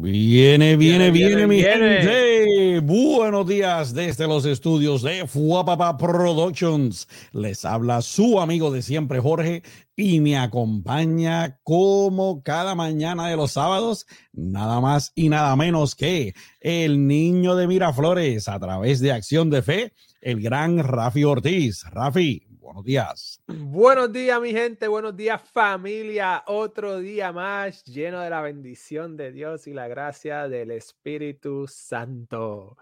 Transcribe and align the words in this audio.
Viene, 0.00 0.76
viene, 0.76 1.10
viene, 1.10 1.48
mi 1.48 1.60
gente. 1.60 2.78
Buenos 2.80 3.48
días 3.48 3.92
desde 3.92 4.28
los 4.28 4.44
estudios 4.44 5.02
de 5.02 5.26
Fuapapa 5.26 5.96
Productions. 5.96 7.08
Les 7.32 7.64
habla 7.64 8.00
su 8.00 8.38
amigo 8.38 8.70
de 8.70 8.82
siempre, 8.82 9.18
Jorge, 9.18 9.64
y 9.96 10.20
me 10.20 10.38
acompaña 10.38 11.58
como 11.64 12.44
cada 12.44 12.76
mañana 12.76 13.28
de 13.28 13.34
los 13.34 13.50
sábados, 13.50 14.06
nada 14.32 14.80
más 14.80 15.10
y 15.16 15.30
nada 15.30 15.56
menos 15.56 15.96
que 15.96 16.32
el 16.60 17.08
niño 17.08 17.56
de 17.56 17.66
Miraflores 17.66 18.46
a 18.46 18.60
través 18.60 19.00
de 19.00 19.10
Acción 19.10 19.50
de 19.50 19.62
Fe, 19.62 19.94
el 20.20 20.40
gran 20.40 20.78
Rafi 20.78 21.24
Ortiz. 21.24 21.82
Rafi, 21.90 22.47
buenos 22.68 22.84
días. 22.84 23.40
Buenos 23.46 24.12
días, 24.12 24.38
mi 24.42 24.52
gente. 24.52 24.88
Buenos 24.88 25.16
días, 25.16 25.40
familia. 25.40 26.44
Otro 26.46 26.98
día 26.98 27.32
más 27.32 27.82
lleno 27.84 28.20
de 28.20 28.28
la 28.28 28.42
bendición 28.42 29.16
de 29.16 29.32
Dios 29.32 29.66
y 29.66 29.72
la 29.72 29.88
gracia 29.88 30.48
del 30.48 30.72
Espíritu 30.72 31.66
Santo. 31.66 32.76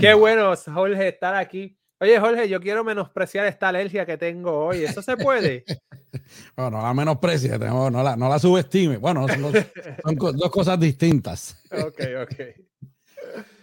Qué 0.00 0.14
bueno, 0.14 0.52
Jorge, 0.56 1.08
estar 1.08 1.36
aquí. 1.36 1.78
Oye, 2.00 2.18
Jorge, 2.18 2.48
yo 2.48 2.60
quiero 2.60 2.82
menospreciar 2.82 3.46
esta 3.46 3.68
alergia 3.68 4.04
que 4.04 4.16
tengo 4.16 4.66
hoy. 4.66 4.82
¿Eso 4.82 5.00
se 5.00 5.16
puede? 5.16 5.64
bueno, 6.56 6.72
no 6.72 6.82
la 6.82 6.92
menosprecie, 6.92 7.56
no 7.56 7.88
la, 7.90 8.16
no 8.16 8.28
la 8.28 8.38
subestime. 8.40 8.96
Bueno, 8.96 9.28
son, 9.28 9.52
son 10.02 10.16
dos 10.36 10.50
cosas 10.50 10.80
distintas. 10.80 11.56
ok, 11.70 12.00
ok. 12.22 12.34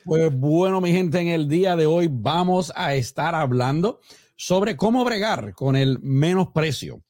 Pues 0.06 0.34
bueno, 0.34 0.80
mi 0.80 0.94
gente, 0.94 1.20
en 1.20 1.28
el 1.28 1.50
día 1.50 1.76
de 1.76 1.88
hoy 1.88 2.08
vamos 2.09 2.72
a 2.73 2.95
estar 2.95 3.36
hablando 3.36 4.00
sobre 4.38 4.77
cómo 4.77 5.04
bregar 5.04 5.54
con 5.54 5.76
el 5.76 6.00
menosprecio. 6.00 7.04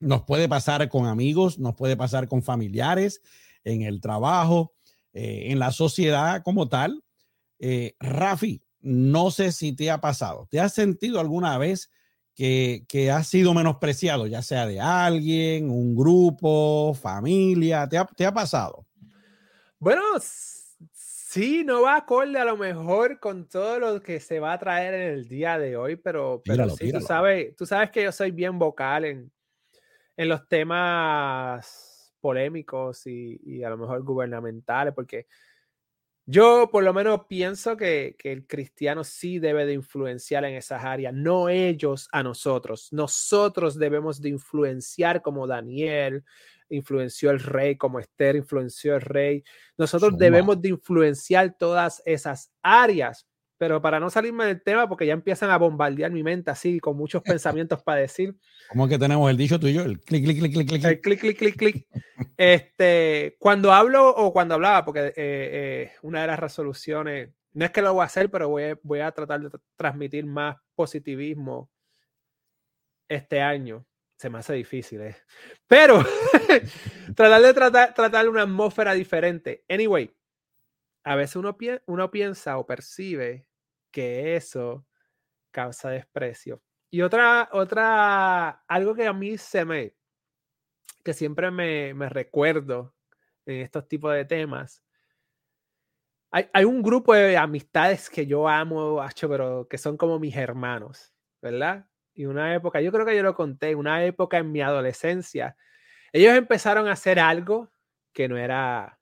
Nos 0.00 0.22
puede 0.22 0.48
pasar 0.48 0.88
con 0.88 1.06
amigos, 1.06 1.58
nos 1.58 1.74
puede 1.74 1.96
pasar 1.96 2.28
con 2.28 2.42
familiares, 2.42 3.20
en 3.64 3.82
el 3.82 4.00
trabajo, 4.00 4.72
eh, 5.12 5.46
en 5.50 5.58
la 5.58 5.72
sociedad 5.72 6.42
como 6.42 6.68
tal. 6.68 7.02
Eh, 7.58 7.96
Rafi, 7.98 8.62
no 8.80 9.30
sé 9.30 9.52
si 9.52 9.72
te 9.72 9.90
ha 9.90 10.00
pasado. 10.00 10.46
¿Te 10.50 10.60
has 10.60 10.72
sentido 10.72 11.18
alguna 11.18 11.58
vez 11.58 11.90
que, 12.34 12.84
que 12.88 13.10
has 13.10 13.26
sido 13.26 13.52
menospreciado, 13.54 14.26
ya 14.26 14.42
sea 14.42 14.66
de 14.66 14.80
alguien, 14.80 15.70
un 15.70 15.96
grupo, 15.96 16.94
familia? 16.94 17.88
¿Te 17.88 17.98
ha, 17.98 18.04
te 18.04 18.26
ha 18.26 18.32
pasado? 18.32 18.86
Bueno, 19.78 20.02
Sí, 21.34 21.64
no 21.64 21.82
va 21.82 21.96
acorde 21.96 22.38
a 22.38 22.44
lo 22.44 22.56
mejor 22.56 23.18
con 23.18 23.48
todo 23.48 23.80
lo 23.80 24.00
que 24.00 24.20
se 24.20 24.38
va 24.38 24.52
a 24.52 24.58
traer 24.60 24.94
en 24.94 25.14
el 25.14 25.26
día 25.26 25.58
de 25.58 25.76
hoy, 25.76 25.96
pero, 25.96 26.40
pero 26.44 26.70
sí, 26.70 26.92
Tú, 26.92 27.00
sabes, 27.00 27.56
tú 27.56 27.66
sabes 27.66 27.90
que 27.90 28.04
yo 28.04 28.12
soy 28.12 28.30
bien 28.30 28.56
vocal 28.56 29.04
en, 29.04 29.32
en 30.16 30.28
los 30.28 30.46
temas 30.46 32.14
polémicos 32.20 33.08
y, 33.08 33.40
y, 33.42 33.64
a 33.64 33.70
lo 33.70 33.78
mejor 33.78 34.04
gubernamentales, 34.04 34.94
porque 34.94 35.26
yo 36.24 36.68
por 36.70 36.84
lo 36.84 36.94
menos 36.94 37.26
pienso 37.26 37.76
que, 37.76 38.14
que, 38.16 38.30
el 38.30 38.46
cristiano 38.46 39.02
sí 39.02 39.40
debe 39.40 39.66
de 39.66 39.72
influenciar 39.72 40.44
en 40.44 40.54
esas 40.54 40.84
áreas, 40.84 41.12
no 41.12 41.48
ellos 41.48 42.08
a 42.12 42.22
nosotros. 42.22 42.92
Nosotros 42.92 43.76
debemos 43.76 44.20
de 44.20 44.28
influenciar 44.28 45.20
como 45.20 45.48
Daniel, 45.48 46.24
influenció 46.68 47.30
el 47.30 47.40
rey, 47.40 47.76
como 47.76 47.98
Esther 47.98 48.36
influenció 48.36 48.94
el 48.94 49.00
rey. 49.00 49.44
Nosotros 49.76 50.16
debemos 50.16 50.60
de 50.60 50.70
influenciar 50.70 51.56
todas 51.58 52.02
esas 52.04 52.52
áreas, 52.62 53.26
pero 53.58 53.80
para 53.80 54.00
no 54.00 54.10
salirme 54.10 54.46
del 54.46 54.62
tema, 54.62 54.88
porque 54.88 55.06
ya 55.06 55.12
empiezan 55.12 55.50
a 55.50 55.58
bombardear 55.58 56.10
mi 56.10 56.22
mente 56.22 56.50
así, 56.50 56.80
con 56.80 56.96
muchos 56.96 57.22
pensamientos 57.38 57.82
para 57.82 58.00
decir. 58.00 58.36
¿Cómo 58.68 58.88
que 58.88 58.98
tenemos 58.98 59.30
el 59.30 59.36
dicho 59.36 59.58
tuyo? 59.58 59.82
El 59.82 60.00
clic, 60.00 60.24
clic, 60.24 60.38
clic, 60.38 60.52
clic, 60.52 60.68
clic. 60.68 60.84
El 60.84 61.00
clic, 61.00 61.20
clic, 61.20 61.38
clic, 61.38 61.56
clic. 61.56 61.86
Este, 62.36 63.36
cuando 63.38 63.72
hablo 63.72 64.08
o 64.08 64.32
cuando 64.32 64.54
hablaba, 64.54 64.84
porque 64.84 65.06
eh, 65.06 65.12
eh, 65.16 65.92
una 66.02 66.22
de 66.22 66.26
las 66.26 66.38
resoluciones, 66.38 67.30
no 67.52 67.64
es 67.64 67.70
que 67.70 67.82
lo 67.82 67.94
voy 67.94 68.02
a 68.02 68.06
hacer, 68.06 68.30
pero 68.30 68.48
voy, 68.48 68.76
voy 68.82 69.00
a 69.00 69.12
tratar 69.12 69.40
de 69.40 69.58
transmitir 69.76 70.26
más 70.26 70.56
positivismo 70.74 71.70
este 73.08 73.40
año 73.40 73.86
se 74.16 74.30
me 74.30 74.38
hace 74.38 74.54
difícil, 74.54 75.00
¿eh? 75.00 75.16
Pero 75.66 76.02
tratar 77.16 77.42
de 77.42 77.54
tratar, 77.54 77.94
tratar 77.94 78.28
una 78.28 78.42
atmósfera 78.42 78.94
diferente. 78.94 79.64
Anyway, 79.68 80.14
a 81.04 81.16
veces 81.16 81.36
uno, 81.36 81.56
uno 81.86 82.10
piensa 82.10 82.58
o 82.58 82.66
percibe 82.66 83.48
que 83.90 84.36
eso 84.36 84.86
causa 85.50 85.90
desprecio. 85.90 86.62
Y 86.90 87.02
otra, 87.02 87.48
otra, 87.52 88.64
algo 88.68 88.94
que 88.94 89.06
a 89.06 89.12
mí 89.12 89.36
se 89.36 89.64
me, 89.64 89.94
que 91.02 91.12
siempre 91.12 91.50
me, 91.50 91.92
me 91.94 92.08
recuerdo 92.08 92.94
en 93.46 93.60
estos 93.60 93.86
tipos 93.88 94.12
de 94.14 94.24
temas, 94.24 94.82
hay, 96.30 96.48
hay, 96.52 96.64
un 96.64 96.82
grupo 96.82 97.14
de 97.14 97.36
amistades 97.36 98.10
que 98.10 98.26
yo 98.26 98.48
amo, 98.48 99.00
pero 99.20 99.68
que 99.68 99.78
son 99.78 99.96
como 99.96 100.18
mis 100.18 100.34
hermanos, 100.36 101.12
¿verdad? 101.40 101.88
Y 102.14 102.26
una 102.26 102.54
época, 102.54 102.80
yo 102.80 102.92
creo 102.92 103.04
que 103.04 103.16
yo 103.16 103.22
lo 103.22 103.34
conté, 103.34 103.74
una 103.74 104.04
época 104.04 104.38
en 104.38 104.52
mi 104.52 104.60
adolescencia, 104.62 105.56
ellos 106.12 106.34
empezaron 106.36 106.86
a 106.88 106.92
hacer 106.92 107.18
algo 107.18 107.70
que 108.12 108.28
no 108.28 108.38
era 108.38 109.00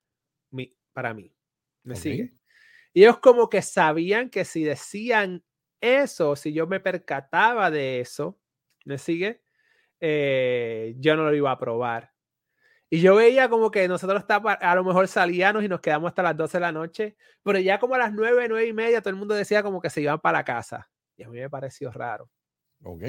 mi, 0.50 0.74
para 0.92 1.12
mí. 1.12 1.34
¿Me 1.82 1.96
sigue? 1.96 2.34
Y 2.94 3.02
ellos 3.02 3.18
como 3.18 3.48
que 3.48 3.60
sabían 3.60 4.30
que 4.30 4.44
si 4.44 4.64
decían 4.64 5.44
eso, 5.80 6.36
si 6.36 6.52
yo 6.52 6.66
me 6.66 6.80
percataba 6.80 7.70
de 7.70 8.00
eso, 8.00 8.38
¿me 8.84 8.98
sigue? 8.98 9.42
Eh, 10.00 10.94
yo 10.98 11.16
no 11.16 11.24
lo 11.24 11.34
iba 11.34 11.50
a 11.50 11.58
probar. 11.58 12.12
Y 12.88 13.00
yo 13.00 13.16
veía 13.16 13.48
como 13.48 13.70
que 13.70 13.88
nosotros 13.88 14.24
a 14.28 14.74
lo 14.74 14.84
mejor 14.84 15.08
salíamos 15.08 15.64
y 15.64 15.68
nos 15.68 15.80
quedamos 15.80 16.08
hasta 16.08 16.22
las 16.22 16.36
12 16.36 16.58
de 16.58 16.60
la 16.60 16.72
noche, 16.72 17.16
pero 17.42 17.58
ya 17.58 17.78
como 17.78 17.94
a 17.94 17.98
las 17.98 18.12
9, 18.12 18.46
9 18.48 18.66
y 18.66 18.72
media 18.72 19.00
todo 19.00 19.10
el 19.10 19.16
mundo 19.16 19.34
decía 19.34 19.62
como 19.62 19.80
que 19.80 19.90
se 19.90 20.02
iban 20.02 20.20
para 20.20 20.38
la 20.38 20.44
casa. 20.44 20.90
Y 21.16 21.22
a 21.22 21.28
mí 21.28 21.40
me 21.40 21.48
pareció 21.48 21.90
raro. 21.90 22.30
Ok. 22.82 23.02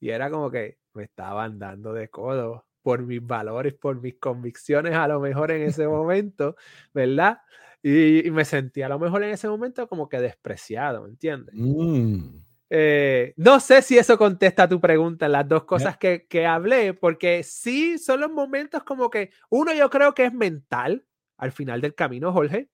Y 0.00 0.10
era 0.10 0.30
como 0.30 0.50
que 0.50 0.78
me 0.94 1.04
estaban 1.04 1.58
dando 1.58 1.92
de 1.92 2.08
codo 2.08 2.66
por 2.82 3.02
mis 3.02 3.24
valores, 3.24 3.74
por 3.74 4.00
mis 4.00 4.16
convicciones, 4.16 4.94
a 4.94 5.08
lo 5.08 5.20
mejor 5.20 5.50
en 5.50 5.62
ese 5.62 5.86
momento, 5.88 6.56
¿verdad? 6.94 7.40
Y, 7.82 8.30
me 8.30 8.44
sentía 8.44 8.86
a 8.86 8.88
lo 8.88 8.98
mejor 8.98 9.22
en 9.22 9.30
ese 9.30 9.48
momento 9.48 9.88
como 9.88 10.08
que 10.08 10.20
despreciado, 10.20 11.02
¿me 11.02 11.10
entiendes? 11.10 11.54
Mm. 11.54 12.40
Eh, 12.70 13.32
no 13.36 13.60
sé 13.60 13.82
si 13.82 13.96
eso 13.96 14.18
contesta 14.18 14.68
tu 14.68 14.80
pregunta, 14.80 15.28
las 15.28 15.48
dos 15.48 15.64
cosas 15.64 15.96
que, 15.96 16.26
que, 16.26 16.44
hablé, 16.44 16.92
porque 16.92 17.42
sí 17.42 17.98
son 17.98 18.20
los 18.20 18.30
momentos 18.30 18.82
como 18.82 19.08
que 19.08 19.30
uno 19.48 19.72
yo 19.72 19.88
creo 19.88 20.12
que 20.14 20.26
es 20.26 20.34
mental 20.34 21.06
al 21.38 21.52
final 21.52 21.80
del 21.80 21.94
camino, 21.94 22.32
Jorge, 22.32 22.68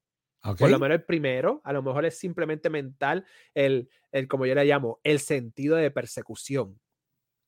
por 0.52 0.70
lo 0.70 0.78
menos 0.78 0.96
el 0.96 1.04
primero, 1.04 1.60
a 1.64 1.72
lo 1.72 1.82
mejor 1.82 2.04
es 2.04 2.18
simplemente 2.18 2.68
mental, 2.68 3.24
el, 3.54 3.88
el, 4.12 4.28
como 4.28 4.44
yo 4.44 4.54
le 4.54 4.64
llamo, 4.64 5.00
el 5.02 5.18
sentido 5.18 5.76
de 5.76 5.90
persecución. 5.90 6.78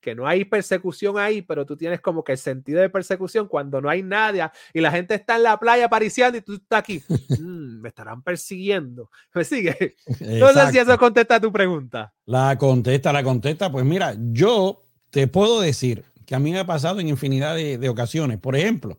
Que 0.00 0.14
no 0.14 0.26
hay 0.26 0.44
persecución 0.44 1.18
ahí, 1.18 1.42
pero 1.42 1.66
tú 1.66 1.76
tienes 1.76 2.00
como 2.00 2.22
que 2.22 2.32
el 2.32 2.38
sentido 2.38 2.80
de 2.80 2.88
persecución 2.88 3.48
cuando 3.48 3.80
no 3.80 3.90
hay 3.90 4.02
nadie 4.02 4.48
y 4.72 4.80
la 4.80 4.92
gente 4.92 5.14
está 5.14 5.36
en 5.36 5.42
la 5.42 5.58
playa 5.58 5.88
pariciando 5.88 6.38
y 6.38 6.42
tú 6.42 6.54
estás 6.54 6.78
aquí. 6.78 7.02
Mm, 7.40 7.80
me 7.80 7.88
estarán 7.88 8.22
persiguiendo. 8.22 9.10
¿Me 9.34 9.44
sigue? 9.44 9.96
No 10.20 10.52
sé 10.52 10.72
si 10.72 10.78
eso 10.78 10.96
contesta 10.96 11.40
tu 11.40 11.52
pregunta. 11.52 12.14
La 12.24 12.56
contesta, 12.56 13.12
la 13.12 13.24
contesta. 13.24 13.70
Pues 13.70 13.84
mira, 13.84 14.14
yo 14.16 14.84
te 15.10 15.26
puedo 15.26 15.60
decir 15.60 16.04
que 16.24 16.34
a 16.34 16.38
mí 16.38 16.52
me 16.52 16.60
ha 16.60 16.66
pasado 16.66 17.00
en 17.00 17.08
infinidad 17.08 17.56
de, 17.56 17.76
de 17.76 17.88
ocasiones. 17.88 18.38
Por 18.38 18.54
ejemplo, 18.54 18.98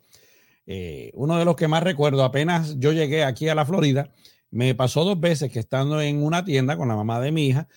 eh, 0.68 1.12
uno 1.14 1.40
de 1.40 1.46
los 1.46 1.56
que 1.56 1.70
más 1.70 1.82
recuerdo, 1.82 2.24
apenas 2.24 2.78
yo 2.78 2.92
llegué 2.92 3.24
aquí 3.24 3.48
a 3.48 3.56
la 3.56 3.66
Florida, 3.66 4.12
me 4.52 4.76
pasó 4.76 5.06
dos 5.06 5.20
veces 5.20 5.52
que 5.52 5.60
estando 5.60 6.02
en 6.02 6.22
una 6.22 6.44
tienda 6.44 6.76
con 6.76 6.90
la 6.90 6.96
mamá 6.96 7.22
de 7.22 7.32
mi 7.32 7.48
hija, 7.48 7.68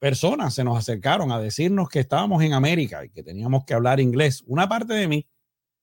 personas 0.00 0.54
se 0.54 0.64
nos 0.64 0.76
acercaron 0.76 1.30
a 1.30 1.38
decirnos 1.40 1.88
que 1.88 2.00
estábamos 2.00 2.42
en 2.42 2.52
América 2.52 3.04
y 3.04 3.10
que 3.10 3.22
teníamos 3.22 3.64
que 3.64 3.74
hablar 3.74 4.00
inglés. 4.00 4.42
Una 4.46 4.68
parte 4.68 4.94
de 4.94 5.06
mí 5.06 5.26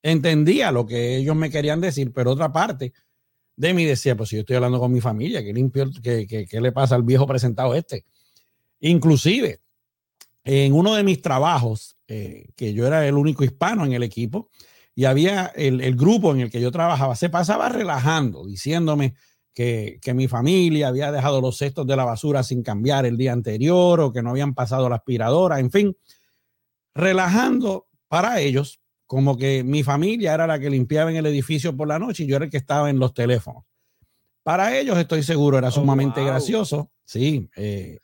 entendía 0.03 0.72
lo 0.72 0.85
que 0.85 1.16
ellos 1.16 1.35
me 1.35 1.50
querían 1.50 1.79
decir, 1.79 2.11
pero 2.11 2.31
otra 2.31 2.51
parte 2.51 2.91
de 3.55 3.73
mí 3.73 3.85
decía, 3.85 4.17
pues 4.17 4.29
si 4.29 4.35
yo 4.35 4.41
estoy 4.41 4.57
hablando 4.57 4.79
con 4.79 4.91
mi 4.91 5.02
familia, 5.02 5.43
¿qué, 5.43 5.53
limpio, 5.53 5.90
qué, 6.03 6.47
le 6.52 6.72
pasa 6.72 6.96
al 6.96 7.03
viejo 7.03 7.25
presentado 7.25 7.73
este? 7.75 8.05
Inclusive, 8.79 9.61
en 10.43 10.73
uno 10.73 10.96
de 10.96 11.03
mis 11.03 11.22
trabajos, 11.22 11.97
eh, 12.08 12.49
que 12.55 12.73
yo 12.73 12.85
era 12.85 13.08
el 13.08 13.16
único 13.16 13.43
hispano 13.43 13.85
en 13.85 13.93
el 13.93 14.03
equipo, 14.03 14.49
y 14.97 15.05
había 15.05 15.46
el, 15.55 15.96
grupo 15.96 16.34
en 16.34 16.40
el 16.41 16.49
que 16.49 16.59
yo 16.59 16.72
trabajaba, 16.72 17.16
se 17.16 17.29
pasaba 17.29 17.70
relajando, 17.70 18.44
diciéndome 18.47 19.14
que, 19.53 19.99
mi 20.16 20.28
familia 20.28 20.88
había 20.88 21.11
dejado 21.11 21.40
los 21.40 21.55
cestos 21.55 21.85
de 21.85 21.96
la 21.96 22.03
basura 22.03 22.41
sin 22.41 22.64
cambiar 22.64 23.05
el 23.05 23.16
día 23.16 23.32
anterior 23.32 23.99
o 23.99 24.11
que 24.11 24.23
no 24.23 24.32
habían 24.32 24.55
pasado 24.55 24.90
la 24.90 24.96
aspiradora, 24.96 25.59
en 25.59 25.70
fin, 25.70 25.96
relajando 26.96 27.85
para 28.08 28.40
ellos 28.40 28.82
como 29.05 29.38
que 29.38 29.64
mi 29.64 29.84
familia 29.84 30.34
era 30.34 30.47
la 30.47 30.58
que 30.58 30.72
limpiaba 30.72 31.11
en 31.11 31.17
el 31.17 31.28
edificio 31.28 31.78
por 31.78 31.88
la 31.88 32.00
noche 32.00 32.23
y 32.23 32.26
yo 32.26 32.38
era 32.38 32.46
el 32.46 32.52
que 32.52 32.58
estaba 32.58 32.90
en 32.90 32.97
los 32.97 33.14
teléfonos. 33.14 33.66
Para 34.41 34.76
ellos 34.79 34.97
estoy 34.97 35.22
seguro, 35.22 35.59
era 35.59 35.67
oh, 35.67 35.72
sumamente 35.73 36.26
gracioso, 36.26 36.90
sí, 37.05 37.47
eh, 37.55 38.00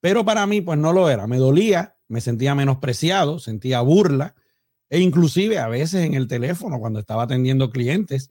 pero 0.00 0.24
para 0.24 0.44
mí 0.48 0.60
pues 0.60 0.76
no 0.76 0.92
lo 0.92 1.08
era, 1.08 1.28
me 1.28 1.36
dolía, 1.36 1.96
me 2.08 2.20
sentía 2.20 2.56
menospreciado, 2.56 3.38
sentía 3.38 3.80
burla 3.80 4.34
e 4.88 5.00
inclusive 5.00 5.58
a 5.58 5.68
veces 5.68 6.04
en 6.04 6.14
el 6.14 6.28
teléfono, 6.28 6.78
cuando 6.78 7.00
estaba 7.00 7.24
atendiendo 7.24 7.70
clientes, 7.70 8.30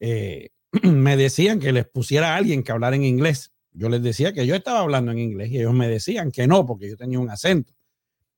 eh, 0.00 0.50
me 0.82 1.16
decían 1.16 1.60
que 1.60 1.72
les 1.72 1.86
pusiera 1.86 2.34
a 2.34 2.36
alguien 2.36 2.62
que 2.62 2.72
hablara 2.72 2.96
en 2.96 3.04
inglés. 3.04 3.52
Yo 3.72 3.88
les 3.88 4.02
decía 4.02 4.32
que 4.32 4.46
yo 4.46 4.54
estaba 4.54 4.80
hablando 4.80 5.12
en 5.12 5.18
inglés 5.18 5.50
y 5.50 5.58
ellos 5.58 5.74
me 5.74 5.88
decían 5.88 6.30
que 6.30 6.46
no, 6.46 6.64
porque 6.66 6.90
yo 6.90 6.96
tenía 6.96 7.18
un 7.18 7.30
acento. 7.30 7.72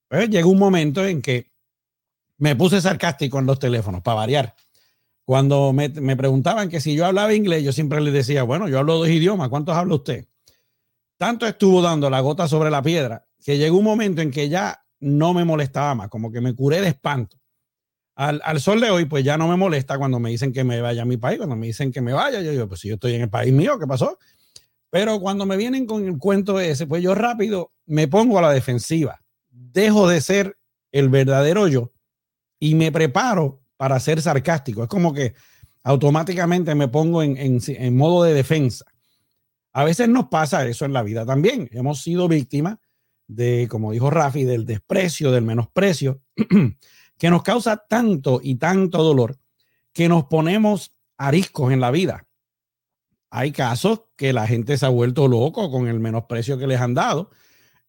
Pues 0.08 0.30
llegó 0.30 0.50
un 0.50 0.58
momento 0.58 1.04
en 1.04 1.20
que 1.20 1.50
me 2.38 2.54
puse 2.56 2.80
sarcástico 2.80 3.38
en 3.38 3.46
los 3.46 3.58
teléfonos, 3.58 4.02
para 4.02 4.16
variar. 4.16 4.54
Cuando 5.24 5.72
me, 5.72 5.88
me, 5.88 6.16
preguntaban 6.16 6.68
que 6.68 6.80
si 6.80 6.94
yo 6.94 7.04
hablaba 7.04 7.34
inglés, 7.34 7.64
yo 7.64 7.72
siempre 7.72 8.00
les 8.00 8.14
decía, 8.14 8.44
bueno, 8.44 8.68
yo 8.68 8.78
hablo 8.78 8.98
dos 8.98 9.08
idiomas, 9.08 9.48
¿cuántos 9.48 9.74
habla 9.74 9.96
usted? 9.96 10.26
Tanto 11.18 11.46
estuvo 11.46 11.82
dando 11.82 12.08
la 12.08 12.20
gota 12.20 12.46
sobre 12.46 12.70
la 12.70 12.82
piedra 12.82 13.26
que 13.46 13.58
llegó 13.58 13.78
un 13.78 13.84
momento 13.84 14.22
en 14.22 14.32
que 14.32 14.48
ya 14.48 14.84
no 14.98 15.32
me 15.32 15.44
molestaba 15.44 15.94
más, 15.94 16.08
como 16.08 16.32
que 16.32 16.40
me 16.40 16.52
curé 16.54 16.80
de 16.80 16.88
espanto. 16.88 17.38
Al, 18.16 18.40
al, 18.44 18.60
sol 18.60 18.80
de 18.80 18.90
hoy, 18.90 19.04
pues 19.04 19.24
ya 19.24 19.36
no 19.36 19.46
me 19.46 19.56
molesta 19.56 19.98
cuando 19.98 20.18
me 20.18 20.30
dicen 20.30 20.52
que 20.52 20.64
me 20.64 20.80
vaya 20.80 21.02
a 21.02 21.04
mi 21.04 21.18
país, 21.18 21.38
cuando 21.38 21.54
me 21.54 21.66
dicen 21.66 21.92
que 21.92 22.00
me 22.00 22.12
vaya, 22.12 22.40
yo 22.40 22.50
digo, 22.50 22.66
pues 22.66 22.80
si 22.80 22.88
yo 22.88 22.94
estoy 22.94 23.14
en 23.14 23.22
el 23.22 23.30
país 23.30 23.52
mío, 23.52 23.78
¿qué 23.78 23.86
pasó? 23.86 24.18
Pero 24.90 25.20
cuando 25.20 25.44
me 25.44 25.56
vienen 25.56 25.86
con 25.86 26.06
el 26.06 26.16
cuento 26.18 26.58
ese, 26.58 26.86
pues 26.86 27.02
yo 27.02 27.14
rápido 27.14 27.72
me 27.84 28.08
pongo 28.08 28.38
a 28.38 28.42
la 28.42 28.52
defensiva, 28.52 29.20
dejo 29.50 30.08
de 30.08 30.20
ser 30.20 30.56
el 30.92 31.10
verdadero 31.10 31.68
yo 31.68 31.92
y 32.58 32.74
me 32.74 32.90
preparo 32.90 33.60
para 33.76 34.00
ser 34.00 34.22
sarcástico. 34.22 34.82
Es 34.82 34.88
como 34.88 35.12
que 35.12 35.34
automáticamente 35.82 36.74
me 36.74 36.88
pongo 36.88 37.22
en, 37.22 37.36
en, 37.36 37.60
en 37.66 37.96
modo 37.96 38.24
de 38.24 38.32
defensa. 38.32 38.86
A 39.72 39.84
veces 39.84 40.08
nos 40.08 40.28
pasa 40.28 40.66
eso 40.66 40.86
en 40.86 40.94
la 40.94 41.02
vida 41.02 41.26
también. 41.26 41.68
Hemos 41.72 42.00
sido 42.00 42.28
víctimas 42.28 42.78
de, 43.26 43.68
como 43.68 43.92
dijo 43.92 44.08
Rafi, 44.08 44.44
del 44.44 44.64
desprecio, 44.64 45.30
del 45.30 45.44
menosprecio. 45.44 46.22
que 47.18 47.30
nos 47.30 47.42
causa 47.42 47.76
tanto 47.88 48.40
y 48.42 48.56
tanto 48.56 49.02
dolor 49.02 49.38
que 49.92 50.08
nos 50.08 50.24
ponemos 50.24 50.94
ariscos 51.16 51.72
en 51.72 51.80
la 51.80 51.90
vida. 51.90 52.26
Hay 53.30 53.52
casos 53.52 54.02
que 54.16 54.32
la 54.32 54.46
gente 54.46 54.76
se 54.78 54.86
ha 54.86 54.90
vuelto 54.90 55.28
loco 55.28 55.70
con 55.70 55.88
el 55.88 56.00
menosprecio 56.00 56.58
que 56.58 56.66
les 56.66 56.80
han 56.80 56.94
dado 56.94 57.30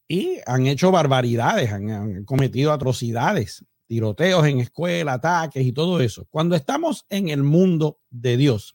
y 0.08 0.38
han 0.46 0.66
hecho 0.66 0.90
barbaridades, 0.90 1.70
han, 1.70 2.24
cometido 2.24 2.72
atrocidades, 2.72 3.64
tiroteos 3.86 4.46
en 4.46 4.60
escuela, 4.60 5.14
ataques 5.14 5.64
y 5.64 5.72
todo 5.72 6.00
eso. 6.00 6.26
Cuando 6.30 6.56
estamos 6.56 7.06
en 7.10 7.28
el 7.28 7.42
mundo 7.42 8.00
de 8.10 8.36
Dios, 8.36 8.74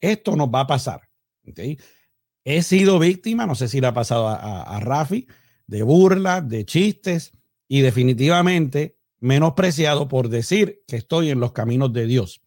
esto 0.00 0.36
nos 0.36 0.48
va 0.48 0.60
a 0.60 0.66
pasar. 0.66 1.00
He 2.44 2.62
sido 2.62 2.98
víctima, 2.98 3.46
no 3.46 3.54
sé 3.54 3.68
si 3.68 3.80
le 3.80 3.86
ha 3.86 3.94
pasado 3.94 4.28
a, 4.28 4.62
a 4.62 4.80
Rafi, 4.80 5.26
de 5.66 5.82
burlas, 5.82 6.46
de 6.48 6.64
chistes 6.64 7.32
y 7.68 7.80
definitivamente 7.80 8.95
menospreciado 9.20 10.08
por 10.08 10.28
decir 10.28 10.82
que 10.86 10.96
estoy 10.96 11.30
en 11.30 11.40
los 11.40 11.52
caminos 11.52 11.92
de 11.92 12.06
Dios, 12.06 12.42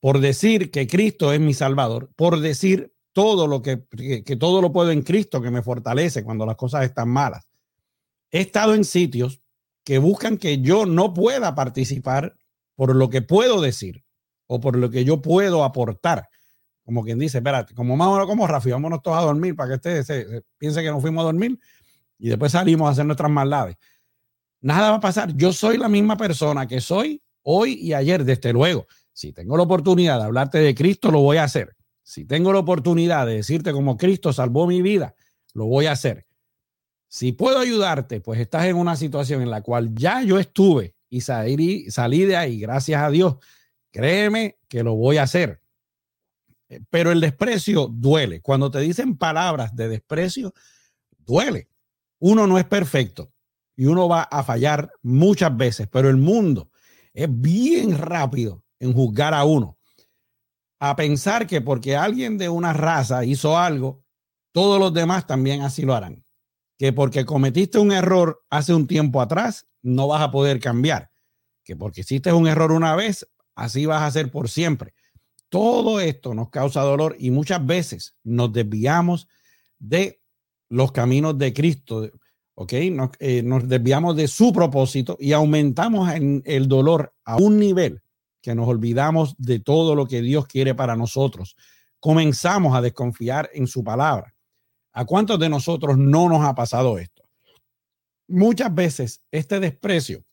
por 0.00 0.20
decir 0.20 0.70
que 0.70 0.86
Cristo 0.86 1.32
es 1.32 1.40
mi 1.40 1.54
Salvador, 1.54 2.10
por 2.16 2.40
decir 2.40 2.92
todo 3.12 3.46
lo 3.46 3.62
que, 3.62 3.84
que, 4.24 4.36
todo 4.36 4.60
lo 4.60 4.72
puedo 4.72 4.90
en 4.90 5.02
Cristo 5.02 5.40
que 5.40 5.50
me 5.50 5.62
fortalece 5.62 6.22
cuando 6.22 6.44
las 6.44 6.56
cosas 6.56 6.84
están 6.84 7.08
malas. 7.08 7.48
He 8.30 8.40
estado 8.40 8.74
en 8.74 8.84
sitios 8.84 9.40
que 9.84 9.98
buscan 9.98 10.36
que 10.36 10.60
yo 10.60 10.84
no 10.84 11.14
pueda 11.14 11.54
participar 11.54 12.36
por 12.74 12.94
lo 12.94 13.08
que 13.08 13.22
puedo 13.22 13.60
decir 13.60 14.04
o 14.46 14.60
por 14.60 14.76
lo 14.76 14.90
que 14.90 15.04
yo 15.04 15.22
puedo 15.22 15.64
aportar. 15.64 16.28
Como 16.84 17.02
quien 17.04 17.18
dice, 17.18 17.38
espérate, 17.38 17.74
como 17.74 17.96
más 17.96 18.08
o 18.08 18.26
como 18.26 18.46
Rafi, 18.46 18.70
vámonos 18.70 19.00
todos 19.02 19.18
a 19.18 19.22
dormir 19.22 19.56
para 19.56 19.70
que 19.70 19.74
usted 19.76 20.02
se, 20.04 20.42
piense 20.58 20.82
que 20.82 20.90
nos 20.90 21.00
fuimos 21.00 21.22
a 21.22 21.26
dormir 21.26 21.58
y 22.18 22.28
después 22.28 22.52
salimos 22.52 22.86
a 22.86 22.92
hacer 22.92 23.06
nuestras 23.06 23.30
maldades 23.30 23.76
nada 24.66 24.90
va 24.90 24.96
a 24.96 25.00
pasar. 25.00 25.34
Yo 25.36 25.52
soy 25.52 25.78
la 25.78 25.88
misma 25.88 26.16
persona 26.16 26.66
que 26.66 26.80
soy 26.80 27.22
hoy 27.42 27.74
y 27.74 27.92
ayer, 27.92 28.24
desde 28.24 28.52
luego. 28.52 28.86
Si 29.12 29.32
tengo 29.32 29.56
la 29.56 29.62
oportunidad 29.62 30.18
de 30.18 30.24
hablarte 30.24 30.58
de 30.58 30.74
Cristo, 30.74 31.10
lo 31.10 31.20
voy 31.20 31.36
a 31.36 31.44
hacer. 31.44 31.76
Si 32.02 32.24
tengo 32.24 32.52
la 32.52 32.58
oportunidad 32.58 33.26
de 33.26 33.36
decirte 33.36 33.72
como 33.72 33.96
Cristo 33.96 34.32
salvó 34.32 34.66
mi 34.66 34.82
vida, 34.82 35.14
lo 35.54 35.66
voy 35.66 35.86
a 35.86 35.92
hacer. 35.92 36.26
Si 37.08 37.32
puedo 37.32 37.60
ayudarte, 37.60 38.20
pues 38.20 38.40
estás 38.40 38.66
en 38.66 38.76
una 38.76 38.96
situación 38.96 39.40
en 39.40 39.50
la 39.50 39.62
cual 39.62 39.94
ya 39.94 40.22
yo 40.22 40.38
estuve 40.38 40.96
y 41.08 41.20
salí, 41.20 41.88
salí 41.90 42.24
de 42.24 42.36
ahí, 42.36 42.58
gracias 42.58 43.00
a 43.00 43.10
Dios. 43.10 43.36
Créeme 43.92 44.58
que 44.68 44.82
lo 44.82 44.96
voy 44.96 45.18
a 45.18 45.22
hacer. 45.22 45.60
Eh, 46.68 46.80
pero 46.90 47.12
el 47.12 47.20
desprecio 47.20 47.86
duele. 47.86 48.40
Cuando 48.42 48.70
te 48.70 48.80
dicen 48.80 49.16
palabras 49.16 49.74
de 49.76 49.88
desprecio, 49.88 50.52
duele. 51.18 51.68
Uno 52.18 52.48
no 52.48 52.58
es 52.58 52.64
perfecto 52.64 53.32
y 53.76 53.86
uno 53.86 54.08
va 54.08 54.22
a 54.22 54.42
fallar 54.42 54.90
muchas 55.02 55.54
veces, 55.56 55.86
pero 55.90 56.08
el 56.08 56.16
mundo 56.16 56.70
es 57.12 57.28
bien 57.30 57.96
rápido 57.96 58.64
en 58.78 58.92
juzgar 58.92 59.34
a 59.34 59.44
uno. 59.44 59.78
A 60.78 60.96
pensar 60.96 61.46
que 61.46 61.60
porque 61.60 61.96
alguien 61.96 62.38
de 62.38 62.48
una 62.48 62.72
raza 62.72 63.24
hizo 63.24 63.58
algo, 63.58 64.02
todos 64.52 64.80
los 64.80 64.92
demás 64.92 65.26
también 65.26 65.62
así 65.62 65.82
lo 65.82 65.94
harán. 65.94 66.24
Que 66.78 66.92
porque 66.92 67.24
cometiste 67.24 67.78
un 67.78 67.92
error 67.92 68.42
hace 68.50 68.74
un 68.74 68.86
tiempo 68.86 69.20
atrás, 69.20 69.66
no 69.82 70.08
vas 70.08 70.22
a 70.22 70.30
poder 70.30 70.60
cambiar. 70.60 71.10
Que 71.64 71.76
porque 71.76 72.02
hiciste 72.02 72.32
un 72.32 72.46
error 72.46 72.72
una 72.72 72.94
vez, 72.94 73.26
así 73.54 73.86
vas 73.86 74.02
a 74.02 74.10
ser 74.10 74.30
por 74.30 74.48
siempre. 74.48 74.94
Todo 75.48 76.00
esto 76.00 76.34
nos 76.34 76.50
causa 76.50 76.82
dolor 76.82 77.16
y 77.18 77.30
muchas 77.30 77.64
veces 77.64 78.16
nos 78.24 78.52
desviamos 78.52 79.28
de 79.78 80.20
los 80.68 80.92
caminos 80.92 81.38
de 81.38 81.52
Cristo, 81.52 82.10
¿ok? 82.56 82.72
Eh, 82.72 83.42
nos, 83.42 83.68
desviamos 83.68 84.16
de 84.16 84.26
su 84.26 84.52
propósito 84.52 85.16
y 85.20 85.32
aumentamos 85.32 86.12
en 86.12 86.42
el 86.44 86.66
dolor 86.66 87.14
a 87.24 87.36
un 87.36 87.58
nivel 87.58 88.02
que 88.42 88.54
nos 88.54 88.66
olvidamos 88.66 89.36
de 89.38 89.60
todo 89.60 89.94
lo 89.94 90.06
que 90.06 90.22
Dios 90.22 90.46
quiere 90.46 90.74
para 90.74 90.96
nosotros. 90.96 91.56
Comenzamos 92.00 92.74
a 92.74 92.80
desconfiar 92.80 93.50
en 93.52 93.66
su 93.66 93.84
palabra. 93.84 94.34
¿A 94.92 95.04
cuántos 95.04 95.38
de 95.38 95.48
nosotros 95.48 95.98
no 95.98 96.28
nos 96.28 96.44
ha 96.44 96.54
pasado 96.54 96.98
esto? 96.98 97.22
Muchas 98.28 98.74
veces 98.74 99.22
este 99.30 99.60
desprecio 99.60 100.24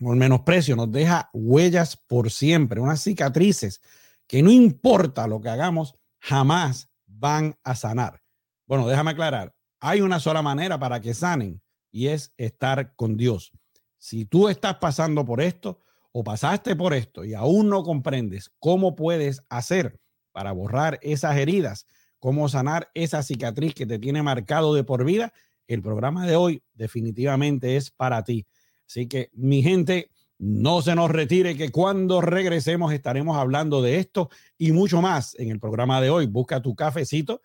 o 0.00 0.12
el 0.12 0.18
menosprecio 0.18 0.74
nos 0.76 0.90
deja 0.90 1.28
huellas 1.34 1.96
por 1.96 2.30
siempre, 2.30 2.80
unas 2.80 3.02
cicatrices 3.02 3.82
que 4.26 4.42
no 4.42 4.50
importa 4.50 5.26
lo 5.26 5.40
que 5.40 5.50
hagamos, 5.50 5.94
jamás 6.20 6.88
van 7.06 7.58
a 7.62 7.74
sanar. 7.74 8.22
Bueno, 8.66 8.86
déjame 8.86 9.10
aclarar, 9.10 9.52
hay 9.80 10.02
una 10.02 10.20
sola 10.20 10.42
manera 10.42 10.78
para 10.78 11.00
que 11.00 11.14
sanen 11.14 11.60
y 11.90 12.08
es 12.08 12.32
estar 12.36 12.94
con 12.94 13.16
Dios. 13.16 13.52
Si 13.98 14.24
tú 14.24 14.48
estás 14.48 14.76
pasando 14.76 15.24
por 15.24 15.40
esto 15.40 15.80
o 16.12 16.22
pasaste 16.22 16.76
por 16.76 16.94
esto 16.94 17.24
y 17.24 17.34
aún 17.34 17.68
no 17.68 17.82
comprendes 17.82 18.50
cómo 18.58 18.94
puedes 18.94 19.42
hacer 19.48 19.98
para 20.32 20.52
borrar 20.52 20.98
esas 21.02 21.36
heridas, 21.36 21.86
cómo 22.18 22.48
sanar 22.48 22.90
esa 22.94 23.22
cicatriz 23.22 23.74
que 23.74 23.86
te 23.86 23.98
tiene 23.98 24.22
marcado 24.22 24.74
de 24.74 24.84
por 24.84 25.04
vida, 25.04 25.32
el 25.66 25.82
programa 25.82 26.26
de 26.26 26.36
hoy 26.36 26.62
definitivamente 26.74 27.76
es 27.76 27.90
para 27.90 28.22
ti. 28.24 28.46
Así 28.86 29.06
que 29.06 29.30
mi 29.32 29.62
gente, 29.62 30.10
no 30.38 30.80
se 30.80 30.94
nos 30.94 31.10
retire 31.10 31.54
que 31.54 31.70
cuando 31.70 32.22
regresemos 32.22 32.94
estaremos 32.94 33.36
hablando 33.36 33.82
de 33.82 33.98
esto 33.98 34.30
y 34.56 34.72
mucho 34.72 35.02
más 35.02 35.38
en 35.38 35.50
el 35.50 35.60
programa 35.60 36.00
de 36.00 36.08
hoy. 36.08 36.26
Busca 36.26 36.62
tu 36.62 36.74
cafecito 36.74 37.42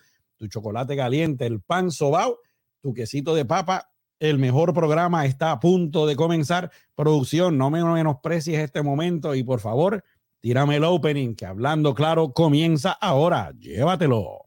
chocolate 0.50 0.96
caliente, 0.96 1.46
el 1.46 1.62
pan 1.62 1.92
sobao, 1.92 2.40
tu 2.82 2.94
quesito 2.94 3.36
de 3.36 3.46
papa. 3.46 3.92
El 4.20 4.40
mejor 4.40 4.74
programa 4.74 5.26
está 5.26 5.52
a 5.52 5.60
punto 5.60 6.08
de 6.08 6.16
comenzar. 6.16 6.72
Producción, 6.96 7.58
no 7.58 7.70
me 7.70 7.84
menosprecies 7.84 8.60
este 8.60 8.82
momento 8.82 9.36
y 9.36 9.44
por 9.44 9.60
favor, 9.60 10.04
tírame 10.40 10.78
el 10.78 10.86
opening 10.86 11.36
que 11.36 11.46
hablando 11.46 11.94
claro 11.94 12.32
comienza 12.32 12.92
ahora. 12.92 13.52
Llévatelo. 13.60 14.45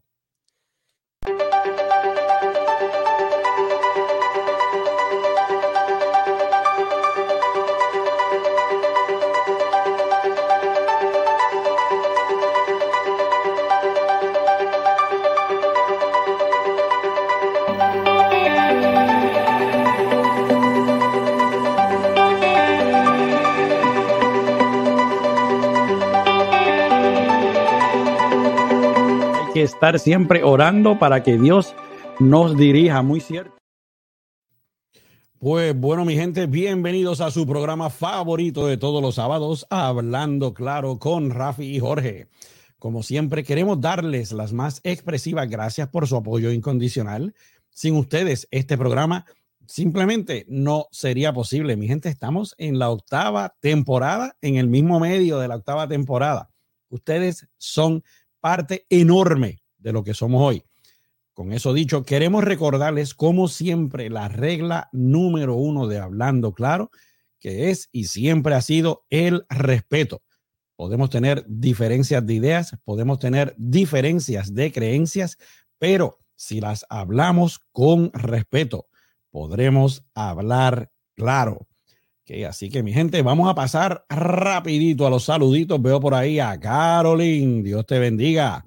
Estar 29.61 29.99
siempre 29.99 30.43
orando 30.43 30.99
para 30.99 31.23
que 31.23 31.37
Dios 31.37 31.75
nos 32.19 32.57
dirija, 32.57 33.01
muy 33.01 33.19
cierto. 33.19 33.59
Pues 35.39 35.73
bueno, 35.73 36.03
mi 36.03 36.15
gente, 36.15 36.47
bienvenidos 36.47 37.21
a 37.21 37.31
su 37.31 37.47
programa 37.47 37.89
favorito 37.89 38.67
de 38.67 38.75
todos 38.75 39.01
los 39.01 39.15
sábados, 39.15 39.65
Hablando 39.69 40.53
Claro 40.53 40.99
con 40.99 41.29
Rafi 41.29 41.63
y 41.75 41.79
Jorge. 41.79 42.27
Como 42.77 43.03
siempre, 43.03 43.43
queremos 43.43 43.79
darles 43.79 44.31
las 44.33 44.51
más 44.51 44.81
expresivas 44.83 45.49
gracias 45.49 45.87
por 45.87 46.07
su 46.07 46.17
apoyo 46.17 46.51
incondicional. 46.51 47.33
Sin 47.69 47.95
ustedes, 47.95 48.47
este 48.51 48.77
programa 48.77 49.25
simplemente 49.65 50.45
no 50.49 50.87
sería 50.91 51.31
posible. 51.31 51.77
Mi 51.77 51.87
gente, 51.87 52.09
estamos 52.09 52.55
en 52.57 52.79
la 52.79 52.89
octava 52.89 53.55
temporada, 53.61 54.35
en 54.41 54.57
el 54.57 54.67
mismo 54.67 54.99
medio 54.99 55.39
de 55.39 55.47
la 55.47 55.55
octava 55.55 55.87
temporada. 55.87 56.49
Ustedes 56.89 57.47
son 57.57 58.03
parte 58.39 58.85
enorme 58.89 59.61
de 59.77 59.93
lo 59.93 60.03
que 60.03 60.13
somos 60.13 60.41
hoy. 60.41 60.63
Con 61.33 61.53
eso 61.53 61.73
dicho, 61.73 62.03
queremos 62.03 62.43
recordarles, 62.43 63.13
como 63.13 63.47
siempre, 63.47 64.09
la 64.09 64.27
regla 64.27 64.89
número 64.91 65.55
uno 65.55 65.87
de 65.87 65.97
Hablando 65.97 66.53
Claro, 66.53 66.91
que 67.39 67.69
es 67.69 67.87
y 67.93 68.05
siempre 68.05 68.55
ha 68.55 68.61
sido 68.61 69.05
el 69.09 69.45
respeto. 69.49 70.21
Podemos 70.75 71.09
tener 71.09 71.45
diferencias 71.47 72.25
de 72.25 72.33
ideas, 72.33 72.77
podemos 72.83 73.19
tener 73.19 73.55
diferencias 73.57 74.53
de 74.53 74.71
creencias, 74.73 75.37
pero 75.77 76.19
si 76.35 76.59
las 76.59 76.85
hablamos 76.89 77.59
con 77.71 78.11
respeto, 78.13 78.87
podremos 79.29 80.03
hablar 80.13 80.91
claro. 81.15 81.68
Así 82.47 82.69
que 82.69 82.83
mi 82.83 82.93
gente, 82.93 83.21
vamos 83.21 83.49
a 83.49 83.55
pasar 83.55 84.05
rapidito 84.09 85.07
a 85.07 85.09
los 85.09 85.23
saluditos. 85.23 85.81
Veo 85.81 85.99
por 85.99 86.13
ahí 86.13 86.39
a 86.39 86.59
Caroline. 86.59 87.63
Dios 87.63 87.85
te 87.85 87.99
bendiga. 87.99 88.65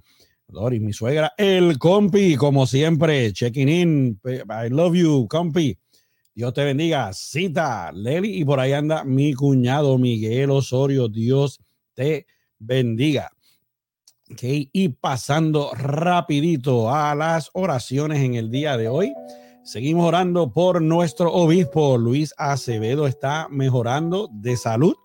Doris, 0.48 0.82
mi 0.82 0.92
suegra, 0.92 1.32
el 1.38 1.78
compi, 1.78 2.36
como 2.36 2.66
siempre, 2.66 3.32
checking 3.32 3.68
in. 3.68 4.20
I 4.24 4.68
love 4.68 4.94
you, 4.94 5.26
compi. 5.28 5.78
Dios 6.34 6.52
te 6.52 6.64
bendiga. 6.64 7.12
Cita, 7.12 7.90
Leli, 7.92 8.40
y 8.40 8.44
por 8.44 8.60
ahí 8.60 8.72
anda 8.72 9.04
mi 9.04 9.32
cuñado 9.32 9.96
Miguel 9.96 10.50
Osorio. 10.50 11.08
Dios 11.08 11.60
te 11.94 12.26
bendiga. 12.58 13.30
Okay, 14.30 14.70
y 14.72 14.88
pasando 14.88 15.72
rapidito 15.74 16.94
a 16.94 17.14
las 17.14 17.50
oraciones 17.52 18.20
en 18.20 18.34
el 18.34 18.50
día 18.50 18.76
de 18.76 18.88
hoy. 18.88 19.12
Seguimos 19.64 20.04
orando 20.06 20.52
por 20.52 20.82
nuestro 20.82 21.32
obispo 21.32 21.96
Luis 21.96 22.34
Acevedo. 22.36 23.06
Está 23.06 23.46
mejorando 23.48 24.28
de 24.32 24.56
salud 24.56 24.96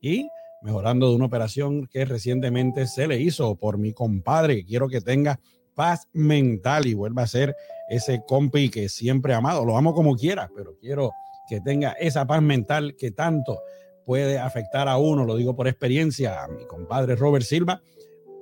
y 0.00 0.28
mejorando 0.62 1.08
de 1.08 1.16
una 1.16 1.24
operación 1.24 1.88
que 1.88 2.04
recientemente 2.04 2.86
se 2.86 3.08
le 3.08 3.20
hizo 3.20 3.56
por 3.56 3.76
mi 3.76 3.92
compadre. 3.92 4.64
Quiero 4.64 4.86
que 4.86 5.00
tenga 5.00 5.40
paz 5.74 6.08
mental 6.12 6.86
y 6.86 6.94
vuelva 6.94 7.22
a 7.22 7.26
ser 7.26 7.56
ese 7.88 8.22
compi 8.24 8.70
que 8.70 8.88
siempre 8.88 9.32
he 9.32 9.36
amado. 9.36 9.64
Lo 9.64 9.76
amo 9.76 9.92
como 9.94 10.14
quiera, 10.14 10.48
pero 10.54 10.76
quiero 10.78 11.10
que 11.48 11.60
tenga 11.60 11.90
esa 11.92 12.24
paz 12.24 12.40
mental 12.40 12.94
que 12.96 13.10
tanto 13.10 13.58
puede 14.06 14.38
afectar 14.38 14.86
a 14.86 14.96
uno, 14.96 15.24
lo 15.24 15.34
digo 15.34 15.56
por 15.56 15.66
experiencia, 15.66 16.44
a 16.44 16.46
mi 16.46 16.64
compadre 16.66 17.16
Robert 17.16 17.44
Silva, 17.44 17.82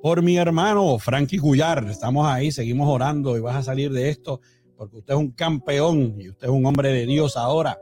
por 0.02 0.20
mi 0.20 0.36
hermano 0.36 0.98
Frankie 0.98 1.38
Cuyar. 1.38 1.88
Estamos 1.88 2.26
ahí, 2.26 2.52
seguimos 2.52 2.90
orando 2.90 3.38
y 3.38 3.40
vas 3.40 3.56
a 3.56 3.62
salir 3.62 3.90
de 3.90 4.10
esto 4.10 4.42
porque 4.76 4.98
usted 4.98 5.14
es 5.14 5.20
un 5.20 5.32
campeón 5.32 6.16
y 6.20 6.28
usted 6.30 6.48
es 6.48 6.52
un 6.52 6.66
hombre 6.66 6.92
de 6.92 7.06
Dios 7.06 7.36
ahora. 7.36 7.80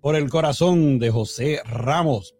Por 0.00 0.16
el 0.16 0.28
corazón 0.30 0.98
de 0.98 1.10
José 1.10 1.60
Ramos, 1.64 2.34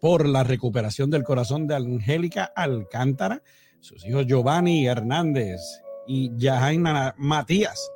por 0.00 0.26
la 0.26 0.44
recuperación 0.44 1.10
del 1.10 1.24
corazón 1.24 1.66
de 1.66 1.74
Angélica 1.74 2.44
Alcántara, 2.54 3.42
sus 3.80 4.04
hijos 4.06 4.26
Giovanni 4.26 4.86
Hernández 4.86 5.60
y 6.06 6.30
Yahaina 6.36 7.14
Matías, 7.18 7.90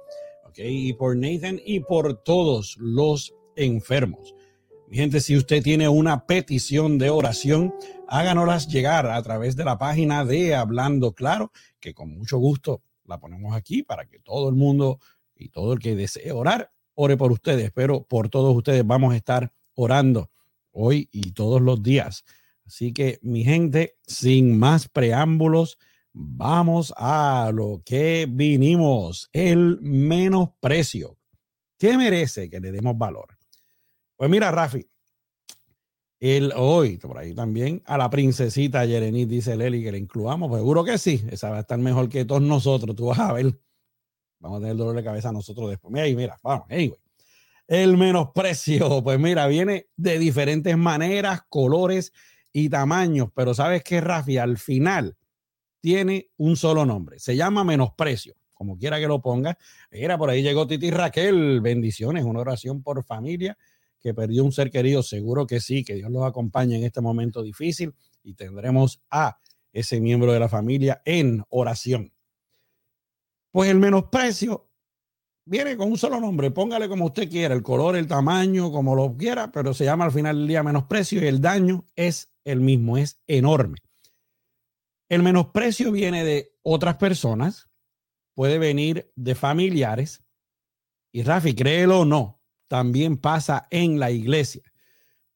y 0.68 0.92
por 0.94 1.16
Nathan 1.16 1.60
y 1.64 1.80
por 1.80 2.22
todos 2.22 2.76
los 2.78 3.34
enfermos. 3.56 4.34
Mi 4.88 4.96
gente, 4.96 5.20
si 5.20 5.36
usted 5.36 5.62
tiene 5.62 5.88
una 5.88 6.26
petición 6.26 6.98
de 6.98 7.10
oración, 7.10 7.74
háganoslas 8.08 8.68
llegar 8.68 9.06
a 9.06 9.22
través 9.22 9.54
de 9.54 9.64
la 9.64 9.78
página 9.78 10.24
de 10.24 10.54
Hablando 10.54 11.12
Claro, 11.12 11.52
que 11.78 11.94
con 11.94 12.10
mucho 12.10 12.38
gusto 12.38 12.82
la 13.10 13.20
ponemos 13.20 13.54
aquí 13.54 13.82
para 13.82 14.06
que 14.06 14.18
todo 14.20 14.48
el 14.48 14.54
mundo 14.54 14.98
y 15.34 15.50
todo 15.50 15.74
el 15.74 15.78
que 15.78 15.94
desee 15.94 16.32
orar, 16.32 16.72
ore 16.94 17.16
por 17.16 17.32
ustedes. 17.32 17.70
Pero 17.72 18.04
por 18.04 18.30
todos 18.30 18.56
ustedes 18.56 18.86
vamos 18.86 19.12
a 19.12 19.16
estar 19.16 19.52
orando 19.74 20.30
hoy 20.70 21.08
y 21.12 21.32
todos 21.32 21.60
los 21.60 21.82
días. 21.82 22.24
Así 22.64 22.92
que, 22.92 23.18
mi 23.22 23.44
gente, 23.44 23.96
sin 24.06 24.58
más 24.58 24.88
preámbulos, 24.88 25.78
vamos 26.12 26.94
a 26.96 27.50
lo 27.52 27.82
que 27.84 28.26
vinimos, 28.30 29.28
el 29.32 29.78
menosprecio. 29.80 31.18
¿Qué 31.78 31.96
merece 31.96 32.48
que 32.48 32.60
le 32.60 32.70
demos 32.70 32.96
valor? 32.96 33.36
Pues 34.16 34.30
mira, 34.30 34.50
Rafi, 34.50 34.86
el 36.20 36.52
hoy, 36.54 36.98
por 36.98 37.16
ahí 37.16 37.34
también, 37.34 37.82
a 37.86 37.96
la 37.96 38.10
princesita 38.10 38.84
Yerenit, 38.84 39.28
dice 39.28 39.56
Leli, 39.56 39.82
que 39.82 39.90
le 39.90 39.98
incluamos. 39.98 40.50
Pues 40.50 40.60
seguro 40.60 40.84
que 40.84 40.98
sí, 40.98 41.24
esa 41.30 41.50
va 41.50 41.56
a 41.56 41.60
estar 41.60 41.78
mejor 41.78 42.10
que 42.10 42.26
todos 42.26 42.42
nosotros. 42.42 42.94
Tú 42.94 43.06
vas 43.06 43.18
a 43.18 43.32
ver. 43.32 43.58
Vamos 44.38 44.58
a 44.58 44.60
tener 44.60 44.76
dolor 44.76 44.94
de 44.96 45.02
cabeza 45.02 45.32
nosotros 45.32 45.70
después. 45.70 45.92
Mira, 45.92 46.06
mira, 46.14 46.38
vamos, 46.42 46.66
anyway. 46.68 46.98
El 47.66 47.96
menosprecio, 47.96 49.02
pues 49.04 49.18
mira, 49.18 49.46
viene 49.46 49.86
de 49.96 50.18
diferentes 50.18 50.76
maneras, 50.76 51.42
colores 51.48 52.12
y 52.52 52.68
tamaños, 52.68 53.30
pero 53.34 53.54
sabes 53.54 53.82
que 53.82 54.00
Rafi 54.00 54.36
al 54.36 54.58
final 54.58 55.16
tiene 55.80 56.28
un 56.36 56.56
solo 56.56 56.84
nombre. 56.84 57.18
Se 57.18 57.34
llama 57.34 57.64
menosprecio, 57.64 58.34
como 58.52 58.76
quiera 58.76 58.98
que 58.98 59.06
lo 59.06 59.22
ponga. 59.22 59.56
Mira, 59.90 60.18
por 60.18 60.28
ahí 60.28 60.42
llegó 60.42 60.66
Titi 60.66 60.90
Raquel. 60.90 61.62
Bendiciones, 61.62 62.24
una 62.24 62.40
oración 62.40 62.82
por 62.82 63.02
familia 63.04 63.56
que 64.00 64.14
perdió 64.14 64.44
un 64.44 64.52
ser 64.52 64.70
querido, 64.70 65.02
seguro 65.02 65.46
que 65.46 65.60
sí, 65.60 65.84
que 65.84 65.94
Dios 65.94 66.10
los 66.10 66.24
acompañe 66.24 66.76
en 66.76 66.84
este 66.84 67.00
momento 67.00 67.42
difícil 67.42 67.94
y 68.22 68.34
tendremos 68.34 69.02
a 69.10 69.38
ese 69.72 70.00
miembro 70.00 70.32
de 70.32 70.40
la 70.40 70.48
familia 70.48 71.02
en 71.04 71.44
oración. 71.48 72.12
Pues 73.52 73.70
el 73.70 73.78
menosprecio 73.78 74.68
viene 75.44 75.76
con 75.76 75.90
un 75.90 75.98
solo 75.98 76.20
nombre, 76.20 76.50
póngale 76.50 76.88
como 76.88 77.06
usted 77.06 77.28
quiera, 77.28 77.54
el 77.54 77.62
color, 77.62 77.96
el 77.96 78.06
tamaño, 78.06 78.70
como 78.70 78.94
lo 78.94 79.16
quiera, 79.16 79.50
pero 79.50 79.74
se 79.74 79.84
llama 79.84 80.04
al 80.04 80.12
final 80.12 80.36
del 80.36 80.48
día 80.48 80.62
menosprecio 80.62 81.22
y 81.22 81.26
el 81.26 81.40
daño 81.40 81.84
es 81.96 82.32
el 82.44 82.60
mismo, 82.60 82.96
es 82.96 83.20
enorme. 83.26 83.78
El 85.08 85.22
menosprecio 85.22 85.90
viene 85.90 86.24
de 86.24 86.54
otras 86.62 86.96
personas, 86.96 87.68
puede 88.34 88.58
venir 88.58 89.10
de 89.16 89.34
familiares, 89.34 90.22
y 91.12 91.22
Rafi, 91.22 91.54
créelo 91.54 92.00
o 92.00 92.04
no, 92.04 92.39
también 92.70 93.16
pasa 93.16 93.66
en 93.70 93.98
la 93.98 94.12
iglesia. 94.12 94.62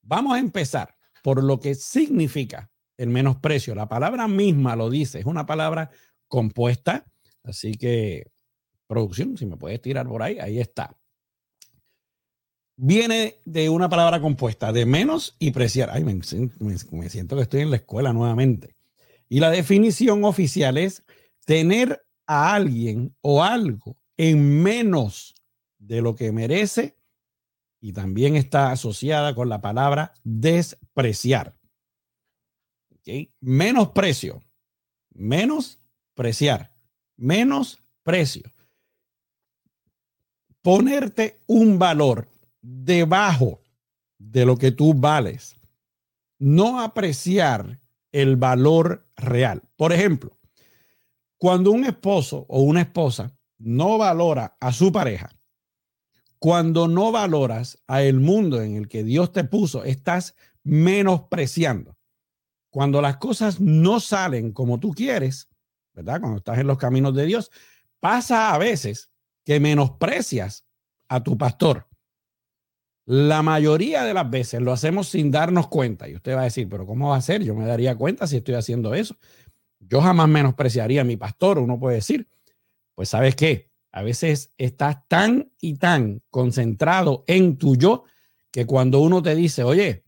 Vamos 0.03 0.37
a 0.37 0.39
empezar 0.39 0.97
por 1.21 1.43
lo 1.43 1.59
que 1.59 1.75
significa 1.75 2.71
el 2.97 3.09
menosprecio. 3.09 3.75
La 3.75 3.89
palabra 3.89 4.29
misma 4.29 4.77
lo 4.77 4.89
dice, 4.89 5.19
es 5.19 5.27
una 5.27 5.45
palabra 5.45 5.91
compuesta, 6.29 7.05
así 7.43 7.75
que 7.75 8.31
producción, 8.87 9.37
si 9.37 9.47
me 9.47 9.57
puedes 9.57 9.83
tirar 9.83 10.07
por 10.07 10.23
ahí, 10.23 10.39
ahí 10.39 10.61
está. 10.61 10.97
Viene 12.77 13.41
de 13.45 13.69
una 13.69 13.89
palabra 13.89 14.21
compuesta, 14.21 14.73
de 14.73 14.87
menos 14.87 15.35
y 15.41 15.51
preciar. 15.51 15.91
Ay, 15.91 16.05
me, 16.05 16.15
me 16.61 17.11
siento 17.11 17.35
que 17.35 17.43
estoy 17.43 17.63
en 17.63 17.71
la 17.71 17.77
escuela 17.77 18.13
nuevamente. 18.13 18.77
Y 19.29 19.41
la 19.41 19.51
definición 19.51 20.23
oficial 20.23 20.79
es 20.79 21.03
tener 21.45 22.01
a 22.29 22.55
alguien 22.55 23.17
o 23.23 23.43
algo 23.43 23.97
en 24.17 24.63
menos 24.63 25.35
de 25.79 26.01
lo 26.01 26.15
que 26.15 26.31
merece 26.31 26.97
y 27.85 27.93
también 27.93 28.35
está 28.35 28.73
asociada 28.73 29.35
con 29.35 29.51
la 29.51 29.61
palabra 29.61 30.15
despreciar. 30.25 31.55
Menos 33.41 33.91
precio, 33.91 34.43
menos 35.11 35.79
preciar, 36.15 36.75
menos 37.15 37.83
precio. 38.03 38.51
Ponerte 40.63 41.43
un 41.47 41.79
valor 41.79 42.27
debajo 42.63 43.61
de 44.17 44.47
lo 44.47 44.57
que 44.57 44.71
tú 44.73 44.95
vales. 44.95 45.55
No 46.39 46.81
apreciar 46.81 47.83
el 48.13 48.37
valor 48.37 49.07
real. 49.15 49.61
Por 49.77 49.93
ejemplo, 49.93 50.39
cuando 51.37 51.71
un 51.71 51.85
esposo 51.85 52.47
o 52.49 52.63
una 52.63 52.81
esposa 52.81 53.37
no 53.59 53.99
valora 53.99 54.57
a 54.59 54.73
su 54.73 54.91
pareja, 54.91 55.34
cuando 56.45 56.89
no 56.89 57.11
valoras 57.11 57.79
a 57.87 58.03
el 58.03 58.21
mundo 58.21 58.61
en 58.61 58.77
el 58.77 58.87
que 58.87 59.03
Dios 59.03 59.33
te 59.33 59.45
puso, 59.45 59.83
estás 59.83 60.37
menospreciando. 60.63 61.97
Cuando 62.69 63.01
las 63.01 63.17
cosas 63.17 63.61
no 63.61 63.99
salen 63.99 64.53
como 64.53 64.79
tú 64.79 64.93
quieres, 64.93 65.49
¿verdad? 65.95 66.21
Cuando 66.21 66.37
estás 66.37 66.59
en 66.59 66.67
los 66.67 66.77
caminos 66.77 67.15
de 67.15 67.25
Dios, 67.25 67.51
pasa 67.99 68.53
a 68.53 68.59
veces 68.59 69.11
que 69.43 69.59
menosprecias 69.59 70.67
a 71.09 71.23
tu 71.23 71.39
pastor. 71.39 71.89
La 73.07 73.41
mayoría 73.41 74.05
de 74.05 74.13
las 74.13 74.29
veces 74.29 74.61
lo 74.61 74.75
hacemos 74.75 75.09
sin 75.09 75.31
darnos 75.31 75.69
cuenta. 75.69 76.11
Y 76.11 76.15
usted 76.15 76.37
va 76.37 76.43
a 76.43 76.45
decir, 76.45 76.69
pero 76.69 76.85
¿cómo 76.85 77.09
va 77.09 77.17
a 77.17 77.23
ser? 77.23 77.43
Yo 77.43 77.55
me 77.55 77.65
daría 77.65 77.97
cuenta 77.97 78.27
si 78.27 78.37
estoy 78.37 78.57
haciendo 78.57 78.93
eso. 78.93 79.17
Yo 79.81 80.03
jamás 80.03 80.29
menospreciaría 80.29 81.01
a 81.01 81.05
mi 81.05 81.17
pastor, 81.17 81.59
uno 81.59 81.81
puede 81.81 81.97
decir. 81.97 82.29
Pues 82.95 83.09
sabes 83.09 83.35
qué, 83.35 83.71
a 83.95 84.03
veces 84.03 84.53
estás 84.59 85.07
tan 85.07 85.53
y 85.61 85.75
tan 85.75 86.21
concentrado 86.29 87.23
en 87.29 87.59
tu 87.59 87.77
yo 87.77 88.03
que 88.51 88.67
cuando 88.67 88.99
uno 88.99 89.23
te 89.23 89.37
dice, 89.37 89.63
oye, 89.63 90.03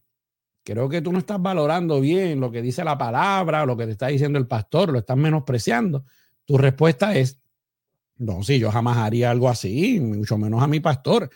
creo 0.65 0.89
que 0.89 1.01
tú 1.01 1.13
no 1.13 1.21
estás 1.21 1.41
valorando 1.41 2.01
bien 2.01 2.41
lo 2.41 2.51
que 2.51 2.63
dice 2.63 2.83
la 2.83 2.99
palabra, 2.99 3.65
lo 3.65 3.77
que 3.77 3.87
te 3.87 3.93
está 3.93 4.09
diciendo 4.09 4.41
el 4.41 4.49
pastor, 4.49 4.91
lo 4.91 4.99
estás 4.99 5.17
menospreciando, 5.17 6.05
tu 6.45 6.59
respuesta 6.59 7.15
es, 7.15 7.39
no, 8.17 8.43
sí, 8.43 8.59
yo 8.59 8.73
jamás 8.73 8.97
haría 8.97 9.31
algo 9.31 9.49
así, 9.49 10.01
mucho 10.01 10.37
menos 10.37 10.61
a 10.65 10.67
mi 10.67 10.81
pastor. 10.81 11.31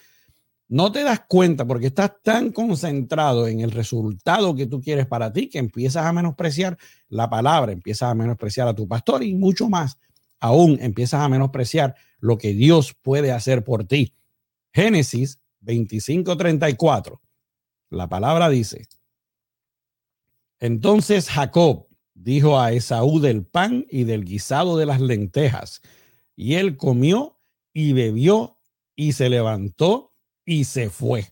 No 0.66 0.90
te 0.90 1.04
das 1.04 1.20
cuenta 1.28 1.64
porque 1.64 1.86
estás 1.86 2.14
tan 2.20 2.50
concentrado 2.50 3.46
en 3.46 3.60
el 3.60 3.70
resultado 3.70 4.56
que 4.56 4.66
tú 4.66 4.80
quieres 4.80 5.06
para 5.06 5.32
ti 5.32 5.48
que 5.48 5.58
empiezas 5.58 6.04
a 6.04 6.12
menospreciar 6.12 6.76
la 7.10 7.30
palabra, 7.30 7.70
empiezas 7.70 8.10
a 8.10 8.14
menospreciar 8.16 8.66
a 8.66 8.74
tu 8.74 8.88
pastor 8.88 9.22
y 9.22 9.36
mucho 9.36 9.68
más. 9.68 9.98
Aún 10.40 10.78
empiezas 10.80 11.20
a 11.20 11.28
menospreciar 11.28 11.94
lo 12.18 12.38
que 12.38 12.54
Dios 12.54 12.94
puede 12.94 13.32
hacer 13.32 13.62
por 13.62 13.84
ti. 13.84 14.14
Génesis 14.72 15.40
25:34. 15.60 17.20
La 17.90 18.08
palabra 18.08 18.48
dice, 18.48 18.88
entonces 20.60 21.28
Jacob 21.28 21.88
dijo 22.14 22.60
a 22.60 22.72
Esaú 22.72 23.18
del 23.20 23.44
pan 23.44 23.86
y 23.90 24.04
del 24.04 24.24
guisado 24.24 24.76
de 24.76 24.86
las 24.86 25.00
lentejas, 25.00 25.80
y 26.36 26.54
él 26.54 26.76
comió 26.76 27.38
y 27.72 27.92
bebió 27.92 28.58
y 28.94 29.12
se 29.12 29.28
levantó 29.28 30.14
y 30.44 30.64
se 30.64 30.90
fue. 30.90 31.26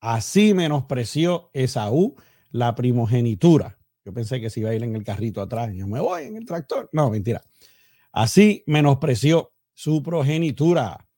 Así 0.00 0.54
menospreció 0.54 1.50
Esaú 1.52 2.16
la 2.50 2.74
primogenitura. 2.74 3.78
Yo 4.04 4.12
pensé 4.12 4.40
que 4.40 4.50
se 4.50 4.60
iba 4.60 4.70
a 4.70 4.74
ir 4.74 4.82
en 4.82 4.96
el 4.96 5.04
carrito 5.04 5.40
atrás. 5.40 5.72
Yo 5.74 5.86
me 5.86 6.00
voy 6.00 6.24
en 6.24 6.36
el 6.36 6.46
tractor. 6.46 6.88
No, 6.92 7.10
mentira. 7.10 7.42
Así 8.18 8.64
menospreció 8.66 9.52
su 9.74 10.02
progenitura. 10.02 11.08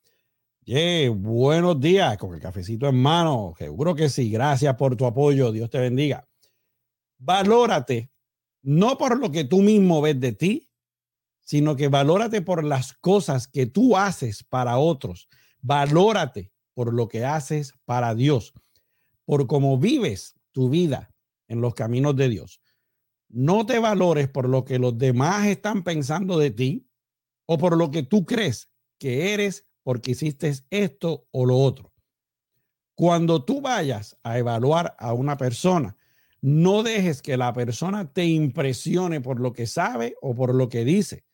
buenos 1.15 1.81
días, 1.81 2.19
con 2.19 2.35
el 2.35 2.43
cafecito 2.43 2.87
en 2.89 3.01
mano. 3.01 3.55
Seguro 3.57 3.95
que 3.95 4.11
sí. 4.11 4.31
Gracias 4.31 4.77
por 4.77 4.97
tu 4.97 5.07
apoyo. 5.07 5.51
Dios 5.51 5.71
te 5.71 5.79
bendiga. 5.79 6.29
Valórate, 7.17 8.13
no 8.61 8.99
por 8.99 9.19
lo 9.19 9.31
que 9.31 9.45
tú 9.45 9.63
mismo 9.63 10.03
ves 10.03 10.21
de 10.21 10.33
ti, 10.33 10.69
sino 11.41 11.75
que 11.75 11.89
valórate 11.89 12.43
por 12.43 12.65
las 12.65 12.93
cosas 12.93 13.49
que 13.49 13.65
tú 13.65 13.97
haces 13.97 14.45
para 14.45 14.77
otros. 14.77 15.31
Valórate 15.63 16.53
por 16.75 16.93
lo 16.93 17.09
que 17.09 17.25
haces 17.25 17.73
para 17.87 18.15
Dios, 18.15 18.53
por 19.25 19.47
cómo 19.47 19.79
vives 19.79 20.35
tu 20.53 20.69
vida 20.69 21.11
en 21.49 21.63
los 21.63 21.73
caminos 21.73 22.15
de 22.17 22.29
Dios. 22.29 22.61
No 23.31 23.65
te 23.65 23.79
valores 23.79 24.29
por 24.29 24.51
lo 24.51 24.67
que 24.67 24.79
los 24.79 24.99
demás 24.99 25.47
están 25.47 25.83
pensando 25.83 26.37
de 26.37 26.51
ti 26.51 26.89
o 27.53 27.59
por 27.59 27.77
lo 27.77 27.91
que 27.91 28.05
tú 28.05 28.25
crees 28.25 28.71
que 28.97 29.35
eres 29.35 29.67
porque 29.83 30.13
hiciste 30.13 30.55
esto 30.71 31.27
o 31.33 31.45
lo 31.45 31.57
otro. 31.57 31.93
Cuando 32.95 33.45
tú 33.45 33.61
vayas 33.61 34.17
a 34.23 34.39
evaluar 34.39 34.95
a 35.01 35.15
una 35.15 35.37
persona, 35.37 35.97
no 36.41 36.85
dejes 36.85 37.23
que 37.23 37.37
la 37.37 37.53
persona 37.53 38.13
te 38.13 38.25
impresione 38.25 39.21
por 39.21 39.41
lo 39.41 39.53
que 39.53 39.67
sabe 39.67 40.15
o 40.23 40.33
por 40.33 40.55
lo 40.55 40.69
que 40.69 40.85
dice. 40.85 41.25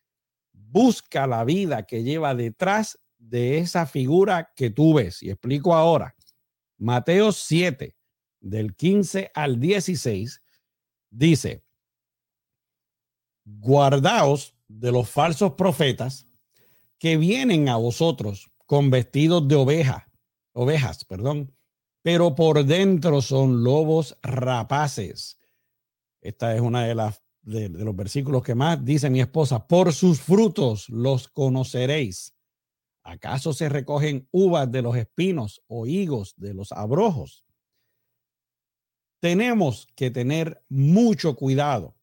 Busca 0.54 1.26
la 1.26 1.44
vida 1.44 1.82
que 1.82 2.02
lleva 2.02 2.34
detrás 2.34 2.98
de 3.18 3.58
esa 3.58 3.84
figura 3.84 4.54
que 4.56 4.70
tú 4.70 4.94
ves. 4.94 5.22
Y 5.22 5.28
explico 5.28 5.74
ahora. 5.74 6.16
Mateo 6.78 7.30
7, 7.30 7.94
del 8.40 8.74
15 8.74 9.32
al 9.34 9.60
16, 9.60 10.40
dice, 11.10 11.62
guardaos 13.44 14.55
de 14.68 14.92
los 14.92 15.08
falsos 15.08 15.52
profetas 15.52 16.26
que 16.98 17.16
vienen 17.16 17.68
a 17.68 17.76
vosotros 17.76 18.50
con 18.66 18.90
vestidos 18.90 19.46
de 19.46 19.54
oveja, 19.54 20.10
ovejas, 20.52 21.04
perdón, 21.04 21.54
pero 22.02 22.34
por 22.34 22.64
dentro 22.64 23.20
son 23.20 23.62
lobos 23.62 24.16
rapaces. 24.22 25.38
Esta 26.20 26.54
es 26.54 26.60
una 26.60 26.84
de 26.84 26.94
las 26.94 27.20
de, 27.46 27.68
los 27.68 27.96
versículos 27.96 28.42
que 28.42 28.54
más 28.54 28.84
dice 28.84 29.08
mi 29.08 29.20
esposa, 29.20 29.66
por 29.66 29.92
sus 29.92 30.20
frutos 30.20 30.88
los 30.90 31.28
conoceréis. 31.28 32.34
¿Acaso 33.02 33.52
se 33.52 33.68
recogen 33.68 34.28
uvas 34.32 34.70
de 34.70 34.82
los 34.82 34.96
espinos 34.96 35.62
o 35.68 35.86
higos 35.86 36.34
de 36.36 36.54
los 36.54 36.72
abrojos? 36.72 37.46
Tenemos 39.20 39.86
que 39.94 40.10
tener 40.10 40.62
mucho 40.68 41.36
cuidado 41.36 41.96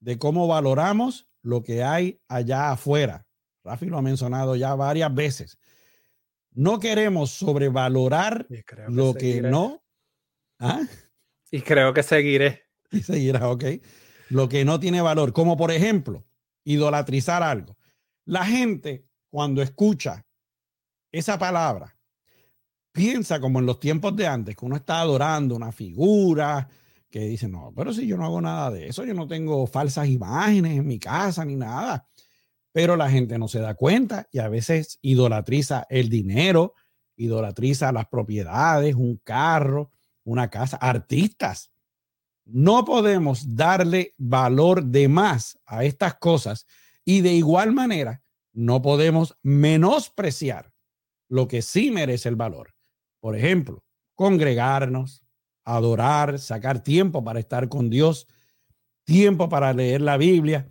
de 0.00 0.18
cómo 0.18 0.46
valoramos 0.46 1.29
lo 1.42 1.62
que 1.62 1.82
hay 1.82 2.20
allá 2.28 2.72
afuera. 2.72 3.26
Rafi 3.64 3.86
lo 3.86 3.98
ha 3.98 4.02
mencionado 4.02 4.56
ya 4.56 4.74
varias 4.74 5.14
veces. 5.14 5.58
No 6.52 6.80
queremos 6.80 7.30
sobrevalorar 7.30 8.46
lo 8.88 9.14
que 9.14 9.40
no. 9.40 9.82
¿Ah? 10.58 10.82
Y 11.50 11.62
creo 11.62 11.92
que 11.94 12.02
seguiré. 12.02 12.64
Y 12.92 13.02
seguirá, 13.02 13.48
ok. 13.48 13.64
Lo 14.30 14.48
que 14.48 14.64
no 14.64 14.80
tiene 14.80 15.00
valor, 15.00 15.32
como 15.32 15.56
por 15.56 15.70
ejemplo, 15.70 16.26
idolatrizar 16.64 17.40
algo. 17.40 17.76
La 18.24 18.44
gente, 18.44 19.06
cuando 19.28 19.62
escucha 19.62 20.26
esa 21.12 21.38
palabra, 21.38 21.96
piensa 22.90 23.38
como 23.38 23.60
en 23.60 23.66
los 23.66 23.78
tiempos 23.78 24.16
de 24.16 24.26
antes, 24.26 24.56
que 24.56 24.64
uno 24.64 24.74
está 24.74 25.00
adorando 25.00 25.54
una 25.54 25.70
figura, 25.70 26.68
que 27.10 27.20
dice, 27.20 27.48
no, 27.48 27.72
pero 27.74 27.92
si 27.92 28.06
yo 28.06 28.16
no 28.16 28.24
hago 28.24 28.40
nada 28.40 28.70
de 28.70 28.88
eso, 28.88 29.04
yo 29.04 29.14
no 29.14 29.26
tengo 29.26 29.66
falsas 29.66 30.08
imágenes 30.08 30.78
en 30.78 30.86
mi 30.86 30.98
casa 30.98 31.44
ni 31.44 31.56
nada. 31.56 32.08
Pero 32.72 32.96
la 32.96 33.10
gente 33.10 33.36
no 33.38 33.48
se 33.48 33.58
da 33.58 33.74
cuenta 33.74 34.28
y 34.30 34.38
a 34.38 34.48
veces 34.48 34.98
idolatriza 35.02 35.86
el 35.90 36.08
dinero, 36.08 36.74
idolatriza 37.16 37.90
las 37.90 38.06
propiedades, 38.06 38.94
un 38.94 39.16
carro, 39.16 39.90
una 40.24 40.48
casa, 40.48 40.76
artistas. 40.76 41.72
No 42.44 42.84
podemos 42.84 43.56
darle 43.56 44.14
valor 44.16 44.84
de 44.84 45.08
más 45.08 45.58
a 45.66 45.84
estas 45.84 46.14
cosas 46.14 46.66
y 47.04 47.22
de 47.22 47.32
igual 47.32 47.72
manera 47.72 48.22
no 48.52 48.82
podemos 48.82 49.36
menospreciar 49.42 50.72
lo 51.28 51.48
que 51.48 51.62
sí 51.62 51.90
merece 51.90 52.28
el 52.28 52.36
valor. 52.36 52.74
Por 53.20 53.36
ejemplo, 53.36 53.84
congregarnos, 54.14 55.24
adorar, 55.76 56.38
sacar 56.38 56.82
tiempo 56.82 57.22
para 57.22 57.40
estar 57.40 57.68
con 57.68 57.90
Dios, 57.90 58.26
tiempo 59.04 59.48
para 59.48 59.72
leer 59.72 60.00
la 60.00 60.16
Biblia. 60.16 60.68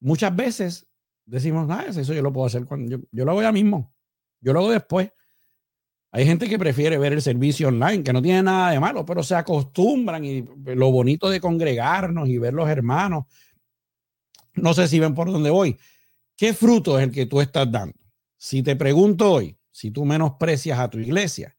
Muchas 0.00 0.34
veces 0.34 0.86
decimos, 1.24 1.68
ah, 1.70 1.84
eso 1.88 2.12
yo 2.12 2.22
lo 2.22 2.32
puedo 2.32 2.46
hacer 2.46 2.64
cuando 2.64 2.98
yo, 3.12 3.24
lo 3.24 3.30
hago 3.30 3.42
ya 3.42 3.52
mismo, 3.52 3.92
yo 4.40 4.52
lo 4.52 4.60
hago 4.60 4.70
después. 4.70 5.12
Hay 6.12 6.26
gente 6.26 6.48
que 6.48 6.58
prefiere 6.58 6.98
ver 6.98 7.12
el 7.12 7.22
servicio 7.22 7.68
online, 7.68 8.02
que 8.02 8.12
no 8.12 8.20
tiene 8.20 8.42
nada 8.42 8.72
de 8.72 8.80
malo, 8.80 9.06
pero 9.06 9.22
se 9.22 9.36
acostumbran 9.36 10.24
y 10.24 10.44
lo 10.64 10.90
bonito 10.90 11.30
de 11.30 11.40
congregarnos 11.40 12.28
y 12.28 12.38
ver 12.38 12.52
los 12.52 12.68
hermanos. 12.68 13.26
No 14.54 14.74
sé 14.74 14.88
si 14.88 14.98
ven 14.98 15.14
por 15.14 15.30
dónde 15.30 15.50
voy. 15.50 15.78
¿Qué 16.36 16.52
fruto 16.52 16.98
es 16.98 17.04
el 17.04 17.12
que 17.12 17.26
tú 17.26 17.40
estás 17.40 17.70
dando? 17.70 17.94
Si 18.36 18.62
te 18.62 18.74
pregunto 18.74 19.30
hoy, 19.30 19.56
si 19.70 19.90
tú 19.90 20.04
menosprecias 20.04 20.78
a 20.78 20.90
tu 20.90 20.98
iglesia, 20.98 21.54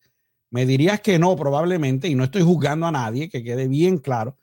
me 0.51 0.65
dirías 0.65 0.99
que 0.99 1.17
no, 1.17 1.35
probablemente, 1.35 2.07
y 2.07 2.15
no 2.15 2.25
estoy 2.25 2.43
juzgando 2.43 2.85
a 2.85 2.91
nadie, 2.91 3.29
que 3.29 3.43
quede 3.43 3.67
bien 3.67 3.97
claro, 3.97 4.37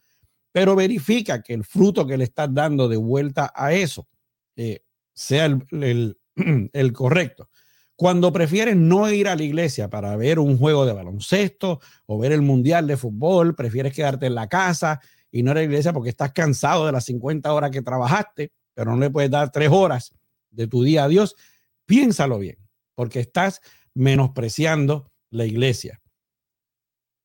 pero 0.51 0.75
verifica 0.75 1.43
que 1.43 1.55
el 1.55 1.65
fruto 1.65 2.07
que 2.07 2.17
le 2.17 2.25
estás 2.25 2.53
dando 2.53 2.89
de 2.89 2.97
vuelta 2.97 3.53
a 3.55 3.73
eso 3.73 4.09
eh, 4.57 4.81
sea 5.13 5.45
el, 5.45 6.19
el, 6.73 6.93
correcto. 6.93 7.49
Cuando 7.95 8.33
prefieres 8.33 8.75
no 8.75 9.11
ir 9.11 9.29
a 9.29 9.37
la 9.37 9.43
iglesia 9.43 9.91
para 9.91 10.17
ver 10.17 10.39
un 10.39 10.57
juego 10.57 10.87
de 10.87 10.95
baloncesto 10.95 11.81
o 12.07 12.19
ver 12.19 12.33
el 12.33 12.43
mundial 12.43 12.87
de 12.87 12.97
fútbol, 12.97 13.55
prefieres 13.55 13.93
quedarte 13.93 14.27
en 14.27 14.35
la 14.35 14.49
casa 14.49 15.01
y 15.31 15.43
no 15.43 15.51
ir 15.51 15.59
a 15.59 15.61
la 15.61 15.65
iglesia 15.65 15.93
porque 15.93 16.11
estás 16.11 16.33
cansado 16.33 16.87
de 16.87 16.93
las 16.93 17.05
50 17.05 17.53
horas 17.53 17.71
que 17.71 17.83
trabajaste, 17.83 18.53
pero 18.73 18.93
no 18.93 18.99
le 18.99 19.11
puedes 19.11 19.31
dar 19.31 19.53
tres 19.53 19.69
horas 19.71 20.15
de 20.51 20.67
tu 20.67 20.83
día 20.83 21.05
a 21.05 21.09
Dios, 21.09 21.37
piénsalo 21.85 22.39
bien, 22.39 22.57
porque 22.95 23.21
estás 23.21 23.61
menospreciando 23.95 25.11
la 25.31 25.47
iglesia. 25.47 26.01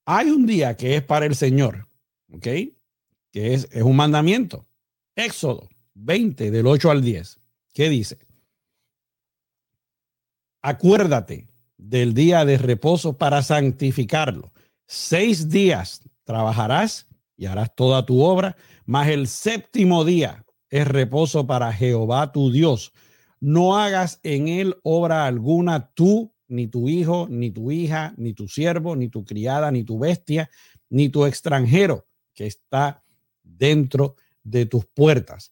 Hay 0.05 0.29
un 0.29 0.45
día 0.45 0.75
que 0.75 0.95
es 0.95 1.03
para 1.03 1.25
el 1.25 1.35
Señor, 1.35 1.87
¿ok? 2.31 2.47
Que 3.31 3.53
es, 3.53 3.67
es 3.71 3.83
un 3.83 3.95
mandamiento. 3.95 4.67
Éxodo 5.15 5.69
20, 5.95 6.51
del 6.51 6.67
8 6.67 6.91
al 6.91 7.01
10. 7.01 7.39
¿Qué 7.73 7.89
dice? 7.89 8.19
Acuérdate 10.61 11.47
del 11.77 12.13
día 12.13 12.45
de 12.45 12.57
reposo 12.57 13.17
para 13.17 13.41
santificarlo. 13.41 14.53
Seis 14.87 15.49
días 15.49 16.01
trabajarás 16.23 17.07
y 17.35 17.45
harás 17.45 17.75
toda 17.75 18.05
tu 18.05 18.21
obra, 18.21 18.55
mas 18.85 19.09
el 19.09 19.27
séptimo 19.27 20.05
día 20.05 20.45
es 20.69 20.87
reposo 20.87 21.45
para 21.45 21.73
Jehová 21.73 22.31
tu 22.31 22.51
Dios. 22.51 22.93
No 23.39 23.77
hagas 23.77 24.19
en 24.23 24.47
él 24.47 24.77
obra 24.83 25.25
alguna 25.25 25.91
tú, 25.93 26.32
ni 26.53 26.67
tu 26.67 26.87
hijo, 26.87 27.27
ni 27.29 27.49
tu 27.49 27.71
hija, 27.71 28.13
ni 28.15 28.33
tu 28.33 28.47
siervo, 28.47 28.95
ni 28.95 29.09
tu 29.09 29.25
criada, 29.25 29.71
ni 29.71 29.83
tu 29.83 29.97
bestia, 29.97 30.49
ni 30.89 31.09
tu 31.09 31.25
extranjero 31.25 32.05
que 32.33 32.45
está 32.45 33.03
dentro 33.41 34.15
de 34.43 34.67
tus 34.67 34.85
puertas. 34.85 35.51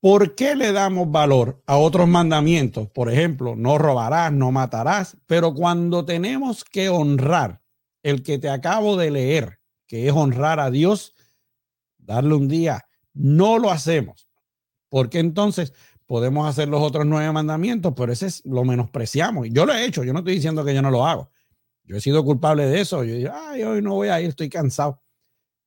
¿Por 0.00 0.34
qué 0.34 0.56
le 0.56 0.72
damos 0.72 1.10
valor 1.10 1.62
a 1.66 1.76
otros 1.76 2.08
mandamientos? 2.08 2.88
Por 2.88 3.12
ejemplo, 3.12 3.54
no 3.56 3.76
robarás, 3.76 4.32
no 4.32 4.50
matarás, 4.50 5.18
pero 5.26 5.52
cuando 5.52 6.06
tenemos 6.06 6.64
que 6.64 6.88
honrar 6.88 7.60
el 8.02 8.22
que 8.22 8.38
te 8.38 8.48
acabo 8.48 8.96
de 8.96 9.10
leer, 9.10 9.60
que 9.86 10.08
es 10.08 10.14
honrar 10.14 10.60
a 10.60 10.70
Dios, 10.70 11.14
darle 11.98 12.34
un 12.34 12.48
día, 12.48 12.86
no 13.12 13.58
lo 13.58 13.70
hacemos. 13.70 14.30
Porque 14.88 15.18
entonces 15.18 15.74
podemos 16.10 16.48
hacer 16.48 16.68
los 16.68 16.82
otros 16.82 17.06
nueve 17.06 17.30
mandamientos, 17.30 17.94
pero 17.96 18.12
ese 18.12 18.26
es, 18.26 18.44
lo 18.44 18.64
menospreciamos. 18.64 19.46
Yo 19.52 19.64
lo 19.64 19.72
he 19.72 19.84
hecho, 19.84 20.02
yo 20.02 20.12
no 20.12 20.18
estoy 20.18 20.34
diciendo 20.34 20.64
que 20.64 20.74
yo 20.74 20.82
no 20.82 20.90
lo 20.90 21.06
hago. 21.06 21.30
Yo 21.84 21.98
he 21.98 22.00
sido 22.00 22.24
culpable 22.24 22.66
de 22.66 22.80
eso. 22.80 23.04
Yo 23.04 23.14
digo, 23.14 23.30
ay, 23.32 23.62
hoy 23.62 23.80
no 23.80 23.94
voy 23.94 24.08
a 24.08 24.20
ir, 24.20 24.30
estoy 24.30 24.48
cansado. 24.48 25.00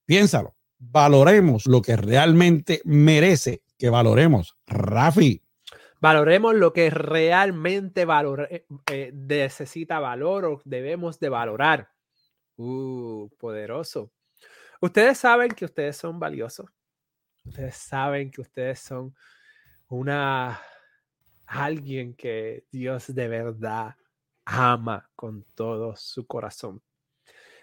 Piénsalo. 0.05 0.53
Valoremos 0.79 1.65
lo 1.65 1.81
que 1.81 1.95
realmente 1.95 2.81
merece 2.83 3.63
que 3.77 3.89
valoremos. 3.89 4.57
Rafi. 4.67 5.41
Valoremos 6.01 6.55
lo 6.55 6.73
que 6.73 6.89
realmente 6.89 8.01
eh, 8.01 8.65
eh, 8.91 9.11
necesita 9.13 10.01
valor 10.01 10.43
o 10.43 10.61
debemos 10.65 11.21
de 11.21 11.29
valorar. 11.29 11.89
Uh, 12.57 13.29
poderoso. 13.39 14.11
Ustedes 14.81 15.19
saben 15.19 15.51
que 15.51 15.63
ustedes 15.63 15.95
son 15.95 16.19
valiosos. 16.19 16.69
Ustedes 17.45 17.77
saben 17.77 18.29
que 18.29 18.41
ustedes 18.41 18.79
son 18.79 19.15
una 19.87 20.61
alguien 21.45 22.15
que 22.15 22.65
Dios 22.71 23.13
de 23.13 23.27
verdad 23.27 23.95
ama 24.45 25.09
con 25.15 25.43
todo 25.55 25.95
su 25.95 26.25
corazón. 26.25 26.81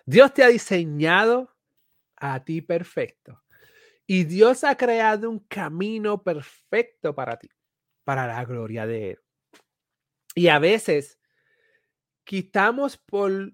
Dios 0.06 0.33
te 0.33 0.42
ha 0.42 0.48
diseñado 0.48 1.54
a 2.16 2.44
ti 2.44 2.61
perfecto 2.62 3.42
y 4.06 4.24
Dios 4.24 4.64
ha 4.64 4.76
creado 4.76 5.30
un 5.30 5.40
camino 5.40 6.22
perfecto 6.22 7.14
para 7.14 7.38
ti, 7.38 7.48
para 8.04 8.26
la 8.26 8.44
gloria 8.44 8.87
de 8.87 9.11
Él. 9.12 9.20
Y 10.35 10.48
a 10.48 10.59
veces 10.59 11.18
quitamos 12.24 12.96
por, 12.96 13.52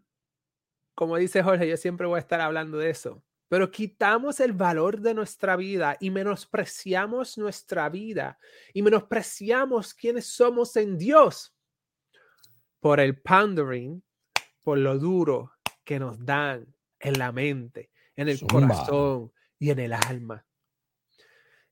como 0.94 1.16
dice 1.16 1.42
Jorge, 1.42 1.68
yo 1.68 1.76
siempre 1.76 2.06
voy 2.06 2.16
a 2.16 2.20
estar 2.20 2.40
hablando 2.40 2.78
de 2.78 2.90
eso, 2.90 3.22
pero 3.48 3.70
quitamos 3.70 4.40
el 4.40 4.52
valor 4.52 5.00
de 5.00 5.14
nuestra 5.14 5.56
vida 5.56 5.96
y 6.00 6.10
menospreciamos 6.10 7.38
nuestra 7.38 7.88
vida 7.88 8.38
y 8.72 8.82
menospreciamos 8.82 9.94
quiénes 9.94 10.26
somos 10.26 10.74
en 10.76 10.98
Dios 10.98 11.54
por 12.80 12.98
el 12.98 13.20
pondering, 13.20 14.02
por 14.62 14.78
lo 14.78 14.98
duro 14.98 15.52
que 15.84 15.98
nos 15.98 16.24
dan 16.24 16.66
en 16.98 17.18
la 17.18 17.30
mente, 17.30 17.90
en 18.16 18.28
el 18.28 18.40
corazón 18.40 19.32
y 19.58 19.70
en 19.70 19.78
el 19.78 19.92
alma. 19.92 20.44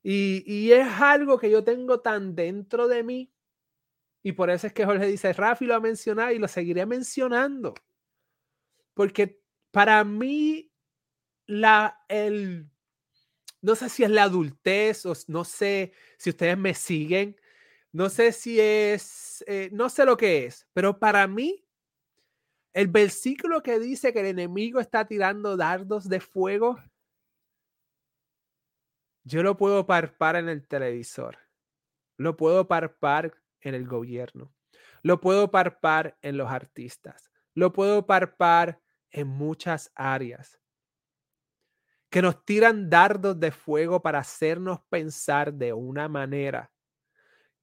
Y, 0.03 0.45
y, 0.47 0.71
es 0.73 0.87
algo 1.01 1.39
que 1.39 1.51
yo 1.51 1.65
tengo 1.65 2.01
tan 2.01 2.35
dentro 2.35 2.89
de 2.89 3.03
mí. 3.03 3.33
Y 4.23 4.33
por 4.33 4.51
eso 4.51 4.67
es 4.67 4.73
que 4.73 4.85
Jorge 4.85 5.07
dice, 5.07 5.33
Rafi 5.33 5.65
lo 5.65 5.75
ha 5.75 5.81
mencionado 5.81 6.31
y 6.31 6.39
lo 6.39 6.47
seguiré 6.47 6.85
mencionando. 6.85 7.75
Porque 8.93 9.41
para 9.71 10.05
mí 10.05 10.71
la, 11.47 12.05
el, 12.09 12.71
no 13.61 13.75
sé 13.75 13.89
si 13.89 14.05
es 14.05 14.11
la 14.11 14.25
adultez 14.25 15.05
no 15.29 15.45
sé 15.45 15.93
si 16.19 16.31
ustedes 16.31 16.59
me 16.59 16.75
siguen, 16.75 17.37
no 17.93 18.09
sé 18.11 18.33
si 18.33 18.61
es, 18.61 19.45
eh, 19.47 19.69
no 19.73 19.89
sé 19.89 20.05
lo 20.05 20.17
que 20.17 20.47
es, 20.47 20.67
pero 20.73 20.99
para 20.99 21.27
mí, 21.27 21.65
el 22.73 22.89
versículo 22.89 23.63
que 23.63 23.79
dice 23.79 24.13
que 24.13 24.21
el 24.21 24.27
enemigo 24.27 24.81
está 24.81 25.07
tirando 25.07 25.57
dardos 25.57 26.09
de 26.09 26.21
fuego, 26.21 26.79
yo 29.23 29.43
lo 29.43 29.57
puedo 29.57 29.87
parpar 29.87 30.37
en 30.37 30.49
el 30.49 30.67
televisor, 30.67 31.39
lo 32.19 32.37
puedo 32.37 32.67
parpar 32.69 33.41
en 33.61 33.75
el 33.75 33.87
gobierno, 33.87 34.53
lo 35.03 35.21
puedo 35.21 35.51
parpar 35.51 36.19
en 36.21 36.37
los 36.37 36.51
artistas, 36.51 37.31
lo 37.55 37.73
puedo 37.73 38.07
parpar 38.07 38.81
en 39.11 39.29
muchas 39.29 39.93
áreas 39.95 40.59
que 42.15 42.23
nos 42.23 42.45
tiran 42.45 42.89
dardos 42.89 43.41
de 43.41 43.51
fuego 43.51 44.01
para 44.01 44.21
hacernos 44.21 44.79
pensar 44.89 45.53
de 45.53 45.73
una 45.73 46.09
manera 46.09 46.71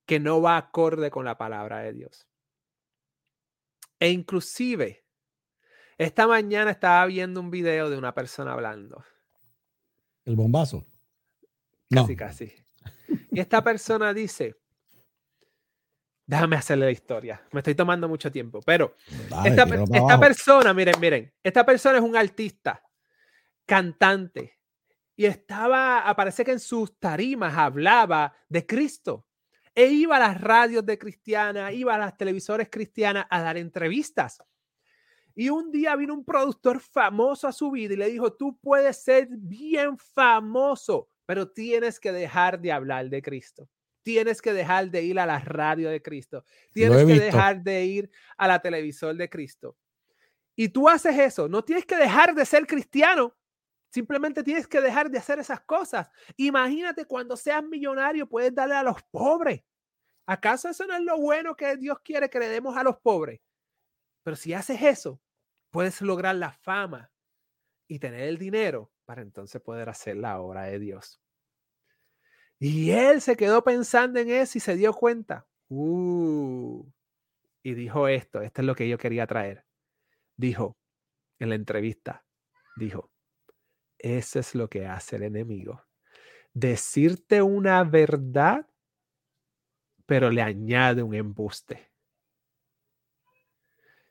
que 0.06 0.20
no 0.20 0.42
va 0.42 0.58
acorde 0.58 1.10
con 1.10 1.24
la 1.24 1.38
palabra 1.38 1.80
de 1.80 1.94
Dios. 1.94 2.28
E 3.98 4.10
inclusive, 4.10 5.06
esta 5.98 6.28
mañana 6.28 6.70
estaba 6.70 7.06
viendo 7.06 7.40
un 7.40 7.50
video 7.50 7.90
de 7.90 7.98
una 7.98 8.14
persona 8.14 8.52
hablando. 8.52 9.02
El 10.26 10.36
bombazo. 10.36 10.86
Casi, 11.90 12.18
casi. 12.18 12.54
Y 13.32 13.40
esta 13.40 13.64
persona 13.64 14.14
dice, 14.14 14.58
déjame 16.26 16.58
hacerle 16.58 16.88
la 16.88 16.92
historia, 16.92 17.42
me 17.54 17.62
estoy 17.62 17.76
tomando 17.76 18.10
mucho 18.10 18.30
tiempo, 18.30 18.60
pero 18.66 18.98
esta, 19.46 19.64
esta 19.64 20.20
persona, 20.20 20.74
miren, 20.74 21.00
miren, 21.00 21.34
esta 21.42 21.66
persona 21.66 22.00
es 22.00 22.04
un 22.04 22.18
artista 22.18 22.84
cantante 23.72 24.60
y 25.16 25.26
estaba, 25.26 26.14
parece 26.18 26.44
que 26.44 26.52
en 26.52 26.60
sus 26.60 27.00
tarimas 27.00 27.58
hablaba 27.58 28.36
de 28.50 28.66
Cristo. 28.66 29.26
E 29.74 29.86
iba 29.86 30.18
a 30.18 30.20
las 30.20 30.42
radios 30.42 30.86
de 30.86 30.98
cristiana, 30.98 31.72
iba 31.72 31.96
a 31.96 31.98
las 31.98 32.18
televisores 32.18 32.68
cristianas 32.70 33.28
a 33.30 33.42
dar 33.42 33.56
entrevistas. 33.56 34.44
Y 35.34 35.48
un 35.48 35.72
día 35.72 35.96
vino 35.96 36.14
un 36.14 36.26
productor 36.26 36.82
famoso 36.82 37.48
a 37.48 37.54
su 37.54 37.72
vida 37.72 37.94
y 37.94 37.96
le 37.98 38.10
dijo, 38.10 38.34
tú 38.34 38.60
puedes 38.60 39.02
ser 39.02 39.30
bien 39.30 39.98
famoso, 39.98 41.08
pero 41.26 41.50
tienes 41.50 41.98
que 41.98 42.12
dejar 42.12 42.60
de 42.60 42.74
hablar 42.74 43.10
de 43.10 43.22
Cristo. 43.22 43.70
Tienes 44.04 44.42
que 44.42 44.52
dejar 44.52 44.92
de 44.92 45.02
ir 45.04 45.18
a 45.18 45.26
la 45.26 45.40
radio 45.40 45.90
de 45.90 46.02
Cristo. 46.02 46.44
Tienes 46.74 47.06
que 47.06 47.22
dejar 47.22 47.64
de 47.64 47.86
ir 47.86 48.12
a 48.36 48.50
la 48.50 48.62
televisor 48.62 49.16
de 49.16 49.30
Cristo. 49.30 49.78
Y 50.58 50.68
tú 50.68 50.90
haces 50.90 51.18
eso. 51.18 51.48
No 51.48 51.64
tienes 51.64 51.86
que 51.86 51.96
dejar 51.96 52.36
de 52.36 52.46
ser 52.46 52.68
cristiano, 52.68 53.34
Simplemente 53.92 54.42
tienes 54.42 54.68
que 54.68 54.80
dejar 54.80 55.12
de 55.12 55.18
hacer 55.18 55.40
esas 55.40 55.60
cosas. 55.62 56.08
Imagínate 56.38 57.06
cuando 57.06 57.36
seas 57.36 57.62
millonario, 57.62 58.28
puedes 58.28 58.56
darle 58.56 58.76
a 58.76 58.84
los 58.84 59.04
pobres. 59.12 59.62
¿Acaso 60.26 60.70
eso 60.70 60.88
no 60.88 60.96
es 60.96 61.02
lo 61.02 61.20
bueno 61.20 61.56
que 61.56 61.76
Dios 61.76 62.00
quiere 62.02 62.30
que 62.30 62.40
le 62.40 62.48
demos 62.48 62.78
a 62.78 62.84
los 62.84 62.98
pobres? 63.00 63.42
Pero 64.24 64.38
si 64.38 64.54
haces 64.54 64.82
eso, 64.82 65.22
puedes 65.72 66.02
lograr 66.02 66.36
la 66.36 66.54
fama 66.54 67.12
y 67.86 68.00
tener 68.00 68.22
el 68.22 68.38
dinero 68.38 68.94
para 69.04 69.22
entonces 69.22 69.62
poder 69.62 69.90
hacer 69.90 70.16
la 70.16 70.40
obra 70.40 70.64
de 70.64 70.80
Dios. 70.80 71.22
Y 72.60 72.92
él 72.92 73.20
se 73.20 73.36
quedó 73.36 73.62
pensando 73.62 74.20
en 74.20 74.30
eso 74.30 74.58
y 74.58 74.62
se 74.62 74.76
dio 74.78 74.94
cuenta. 74.94 75.48
Uh, 75.68 76.90
y 77.62 77.74
dijo 77.74 78.08
esto, 78.08 78.42
esto 78.42 78.62
es 78.62 78.66
lo 78.66 78.76
que 78.76 78.88
yo 78.88 78.98
quería 78.98 79.28
traer. 79.28 79.66
Dijo 80.38 80.78
en 81.40 81.50
la 81.50 81.56
entrevista, 81.56 82.24
dijo, 82.78 83.11
eso 84.02 84.40
es 84.40 84.56
lo 84.56 84.70
que 84.70 84.88
hace 84.88 85.16
el 85.16 85.24
enemigo. 85.24 85.84
Decirte 86.54 87.42
una 87.42 87.84
verdad, 87.84 88.68
pero 90.06 90.30
le 90.30 90.42
añade 90.42 91.04
un 91.04 91.14
embuste. 91.14 91.92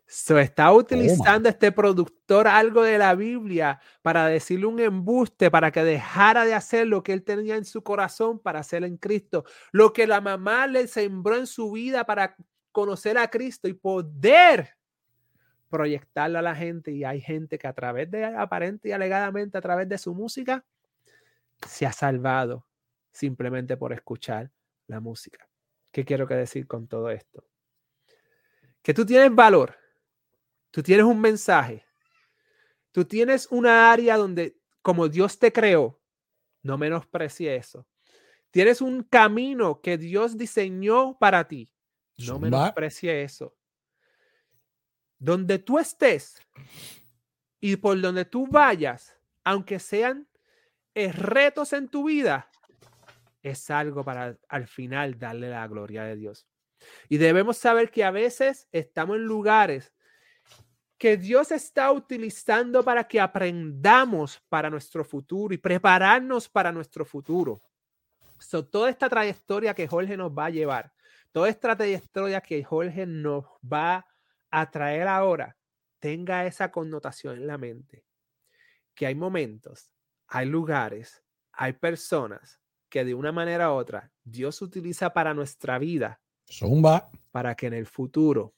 Se 0.06 0.40
está 0.40 0.72
utilizando 0.72 1.48
este 1.48 1.70
productor 1.70 2.48
algo 2.48 2.82
de 2.82 2.98
la 2.98 3.14
Biblia 3.14 3.80
para 4.02 4.26
decirle 4.26 4.66
un 4.66 4.80
embuste, 4.80 5.50
para 5.50 5.70
que 5.70 5.84
dejara 5.84 6.44
de 6.44 6.54
hacer 6.54 6.88
lo 6.88 7.02
que 7.02 7.12
él 7.12 7.22
tenía 7.22 7.56
en 7.56 7.64
su 7.64 7.82
corazón 7.82 8.40
para 8.40 8.60
hacer 8.60 8.82
en 8.82 8.96
Cristo. 8.96 9.44
Lo 9.70 9.92
que 9.92 10.08
la 10.08 10.20
mamá 10.20 10.66
le 10.66 10.88
sembró 10.88 11.36
en 11.36 11.46
su 11.46 11.70
vida 11.70 12.04
para 12.06 12.34
conocer 12.72 13.18
a 13.18 13.30
Cristo 13.30 13.68
y 13.68 13.74
poder 13.74 14.79
proyectarlo 15.70 16.38
a 16.38 16.42
la 16.42 16.54
gente 16.54 16.90
y 16.90 17.04
hay 17.04 17.20
gente 17.20 17.58
que 17.58 17.68
a 17.68 17.72
través 17.72 18.10
de, 18.10 18.24
aparente 18.24 18.88
y 18.88 18.92
alegadamente, 18.92 19.56
a 19.56 19.60
través 19.60 19.88
de 19.88 19.96
su 19.96 20.12
música, 20.12 20.64
se 21.66 21.86
ha 21.86 21.92
salvado 21.92 22.66
simplemente 23.12 23.76
por 23.76 23.92
escuchar 23.92 24.50
la 24.88 25.00
música. 25.00 25.48
¿Qué 25.92 26.04
quiero 26.04 26.26
que 26.26 26.34
decir 26.34 26.66
con 26.66 26.88
todo 26.88 27.10
esto? 27.10 27.44
Que 28.82 28.92
tú 28.92 29.06
tienes 29.06 29.34
valor, 29.34 29.76
tú 30.70 30.82
tienes 30.82 31.06
un 31.06 31.20
mensaje, 31.20 31.84
tú 32.90 33.04
tienes 33.04 33.46
una 33.50 33.92
área 33.92 34.16
donde, 34.16 34.56
como 34.82 35.08
Dios 35.08 35.38
te 35.38 35.52
creó, 35.52 36.00
no 36.62 36.78
menosprecie 36.78 37.54
eso. 37.56 37.86
Tienes 38.50 38.80
un 38.80 39.04
camino 39.04 39.80
que 39.80 39.96
Dios 39.96 40.36
diseñó 40.36 41.16
para 41.18 41.46
ti, 41.46 41.72
no 42.18 42.40
menosprecie 42.40 43.22
eso 43.22 43.54
donde 45.20 45.58
tú 45.58 45.78
estés 45.78 46.40
y 47.60 47.76
por 47.76 48.00
donde 48.00 48.24
tú 48.24 48.48
vayas, 48.48 49.14
aunque 49.44 49.78
sean 49.78 50.26
eh, 50.94 51.12
retos 51.12 51.72
en 51.72 51.88
tu 51.88 52.04
vida, 52.04 52.50
es 53.42 53.70
algo 53.70 54.02
para 54.02 54.36
al 54.48 54.66
final 54.66 55.18
darle 55.18 55.50
la 55.50 55.66
gloria 55.68 56.04
de 56.04 56.16
Dios. 56.16 56.48
Y 57.08 57.18
debemos 57.18 57.58
saber 57.58 57.90
que 57.90 58.02
a 58.02 58.10
veces 58.10 58.66
estamos 58.72 59.16
en 59.16 59.24
lugares 59.24 59.92
que 60.98 61.16
Dios 61.16 61.52
está 61.52 61.92
utilizando 61.92 62.82
para 62.82 63.04
que 63.04 63.20
aprendamos 63.20 64.42
para 64.48 64.68
nuestro 64.68 65.04
futuro 65.04 65.54
y 65.54 65.58
prepararnos 65.58 66.48
para 66.48 66.72
nuestro 66.72 67.04
futuro. 67.04 67.60
So, 68.38 68.66
toda 68.66 68.88
esta 68.88 69.08
trayectoria 69.08 69.74
que 69.74 69.86
Jorge 69.86 70.16
nos 70.16 70.32
va 70.32 70.46
a 70.46 70.50
llevar, 70.50 70.92
toda 71.32 71.48
esta 71.48 71.76
trayectoria 71.76 72.40
que 72.40 72.64
Jorge 72.64 73.06
nos 73.06 73.44
va 73.62 73.96
a 73.96 74.09
atraer 74.50 75.08
ahora 75.08 75.56
tenga 75.98 76.46
esa 76.46 76.70
connotación 76.70 77.36
en 77.36 77.46
la 77.46 77.58
mente, 77.58 78.04
que 78.94 79.06
hay 79.06 79.14
momentos, 79.14 79.90
hay 80.26 80.46
lugares, 80.46 81.22
hay 81.52 81.74
personas 81.74 82.60
que 82.88 83.04
de 83.04 83.14
una 83.14 83.32
manera 83.32 83.72
u 83.72 83.76
otra 83.76 84.12
Dios 84.24 84.62
utiliza 84.62 85.12
para 85.12 85.34
nuestra 85.34 85.78
vida, 85.78 86.20
Zumba. 86.50 87.10
para 87.30 87.54
que 87.54 87.66
en 87.66 87.74
el 87.74 87.86
futuro 87.86 88.54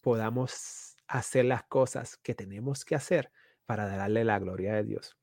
podamos 0.00 0.96
hacer 1.06 1.46
las 1.46 1.64
cosas 1.64 2.16
que 2.18 2.34
tenemos 2.34 2.84
que 2.84 2.94
hacer 2.94 3.32
para 3.64 3.86
darle 3.86 4.24
la 4.24 4.38
gloria 4.38 4.74
de 4.74 4.84
Dios. 4.84 5.16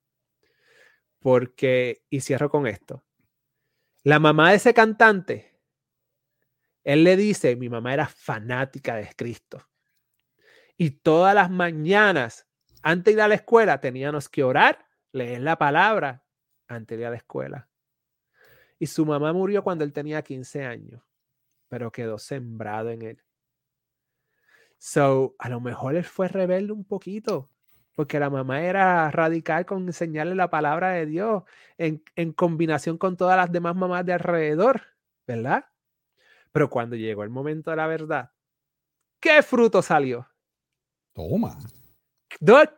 Porque, 1.19 2.03
y 2.09 2.21
cierro 2.21 2.49
con 2.49 2.67
esto, 2.67 3.03
la 4.03 4.19
mamá 4.19 4.51
de 4.51 4.57
ese 4.57 4.73
cantante, 4.73 5.59
él 6.83 7.03
le 7.03 7.17
dice, 7.17 7.55
mi 7.55 7.69
mamá 7.69 7.93
era 7.93 8.07
fanática 8.07 8.95
de 8.95 9.09
Cristo. 9.15 9.67
Y 10.77 10.91
todas 10.91 11.33
las 11.33 11.49
mañanas, 11.49 12.47
antes 12.81 13.05
de 13.05 13.19
ir 13.19 13.21
a 13.21 13.27
la 13.27 13.35
escuela, 13.35 13.79
teníamos 13.79 14.29
que 14.29 14.43
orar, 14.43 14.85
leer 15.11 15.41
la 15.41 15.57
palabra 15.57 16.23
antes 16.67 16.97
de 16.97 17.03
ir 17.03 17.07
a 17.07 17.11
la 17.11 17.17
escuela. 17.17 17.69
Y 18.77 18.87
su 18.87 19.05
mamá 19.05 19.31
murió 19.31 19.63
cuando 19.63 19.83
él 19.83 19.93
tenía 19.93 20.21
15 20.21 20.65
años, 20.65 21.01
pero 21.69 21.91
quedó 21.91 22.17
sembrado 22.17 22.89
en 22.89 23.01
él. 23.03 23.23
So, 24.77 25.35
a 25.39 25.49
lo 25.49 25.61
mejor 25.61 25.95
él 25.95 26.03
fue 26.03 26.27
rebelde 26.27 26.73
un 26.73 26.83
poquito, 26.83 27.49
porque 27.95 28.19
la 28.19 28.29
mamá 28.29 28.61
era 28.61 29.09
radical 29.09 29.65
con 29.65 29.87
enseñarle 29.87 30.35
la 30.35 30.49
palabra 30.49 30.91
de 30.91 31.05
Dios 31.05 31.43
en, 31.77 32.03
en 32.15 32.33
combinación 32.33 32.97
con 32.97 33.15
todas 33.15 33.37
las 33.37 33.51
demás 33.51 33.75
mamás 33.75 34.05
de 34.05 34.13
alrededor, 34.13 34.81
¿verdad? 35.25 35.65
Pero 36.51 36.69
cuando 36.69 36.95
llegó 36.97 37.23
el 37.23 37.29
momento 37.29 37.71
de 37.71 37.77
la 37.77 37.87
verdad, 37.87 38.31
¿qué 39.19 39.41
fruto 39.43 39.81
salió? 39.81 40.27
Toma. 41.15 41.57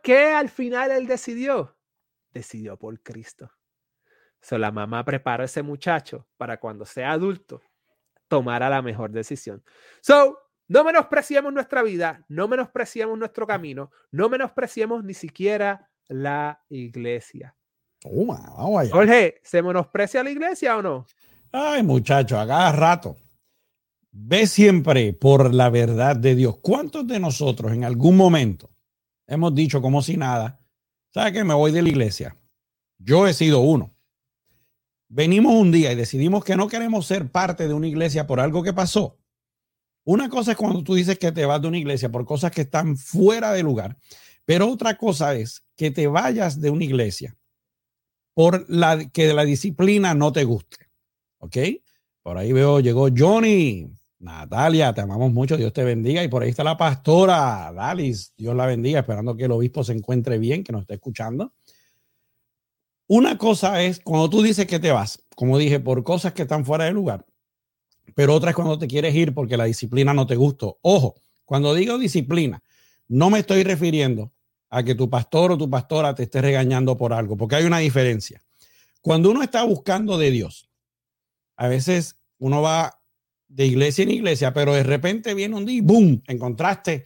¿Qué 0.04 0.26
al 0.26 0.50
final 0.50 0.92
él 0.92 1.08
decidió? 1.08 1.76
Decidió 2.32 2.78
por 2.78 3.02
Cristo. 3.02 3.52
So, 4.40 4.60
la 4.60 4.72
mamá 4.72 5.04
preparó 5.04 5.42
a 5.42 5.48
ese 5.48 5.64
muchacho 5.64 6.28
para 6.38 6.60
cuando 6.60 6.86
sea 6.86 7.12
adulto 7.12 7.62
tomara 8.28 8.70
la 8.70 8.84
mejor 8.84 9.10
decisión. 9.12 9.64
So, 10.02 10.38
no 10.68 10.84
menospreciemos 10.84 11.52
nuestra 11.52 11.82
vida, 11.82 12.24
no 12.28 12.48
menospreciemos 12.48 13.18
nuestro 13.18 13.48
camino, 13.48 13.90
no 14.12 14.30
menospreciemos 14.30 15.04
ni 15.04 15.16
siquiera 15.16 15.90
la 16.08 16.64
iglesia. 16.70 17.56
Toma, 18.00 18.54
vamos 18.56 18.82
allá. 18.82 18.92
Jorge, 18.92 19.42
¿se 19.44 19.64
menosprecia 19.64 20.24
la 20.24 20.30
iglesia 20.30 20.78
o 20.78 20.82
no? 20.84 21.06
Ay, 21.52 21.82
muchacho, 21.82 22.40
a 22.40 22.46
cada 22.46 22.72
rato. 22.72 23.18
Ve 24.20 24.48
siempre 24.48 25.14
por 25.14 25.54
la 25.54 25.70
verdad 25.70 26.16
de 26.16 26.34
Dios. 26.34 26.58
¿Cuántos 26.60 27.06
de 27.06 27.20
nosotros 27.20 27.72
en 27.72 27.84
algún 27.84 28.18
momento 28.18 28.72
hemos 29.28 29.54
dicho 29.54 29.80
como 29.80 30.02
si 30.02 30.18
nada, 30.18 30.60
¿sabe 31.14 31.34
que 31.34 31.44
me 31.44 31.54
voy 31.54 31.72
de 31.72 31.84
la 31.84 31.90
iglesia? 31.90 32.36
Yo 32.98 33.28
he 33.28 33.34
sido 33.36 33.60
uno. 33.60 33.94
Venimos 35.08 35.54
un 35.54 35.72
día 35.72 35.92
y 35.92 35.96
decidimos 35.96 36.44
que 36.44 36.56
no 36.56 36.68
queremos 36.68 37.06
ser 37.06 37.32
parte 37.32 37.68
de 37.68 37.76
una 37.76 37.88
iglesia 37.88 38.26
por 38.26 38.40
algo 38.40 38.64
que 38.64 38.74
pasó. 38.74 39.20
Una 40.04 40.30
cosa 40.30 40.52
es 40.52 40.58
cuando 40.58 40.84
tú 40.84 40.96
dices 40.96 41.20
que 41.20 41.32
te 41.32 41.46
vas 41.46 41.62
de 41.62 41.68
una 41.68 41.78
iglesia 41.78 42.10
por 42.10 42.26
cosas 42.26 42.52
que 42.52 42.62
están 42.62 42.98
fuera 42.98 43.54
de 43.54 43.62
lugar, 43.62 44.00
pero 44.46 44.68
otra 44.68 44.98
cosa 44.98 45.36
es 45.36 45.64
que 45.76 45.92
te 45.92 46.08
vayas 46.08 46.60
de 46.60 46.72
una 46.72 46.86
iglesia 46.86 47.38
por 48.34 48.66
la 48.68 49.10
que 49.10 49.32
la 49.34 49.46
disciplina 49.46 50.16
no 50.16 50.32
te 50.32 50.44
guste. 50.44 50.90
¿Ok? 51.38 51.58
Por 52.24 52.40
ahí 52.40 52.52
veo, 52.52 52.80
llegó 52.80 53.10
Johnny. 53.16 53.97
Natalia, 54.20 54.94
te 54.94 55.02
amamos 55.02 55.32
mucho, 55.32 55.58
Dios 55.58 55.74
te 55.74 55.84
bendiga. 55.84 56.24
Y 56.24 56.28
por 56.28 56.44
ahí 56.44 56.50
está 56.50 56.64
la 56.64 56.78
pastora 56.78 57.72
Dalis, 57.74 58.34
Dios 58.38 58.56
la 58.56 58.66
bendiga, 58.66 59.00
esperando 59.00 59.36
que 59.36 59.46
el 59.46 59.52
obispo 59.52 59.84
se 59.84 59.94
encuentre 59.94 60.38
bien, 60.40 60.64
que 60.64 60.72
nos 60.72 60.82
esté 60.82 60.96
escuchando. 60.96 61.54
Una 63.08 63.38
cosa 63.38 63.82
es 63.84 64.00
cuando 64.00 64.30
tú 64.30 64.42
dices 64.42 64.66
que 64.66 64.80
te 64.80 64.92
vas, 64.92 65.24
como 65.36 65.58
dije, 65.58 65.80
por 65.80 66.04
cosas 66.04 66.34
que 66.34 66.42
están 66.42 66.66
fuera 66.66 66.86
de 66.86 66.92
lugar 66.92 67.26
pero 68.16 68.34
otra 68.34 68.50
es 68.52 68.56
cuando 68.56 68.80
te 68.80 68.88
quieres 68.88 69.14
ir 69.16 69.34
porque 69.34 69.58
la 69.58 69.66
disciplina 69.66 70.14
no 70.14 70.26
te 70.26 70.36
gustó. 70.36 70.80
Ojo, 70.82 71.16
cuando 71.46 71.74
digo 71.74 71.98
disciplina, 71.98 72.64
no 73.08 73.30
me 73.30 73.40
estoy 73.40 73.64
refiriendo 73.64 74.34
a 74.70 74.84
que 74.84 74.96
tu 74.96 75.10
pastor 75.10 75.52
o 75.52 75.58
tu 75.58 75.70
pastora 75.70 76.14
te 76.16 76.24
esté 76.24 76.42
regañando 76.42 76.98
por 76.98 77.14
algo, 77.14 77.38
porque 77.38 77.56
hay 77.56 77.66
una 77.66 77.78
diferencia. 77.78 78.44
Cuando 79.02 79.30
uno 79.30 79.44
está 79.44 79.64
buscando 79.64 80.18
de 80.18 80.32
Dios, 80.32 80.70
a 81.56 81.68
veces 81.68 82.20
uno 82.40 82.62
va 82.62 82.97
de 83.48 83.66
iglesia 83.66 84.04
en 84.04 84.12
iglesia, 84.12 84.54
pero 84.54 84.74
de 84.74 84.84
repente 84.84 85.34
viene 85.34 85.56
un 85.56 85.66
día 85.66 85.78
y 85.78 85.82
¡boom! 85.82 86.24
Encontraste 86.28 87.06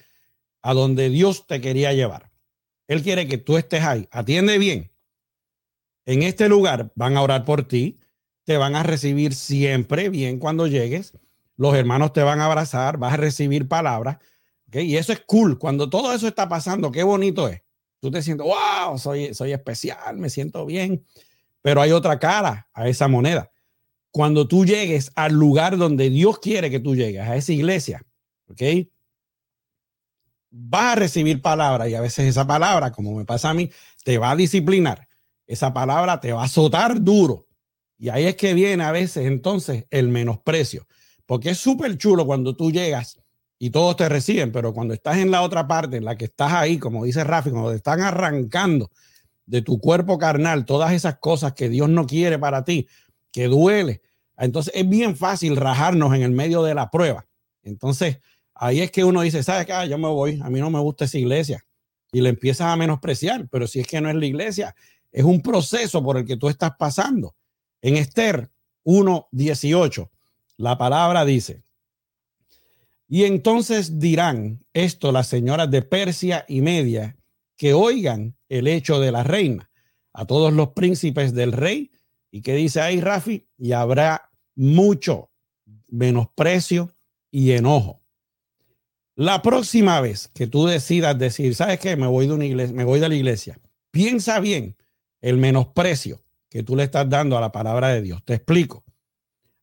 a 0.62 0.74
donde 0.74 1.10
Dios 1.10 1.48
te 1.48 1.62
quería 1.62 1.94
llevar. 1.94 2.32
Él 2.88 3.04
quiere 3.04 3.28
que 3.28 3.38
tú 3.38 3.58
estés 3.58 3.84
ahí. 3.84 4.08
Atiende 4.12 4.58
bien. 4.58 4.92
En 6.06 6.24
este 6.24 6.50
lugar 6.50 6.92
van 6.96 7.16
a 7.16 7.22
orar 7.22 7.46
por 7.46 7.68
ti, 7.68 8.00
te 8.44 8.58
van 8.58 8.76
a 8.76 8.84
recibir 8.84 9.34
siempre 9.34 10.10
bien 10.10 10.40
cuando 10.40 10.68
llegues. 10.68 11.14
Los 11.58 11.76
hermanos 11.76 12.12
te 12.12 12.24
van 12.24 12.42
a 12.42 12.46
abrazar, 12.46 12.98
vas 12.98 13.14
a 13.14 13.18
recibir 13.18 13.68
palabras. 13.68 14.18
Y 14.74 14.96
eso 14.98 15.14
es 15.14 15.22
cool. 15.22 15.60
Cuando 15.60 15.90
todo 15.90 16.14
eso 16.14 16.28
está 16.28 16.50
pasando, 16.50 16.92
qué 16.92 17.04
bonito 17.04 17.48
es. 17.48 17.62
Tú 18.00 18.10
te 18.10 18.22
sientes, 18.24 18.46
wow, 18.46 18.98
soy, 18.98 19.34
soy 19.34 19.54
especial, 19.54 20.18
me 20.18 20.30
siento 20.30 20.66
bien. 20.66 21.06
Pero 21.62 21.82
hay 21.82 21.92
otra 21.92 22.18
cara 22.18 22.68
a 22.74 22.88
esa 22.88 23.08
moneda. 23.08 23.51
Cuando 24.12 24.48
tú 24.48 24.66
llegues 24.66 25.12
al 25.16 25.34
lugar 25.34 25.78
donde 25.78 26.10
Dios 26.10 26.40
quiere 26.40 26.70
que 26.70 26.80
tú 26.80 26.96
llegues, 26.96 27.22
a 27.22 27.36
esa 27.36 27.54
iglesia, 27.54 28.06
¿ok? 28.48 28.62
Vas 30.50 30.94
a 30.94 30.96
recibir 30.96 31.42
palabras 31.42 31.90
y 31.90 31.96
a 31.96 32.02
veces 32.02 32.28
esa 32.28 32.46
palabra, 32.46 32.92
como 32.92 33.16
me 33.16 33.26
pasa 33.26 33.50
a 33.50 33.54
mí, 33.54 33.70
te 34.04 34.18
va 34.18 34.32
a 34.32 34.36
disciplinar. 34.36 35.08
Esa 35.48 35.74
palabra 35.74 36.20
te 36.20 36.34
va 36.34 36.42
a 36.42 36.46
azotar 36.46 37.02
duro 37.02 37.48
y 38.02 38.10
ahí 38.10 38.26
es 38.26 38.36
que 38.36 38.56
viene 38.56 38.84
a 38.84 38.92
veces 38.92 39.28
entonces 39.28 39.86
el 39.92 40.10
menosprecio, 40.10 40.88
porque 41.28 41.52
es 41.52 41.60
súper 41.60 42.00
chulo 42.00 42.26
cuando 42.26 42.56
tú 42.56 42.72
llegas 42.72 43.20
y 43.60 43.70
todos 43.70 43.96
te 43.96 44.10
reciben, 44.10 44.52
pero 44.52 44.74
cuando 44.74 44.96
estás 44.96 45.18
en 45.18 45.30
la 45.30 45.44
otra 45.44 45.68
parte, 45.68 45.98
en 45.98 46.06
la 46.06 46.18
que 46.18 46.26
estás 46.26 46.52
ahí, 46.52 46.80
como 46.80 47.06
dice 47.06 47.24
Rafi, 47.24 47.52
cuando 47.52 47.70
te 47.70 47.76
están 47.76 48.02
arrancando 48.02 48.90
de 49.46 49.62
tu 49.62 49.80
cuerpo 49.80 50.18
carnal 50.18 50.66
todas 50.66 50.94
esas 50.94 51.20
cosas 51.20 51.54
que 51.54 51.70
Dios 51.70 51.90
no 51.90 52.08
quiere 52.08 52.40
para 52.40 52.64
ti, 52.64 52.88
que 53.32 53.48
duele, 53.48 54.02
entonces 54.38 54.74
es 54.76 54.88
bien 54.88 55.16
fácil 55.16 55.56
rajarnos 55.56 56.14
en 56.16 56.24
el 56.24 56.32
medio 56.32 56.64
de 56.64 56.74
la 56.74 56.90
prueba. 56.90 57.28
Entonces 57.64 58.20
ahí 58.56 58.82
es 58.82 58.92
que 58.92 59.04
uno 59.04 59.22
dice, 59.22 59.44
¿sabes 59.44 59.66
qué? 59.66 59.74
Ah, 59.74 59.86
yo 59.86 59.98
me 59.98 60.08
voy, 60.08 60.40
a 60.42 60.50
mí 60.50 60.60
no 60.60 60.70
me 60.70 60.80
gusta 60.80 61.06
esa 61.06 61.18
iglesia. 61.18 61.64
Y 62.12 62.22
le 62.22 62.30
empiezas 62.30 62.68
a 62.68 62.76
menospreciar, 62.76 63.48
pero 63.50 63.68
si 63.68 63.80
es 63.80 63.88
que 63.88 64.02
no 64.02 64.10
es 64.10 64.16
la 64.16 64.26
iglesia, 64.26 64.76
es 65.12 65.24
un 65.24 65.42
proceso 65.42 66.04
por 66.04 66.18
el 66.18 66.26
que 66.26 66.38
tú 66.38 66.50
estás 66.50 66.72
pasando. 66.78 67.36
En 67.82 67.98
Esther 67.98 68.50
1.18, 68.84 70.10
la 70.58 70.78
palabra 70.78 71.24
dice, 71.24 71.64
y 73.08 73.26
entonces 73.26 74.00
dirán 74.00 74.64
esto 74.74 75.12
las 75.12 75.28
señoras 75.28 75.70
de 75.70 75.82
Persia 75.82 76.46
y 76.48 76.62
Media, 76.62 77.18
que 77.58 77.74
oigan 77.74 78.38
el 78.50 78.68
hecho 78.68 79.00
de 79.00 79.12
la 79.12 79.24
reina, 79.24 79.70
a 80.14 80.26
todos 80.26 80.54
los 80.54 80.70
príncipes 80.70 81.34
del 81.34 81.52
rey, 81.52 81.92
y 82.32 82.42
que 82.42 82.56
dice 82.56 82.82
ahí 82.82 83.02
Rafi, 83.02 83.48
y 83.58 83.74
habrá 83.74 84.32
mucho 84.56 85.30
menosprecio 85.88 86.96
y 87.30 87.52
enojo. 87.52 88.02
La 89.16 89.42
próxima 89.42 90.00
vez 90.02 90.30
que 90.30 90.48
tú 90.48 90.66
decidas 90.66 91.20
decir, 91.20 91.54
¿sabes 91.54 91.80
qué? 91.80 91.96
Me 91.96 92.08
voy 92.08 92.28
de 92.28 92.34
una 92.34 92.46
iglesia, 92.46 92.76
me 92.76 92.86
voy 92.86 93.00
de 93.00 93.10
la 93.10 93.16
iglesia. 93.16 93.60
Piensa 93.92 94.40
bien 94.40 94.78
el 95.20 95.38
menosprecio 95.38 96.24
que 96.50 96.64
tú 96.64 96.76
le 96.76 96.84
estás 96.84 97.10
dando 97.10 97.38
a 97.38 97.42
la 97.42 97.52
palabra 97.52 97.90
de 97.90 98.02
Dios. 98.02 98.24
Te 98.26 98.34
explico. 98.36 98.84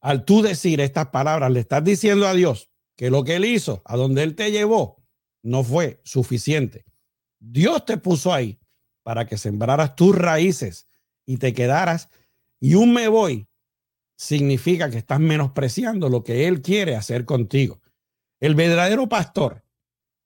Al 0.01 0.25
tú 0.25 0.43
decir 0.43 0.81
estas 0.81 1.09
palabras, 1.09 1.51
le 1.51 1.61
estás 1.61 1.83
diciendo 1.83 2.27
a 2.27 2.35
Dios 2.35 2.71
que 2.97 3.11
lo 3.11 3.25
que 3.25 3.37
él 3.37 3.45
hizo, 3.45 3.83
a 3.85 3.97
donde 3.97 4.23
él 4.23 4.35
te 4.35 4.51
llevó, 4.51 5.03
no 5.43 5.65
fue 5.65 6.01
suficiente. 6.05 6.85
Dios 7.39 7.85
te 7.85 7.97
puso 7.97 8.33
ahí 8.33 8.59
para 9.03 9.27
que 9.27 9.39
sembraras 9.39 9.97
tus 9.97 10.17
raíces 10.17 10.89
y 11.25 11.39
te 11.39 11.53
quedaras. 11.53 12.11
Y 12.61 12.75
un 12.75 12.93
me 12.93 13.09
voy 13.09 13.47
significa 14.17 14.91
que 14.91 14.99
estás 14.99 15.21
menospreciando 15.21 16.09
lo 16.09 16.25
que 16.25 16.49
Él 16.49 16.61
quiere 16.61 16.97
hacer 16.97 17.25
contigo. 17.25 17.81
El 18.41 18.55
verdadero 18.55 19.09
pastor 19.09 19.65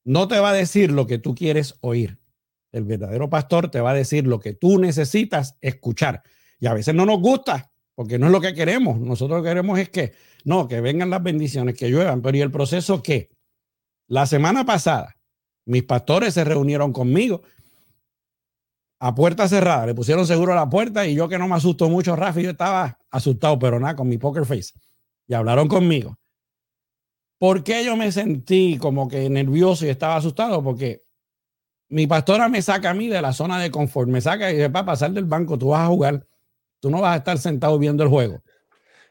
no 0.04 0.28
te 0.28 0.38
va 0.40 0.50
a 0.50 0.54
decir 0.54 0.90
lo 0.90 1.06
que 1.06 1.18
tú 1.18 1.34
quieres 1.34 1.74
oír. 1.80 2.18
El 2.72 2.84
verdadero 2.84 3.28
pastor 3.28 3.70
te 3.70 3.80
va 3.80 3.90
a 3.90 3.94
decir 3.94 4.26
lo 4.26 4.40
que 4.40 4.54
tú 4.54 4.78
necesitas 4.78 5.56
escuchar. 5.60 6.22
Y 6.58 6.66
a 6.66 6.74
veces 6.74 6.94
no 6.94 7.04
nos 7.04 7.20
gusta, 7.20 7.70
porque 7.94 8.18
no 8.18 8.26
es 8.26 8.32
lo 8.32 8.40
que 8.40 8.54
queremos. 8.54 8.98
Nosotros 8.98 9.38
lo 9.38 9.42
que 9.44 9.50
queremos 9.50 9.78
es 9.78 9.90
que, 9.90 10.12
no, 10.44 10.68
que 10.68 10.80
vengan 10.80 11.10
las 11.10 11.22
bendiciones, 11.22 11.76
que 11.76 11.90
lluevan. 11.90 12.22
Pero 12.22 12.38
¿y 12.38 12.40
el 12.40 12.50
proceso 12.50 13.02
qué? 13.02 13.30
La 14.08 14.26
semana 14.26 14.64
pasada, 14.64 15.16
mis 15.66 15.82
pastores 15.82 16.34
se 16.34 16.44
reunieron 16.44 16.92
conmigo 16.92 17.42
a 19.04 19.12
puerta 19.16 19.48
cerrada, 19.48 19.84
le 19.84 19.96
pusieron 19.96 20.24
seguro 20.28 20.52
a 20.52 20.54
la 20.54 20.70
puerta 20.70 21.04
y 21.04 21.16
yo 21.16 21.28
que 21.28 21.36
no 21.36 21.48
me 21.48 21.56
asustó 21.56 21.88
mucho, 21.88 22.14
Rafi, 22.14 22.44
yo 22.44 22.50
estaba 22.50 23.00
asustado, 23.10 23.58
pero 23.58 23.80
nada, 23.80 23.96
con 23.96 24.08
mi 24.08 24.16
poker 24.16 24.46
face. 24.46 24.74
Y 25.26 25.34
hablaron 25.34 25.66
conmigo. 25.66 26.16
¿Por 27.36 27.64
qué 27.64 27.84
yo 27.84 27.96
me 27.96 28.12
sentí 28.12 28.78
como 28.78 29.08
que 29.08 29.28
nervioso 29.28 29.84
y 29.84 29.88
estaba 29.88 30.14
asustado? 30.14 30.62
Porque 30.62 31.02
mi 31.88 32.06
pastora 32.06 32.48
me 32.48 32.62
saca 32.62 32.90
a 32.90 32.94
mí 32.94 33.08
de 33.08 33.20
la 33.20 33.32
zona 33.32 33.58
de 33.58 33.72
confort, 33.72 34.08
me 34.08 34.20
saca 34.20 34.52
y 34.52 34.54
dice, 34.54 34.70
para 34.70 34.86
pasar 34.86 35.10
del 35.10 35.24
banco, 35.24 35.58
tú 35.58 35.70
vas 35.70 35.80
a 35.80 35.88
jugar. 35.88 36.24
Tú 36.78 36.88
no 36.88 37.00
vas 37.00 37.14
a 37.14 37.16
estar 37.16 37.38
sentado 37.38 37.80
viendo 37.80 38.04
el 38.04 38.08
juego. 38.08 38.40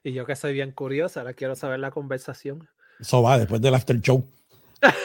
Y 0.05 0.13
yo 0.13 0.25
que 0.25 0.37
soy 0.37 0.53
bien 0.53 0.71
curiosa, 0.71 1.19
ahora 1.19 1.33
quiero 1.33 1.53
saber 1.53 1.81
la 1.81 1.91
conversación. 1.91 2.65
Eso 2.97 3.21
va 3.21 3.37
después 3.37 3.59
del 3.59 3.75
after 3.75 3.99
show. 3.99 4.25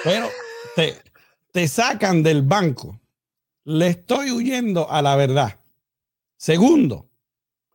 Pero 0.05 0.29
te, 0.77 0.94
te 1.51 1.66
sacan 1.66 2.22
del 2.22 2.42
banco, 2.42 3.01
le 3.66 3.88
estoy 3.88 4.31
huyendo 4.31 4.88
a 4.90 5.02
la 5.02 5.16
verdad. 5.16 5.59
Segundo, 6.37 7.11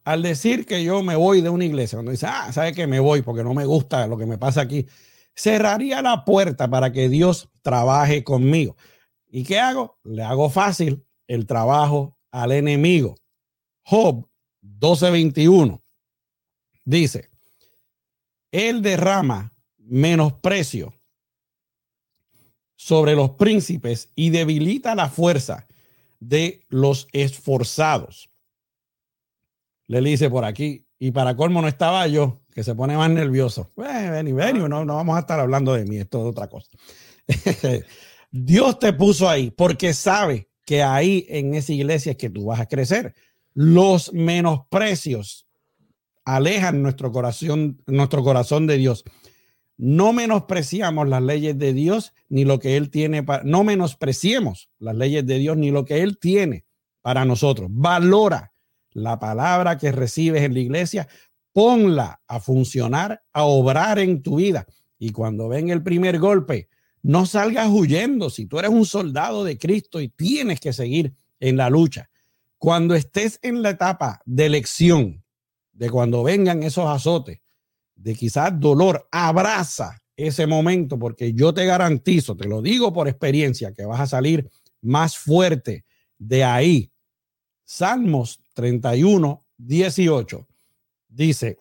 al 0.05 0.23
decir 0.23 0.65
que 0.65 0.85
yo 0.85 1.03
me 1.03 1.17
voy 1.17 1.41
de 1.41 1.49
una 1.49 1.65
iglesia, 1.65 1.97
cuando 1.97 2.11
dice, 2.11 2.27
ah, 2.27 2.51
¿sabe 2.53 2.73
que 2.73 2.87
me 2.87 3.01
voy 3.01 3.21
porque 3.21 3.43
no 3.43 3.53
me 3.53 3.65
gusta 3.65 4.07
lo 4.07 4.17
que 4.17 4.25
me 4.25 4.37
pasa 4.37 4.61
aquí? 4.61 4.87
Cerraría 5.35 6.01
la 6.01 6.23
puerta 6.23 6.69
para 6.69 6.93
que 6.93 7.09
Dios 7.09 7.49
trabaje 7.61 8.23
conmigo. 8.23 8.77
¿Y 9.27 9.43
qué 9.43 9.59
hago? 9.59 9.99
Le 10.03 10.23
hago 10.23 10.49
fácil 10.49 11.05
el 11.27 11.45
trabajo 11.45 12.17
al 12.31 12.53
enemigo. 12.53 13.15
Job 13.83 14.29
12:21 14.61 15.81
dice, 16.85 17.29
Él 18.51 18.81
derrama 18.81 19.53
menosprecio 19.77 20.93
sobre 22.77 23.13
los 23.13 23.31
príncipes 23.31 24.09
y 24.15 24.29
debilita 24.29 24.95
la 24.95 25.09
fuerza 25.09 25.67
de 26.21 26.63
los 26.69 27.07
esforzados. 27.11 28.29
Le 29.87 29.99
dice 29.99 30.29
por 30.29 30.45
aquí, 30.45 30.85
y 30.97 31.11
para 31.11 31.35
colmo 31.35 31.61
no 31.61 31.67
estaba 31.67 32.07
yo, 32.07 32.41
que 32.53 32.63
se 32.63 32.75
pone 32.75 32.95
más 32.95 33.09
nervioso. 33.09 33.71
Ven, 33.75 34.33
ven, 34.35 34.69
no, 34.69 34.85
no 34.85 34.95
vamos 34.95 35.17
a 35.17 35.21
estar 35.21 35.39
hablando 35.39 35.73
de 35.73 35.83
mí, 35.83 35.97
esto 35.97 36.21
es 36.21 36.29
otra 36.31 36.47
cosa. 36.47 36.69
Dios 38.31 38.79
te 38.79 38.93
puso 38.93 39.27
ahí 39.27 39.51
porque 39.51 39.93
sabe 39.93 40.47
que 40.65 40.83
ahí 40.83 41.25
en 41.27 41.53
esa 41.55 41.73
iglesia 41.73 42.11
es 42.11 42.17
que 42.17 42.29
tú 42.29 42.45
vas 42.45 42.61
a 42.61 42.67
crecer. 42.67 43.13
Los 43.53 44.13
menosprecios 44.13 45.47
alejan 46.23 46.81
nuestro 46.81 47.11
corazón, 47.11 47.81
nuestro 47.87 48.23
corazón 48.23 48.67
de 48.67 48.77
Dios. 48.77 49.03
No 49.83 50.13
menospreciamos 50.13 51.09
las 51.09 51.23
leyes 51.23 51.57
de 51.57 51.73
Dios 51.73 52.13
ni 52.29 52.45
lo 52.45 52.59
que 52.59 52.77
Él 52.77 52.91
tiene 52.91 53.23
para, 53.23 53.43
no 53.43 53.63
menospreciemos 53.63 54.69
las 54.77 54.95
leyes 54.95 55.25
de 55.25 55.39
Dios 55.39 55.57
ni 55.57 55.71
lo 55.71 55.85
que 55.85 56.03
Él 56.03 56.19
tiene 56.19 56.65
para 57.01 57.25
nosotros. 57.25 57.67
Valora 57.71 58.53
la 58.91 59.17
palabra 59.17 59.79
que 59.79 59.91
recibes 59.91 60.43
en 60.43 60.53
la 60.53 60.59
iglesia, 60.59 61.07
ponla 61.51 62.21
a 62.27 62.39
funcionar, 62.39 63.23
a 63.33 63.45
obrar 63.45 63.97
en 63.97 64.21
tu 64.21 64.35
vida. 64.35 64.67
Y 64.99 65.13
cuando 65.13 65.49
ven 65.49 65.69
el 65.69 65.81
primer 65.81 66.19
golpe, 66.19 66.69
no 67.01 67.25
salgas 67.25 67.67
huyendo. 67.71 68.29
Si 68.29 68.45
tú 68.45 68.59
eres 68.59 68.69
un 68.69 68.85
soldado 68.85 69.43
de 69.43 69.57
Cristo 69.57 69.99
y 69.99 70.09
tienes 70.09 70.59
que 70.59 70.73
seguir 70.73 71.15
en 71.39 71.57
la 71.57 71.71
lucha, 71.71 72.11
cuando 72.59 72.93
estés 72.93 73.39
en 73.41 73.63
la 73.63 73.71
etapa 73.71 74.21
de 74.25 74.45
elección, 74.45 75.23
de 75.71 75.89
cuando 75.89 76.21
vengan 76.21 76.61
esos 76.61 76.85
azotes, 76.87 77.40
de 78.01 78.15
quizás 78.15 78.59
dolor, 78.59 79.07
abraza 79.11 80.01
ese 80.15 80.47
momento 80.47 80.97
porque 80.97 81.33
yo 81.33 81.53
te 81.53 81.65
garantizo, 81.65 82.35
te 82.35 82.47
lo 82.47 82.61
digo 82.61 82.93
por 82.93 83.07
experiencia, 83.07 83.73
que 83.73 83.85
vas 83.85 84.01
a 84.01 84.07
salir 84.07 84.49
más 84.81 85.17
fuerte 85.17 85.85
de 86.17 86.43
ahí. 86.43 86.91
Salmos 87.63 88.41
31, 88.53 89.45
18 89.57 90.47
dice, 91.07 91.57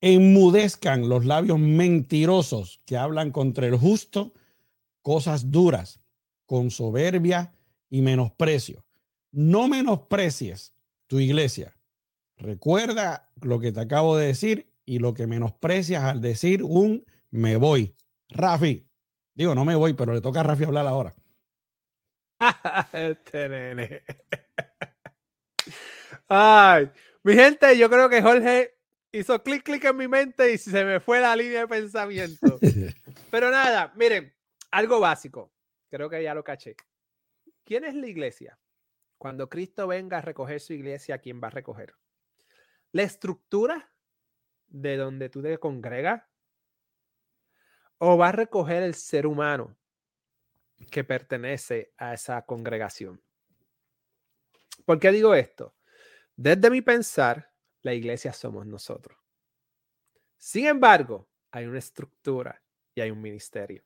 enmudezcan 0.00 1.08
los 1.08 1.24
labios 1.24 1.58
mentirosos 1.58 2.80
que 2.84 2.96
hablan 2.96 3.32
contra 3.32 3.66
el 3.66 3.76
justo 3.76 4.32
cosas 5.02 5.50
duras, 5.50 6.00
con 6.46 6.70
soberbia 6.70 7.54
y 7.88 8.02
menosprecio. 8.02 8.84
No 9.30 9.68
menosprecies 9.68 10.74
tu 11.06 11.18
iglesia. 11.18 11.77
Recuerda 12.38 13.28
lo 13.42 13.58
que 13.58 13.72
te 13.72 13.80
acabo 13.80 14.16
de 14.16 14.28
decir 14.28 14.72
y 14.84 15.00
lo 15.00 15.12
que 15.12 15.26
menosprecias 15.26 16.04
al 16.04 16.20
decir 16.20 16.62
un 16.62 17.04
me 17.30 17.56
voy. 17.56 17.96
Rafi, 18.28 18.88
digo, 19.34 19.54
no 19.54 19.64
me 19.64 19.74
voy, 19.74 19.94
pero 19.94 20.14
le 20.14 20.20
toca 20.20 20.40
a 20.40 20.42
Rafi 20.44 20.64
hablar 20.64 20.86
ahora. 20.86 21.12
este 22.92 23.48
nene. 23.48 24.02
Ay, 26.28 26.90
mi 27.24 27.34
gente, 27.34 27.76
yo 27.76 27.90
creo 27.90 28.08
que 28.08 28.22
Jorge 28.22 28.78
hizo 29.10 29.42
clic, 29.42 29.64
clic 29.64 29.84
en 29.84 29.96
mi 29.96 30.06
mente 30.06 30.52
y 30.52 30.58
se 30.58 30.84
me 30.84 31.00
fue 31.00 31.20
la 31.20 31.34
línea 31.34 31.60
de 31.60 31.68
pensamiento. 31.68 32.58
Pero 33.32 33.50
nada, 33.50 33.92
miren, 33.96 34.32
algo 34.70 35.00
básico. 35.00 35.52
Creo 35.90 36.08
que 36.08 36.22
ya 36.22 36.34
lo 36.34 36.44
caché. 36.44 36.76
¿Quién 37.64 37.84
es 37.84 37.94
la 37.94 38.06
iglesia? 38.06 38.58
Cuando 39.18 39.48
Cristo 39.48 39.88
venga 39.88 40.18
a 40.18 40.22
recoger 40.22 40.60
su 40.60 40.72
iglesia, 40.72 41.18
¿quién 41.18 41.40
va 41.42 41.48
a 41.48 41.50
recoger? 41.50 41.94
La 42.92 43.02
estructura 43.02 43.92
de 44.66 44.96
donde 44.96 45.28
tú 45.28 45.42
te 45.42 45.58
congregas 45.58 46.22
o 47.98 48.16
va 48.16 48.28
a 48.28 48.32
recoger 48.32 48.82
el 48.82 48.94
ser 48.94 49.26
humano 49.26 49.76
que 50.90 51.04
pertenece 51.04 51.92
a 51.96 52.14
esa 52.14 52.42
congregación. 52.42 53.20
¿Por 54.84 54.98
qué 54.98 55.10
digo 55.10 55.34
esto? 55.34 55.74
Desde 56.36 56.70
mi 56.70 56.82
pensar, 56.82 57.52
la 57.82 57.94
iglesia 57.94 58.32
somos 58.32 58.66
nosotros. 58.66 59.18
Sin 60.36 60.66
embargo, 60.66 61.28
hay 61.50 61.66
una 61.66 61.78
estructura 61.78 62.62
y 62.94 63.00
hay 63.00 63.10
un 63.10 63.20
ministerio. 63.20 63.82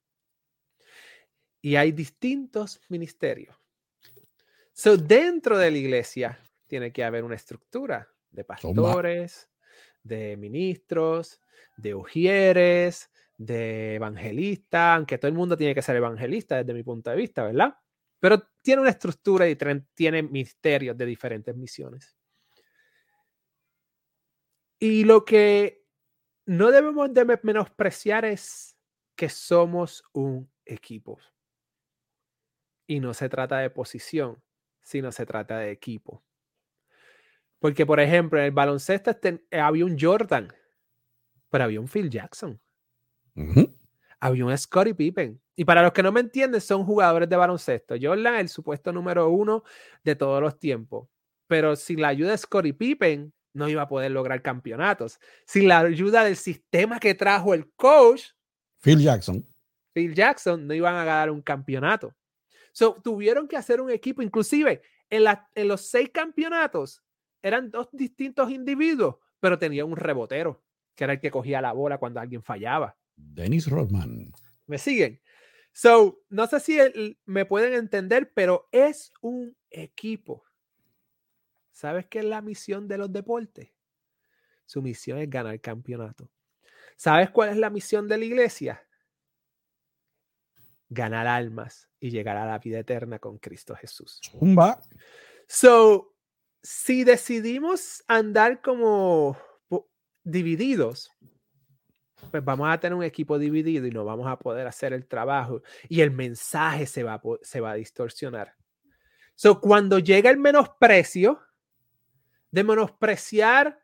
Y 1.62 1.76
hay 1.76 1.92
distintos 1.92 2.80
ministerios. 2.88 3.56
So, 4.72 4.96
dentro 4.96 5.56
de 5.56 5.70
la 5.70 5.78
iglesia 5.78 6.38
tiene 6.66 6.92
que 6.92 7.04
haber 7.04 7.24
una 7.24 7.36
estructura 7.36 8.12
de 8.33 8.45
pastores, 8.45 9.49
de 10.03 10.37
ministros, 10.37 11.40
de 11.77 11.95
ujieres, 11.95 13.11
de 13.37 13.95
evangelistas, 13.97 14.97
aunque 14.97 15.18
todo 15.18 15.29
el 15.29 15.35
mundo 15.37 15.57
tiene 15.57 15.75
que 15.75 15.83
ser 15.83 15.97
evangelista 15.97 16.57
desde 16.57 16.75
mi 16.75 16.83
punto 16.83 17.11
de 17.11 17.16
vista, 17.16 17.45
¿verdad? 17.45 17.77
Pero 18.21 18.40
tiene 18.62 18.83
una 18.83 18.90
estructura 18.90 19.49
y 19.49 19.57
tiene 19.95 20.23
ministerios 20.23 20.97
de 20.97 21.07
diferentes 21.07 21.57
misiones. 21.57 22.16
Y 24.79 25.05
lo 25.05 25.25
que 25.25 25.85
no 26.47 26.71
debemos 26.71 27.12
de 27.12 27.38
menospreciar 27.42 28.25
es 28.25 28.77
que 29.16 29.29
somos 29.29 30.05
un 30.12 30.51
equipo. 30.64 31.18
Y 32.87 33.01
no 33.01 33.14
se 33.14 33.29
trata 33.29 33.59
de 33.59 33.71
posición, 33.71 34.42
sino 34.83 35.12
se 35.12 35.25
trata 35.25 35.59
de 35.59 35.71
equipo. 35.71 36.25
Porque, 37.62 37.87
por 37.87 38.01
ejemplo, 38.01 38.40
en 38.40 38.46
el 38.46 38.51
baloncesto 38.51 39.12
este, 39.12 39.46
había 39.53 39.85
un 39.85 39.96
Jordan, 39.96 40.53
pero 41.48 41.62
había 41.62 41.81
un 41.81 41.87
Phil 41.87 42.11
Jackson. 42.11 42.61
Había 44.18 44.44
un 44.44 44.59
Scottie 44.59 44.96
Pippen. 44.96 45.40
Y 45.55 45.64
para 45.64 45.81
los 45.81 45.92
que 45.92 46.03
no 46.03 46.11
me 46.11 46.18
entienden, 46.18 46.61
son 46.61 46.85
jugadores 46.85 47.29
de 47.29 47.37
baloncesto. 47.37 47.94
Jordan, 48.03 48.35
el 48.35 48.48
supuesto 48.48 48.92
número 48.92 49.31
uno 49.31 49.62
de 50.03 50.16
todos 50.16 50.42
los 50.42 50.59
tiempos. 50.59 51.09
Pero 51.46 51.77
sin 51.77 52.01
la 52.01 52.09
ayuda 52.09 52.33
de 52.33 52.38
Scottie 52.38 52.75
Pippen, 52.75 53.33
no 53.53 53.68
iba 53.68 53.83
a 53.83 53.88
poder 53.88 54.11
lograr 54.11 54.42
campeonatos. 54.42 55.20
Sin 55.46 55.68
la 55.68 55.79
ayuda 55.79 56.25
del 56.25 56.37
sistema 56.37 56.98
que 56.98 57.14
trajo 57.14 57.55
el 57.55 57.70
coach, 57.75 58.31
Phil 58.81 58.98
Jackson. 58.98 59.46
Phil 59.94 60.16
Jackson, 60.16 60.66
no 60.66 60.75
iban 60.75 60.96
a 60.96 61.05
ganar 61.05 61.31
un 61.31 61.40
campeonato. 61.40 62.12
So, 62.72 62.96
tuvieron 63.05 63.46
que 63.46 63.57
hacer 63.57 63.81
un 63.81 63.90
equipo, 63.90 64.20
inclusive 64.20 64.83
en, 65.09 65.22
en 65.55 65.68
los 65.68 65.83
seis 65.83 66.11
campeonatos, 66.12 67.05
eran 67.42 67.70
dos 67.70 67.88
distintos 67.92 68.50
individuos, 68.50 69.16
pero 69.40 69.59
tenía 69.59 69.85
un 69.85 69.96
rebotero, 69.96 70.62
que 70.94 71.05
era 71.05 71.14
el 71.14 71.20
que 71.20 71.31
cogía 71.31 71.61
la 71.61 71.72
bola 71.72 71.98
cuando 71.98 72.20
alguien 72.20 72.42
fallaba. 72.42 72.96
Dennis 73.16 73.68
Rodman. 73.68 74.33
¿Me 74.66 74.78
siguen? 74.78 75.20
So, 75.72 76.22
no 76.28 76.46
sé 76.46 76.61
si 76.61 76.78
me 77.24 77.46
pueden 77.46 77.72
entender, 77.74 78.33
pero 78.35 78.68
es 78.70 79.12
un 79.20 79.57
equipo. 79.70 80.44
¿Sabes 81.72 82.07
qué 82.07 82.20
es 82.20 82.24
la 82.26 82.42
misión 82.42 82.87
de 82.87 82.98
los 82.98 83.12
deportes? 83.12 83.70
Su 84.66 84.83
misión 84.83 85.18
es 85.18 85.28
ganar 85.28 85.61
campeonato. 85.61 86.31
¿Sabes 86.96 87.31
cuál 87.31 87.50
es 87.50 87.57
la 87.57 87.70
misión 87.70 88.07
de 88.07 88.18
la 88.18 88.24
iglesia? 88.24 88.87
Ganar 90.88 91.26
almas 91.26 91.88
y 91.98 92.11
llegar 92.11 92.37
a 92.37 92.46
la 92.46 92.59
vida 92.59 92.78
eterna 92.78 93.18
con 93.18 93.38
Cristo 93.38 93.74
Jesús. 93.74 94.20
Zumba. 94.22 94.81
So, 95.48 96.11
si 96.62 97.04
decidimos 97.04 98.04
andar 98.06 98.60
como 98.62 99.36
divididos, 100.22 101.10
pues 102.30 102.44
vamos 102.44 102.68
a 102.70 102.78
tener 102.78 102.96
un 102.96 103.02
equipo 103.02 103.38
dividido 103.38 103.86
y 103.86 103.90
no 103.90 104.04
vamos 104.04 104.28
a 104.28 104.38
poder 104.38 104.66
hacer 104.66 104.92
el 104.92 105.06
trabajo 105.06 105.62
y 105.88 106.00
el 106.00 106.12
mensaje 106.12 106.86
se 106.86 107.02
va, 107.02 107.20
se 107.42 107.60
va 107.60 107.72
a 107.72 107.74
distorsionar. 107.74 108.54
So, 109.34 109.60
cuando 109.60 109.98
llega 109.98 110.30
el 110.30 110.38
menosprecio, 110.38 111.40
de 112.50 112.62
menospreciar 112.62 113.82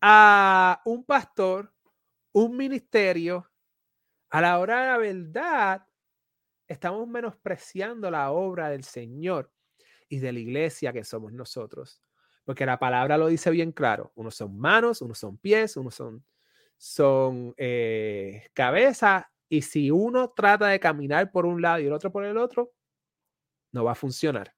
a 0.00 0.80
un 0.84 1.04
pastor, 1.04 1.74
un 2.32 2.56
ministerio, 2.56 3.50
a 4.30 4.40
la 4.40 4.58
hora 4.58 4.80
de 4.80 4.86
la 4.86 4.98
verdad, 4.98 5.86
estamos 6.68 7.06
menospreciando 7.08 8.10
la 8.10 8.30
obra 8.30 8.70
del 8.70 8.84
Señor 8.84 9.52
y 10.08 10.18
de 10.18 10.32
la 10.32 10.40
iglesia 10.40 10.92
que 10.92 11.04
somos 11.04 11.32
nosotros. 11.32 12.02
Porque 12.44 12.66
la 12.66 12.78
palabra 12.78 13.18
lo 13.18 13.26
dice 13.26 13.50
bien 13.50 13.72
claro. 13.72 14.12
Unos 14.14 14.36
son 14.36 14.58
manos, 14.58 15.02
unos 15.02 15.18
son 15.18 15.38
pies, 15.38 15.76
unos 15.76 15.94
son, 15.94 16.24
son 16.76 17.54
eh, 17.56 18.48
cabeza 18.54 19.30
Y 19.48 19.62
si 19.62 19.90
uno 19.90 20.30
trata 20.30 20.68
de 20.68 20.80
caminar 20.80 21.30
por 21.32 21.46
un 21.46 21.60
lado 21.60 21.80
y 21.80 21.86
el 21.86 21.92
otro 21.92 22.12
por 22.12 22.24
el 22.24 22.36
otro, 22.36 22.72
no 23.72 23.84
va 23.84 23.92
a 23.92 23.94
funcionar. 23.96 24.54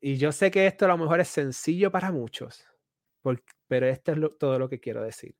Y 0.00 0.16
yo 0.16 0.32
sé 0.32 0.50
que 0.50 0.66
esto 0.66 0.84
a 0.84 0.88
lo 0.88 0.98
mejor 0.98 1.20
es 1.20 1.28
sencillo 1.28 1.90
para 1.90 2.12
muchos, 2.12 2.64
pero 3.66 3.86
esto 3.86 4.12
es 4.12 4.38
todo 4.38 4.58
lo 4.58 4.68
que 4.68 4.80
quiero 4.80 5.02
decir. 5.02 5.36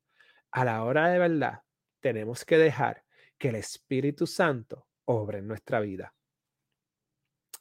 A 0.51 0.65
la 0.65 0.83
hora 0.83 1.09
de 1.09 1.19
verdad, 1.19 1.63
tenemos 2.01 2.43
que 2.43 2.57
dejar 2.57 3.05
que 3.37 3.49
el 3.49 3.55
Espíritu 3.55 4.27
Santo 4.27 4.87
obre 5.05 5.39
en 5.39 5.47
nuestra 5.47 5.79
vida. 5.79 6.13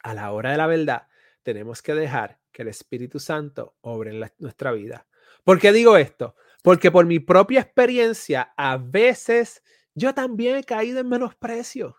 A 0.02 0.14
la 0.14 0.32
hora 0.32 0.52
de 0.52 0.56
la 0.56 0.66
verdad, 0.66 1.08
tenemos 1.48 1.80
que 1.80 1.94
dejar 1.94 2.38
que 2.52 2.60
el 2.60 2.68
Espíritu 2.68 3.18
Santo 3.18 3.74
obre 3.80 4.10
en 4.10 4.30
nuestra 4.36 4.70
vida. 4.70 5.06
¿Por 5.44 5.58
qué 5.58 5.72
digo 5.72 5.96
esto? 5.96 6.34
Porque 6.62 6.90
por 6.90 7.06
mi 7.06 7.20
propia 7.20 7.60
experiencia, 7.60 8.52
a 8.54 8.76
veces 8.76 9.62
yo 9.94 10.12
también 10.12 10.56
he 10.56 10.64
caído 10.64 11.00
en 11.00 11.08
menosprecio. 11.08 11.96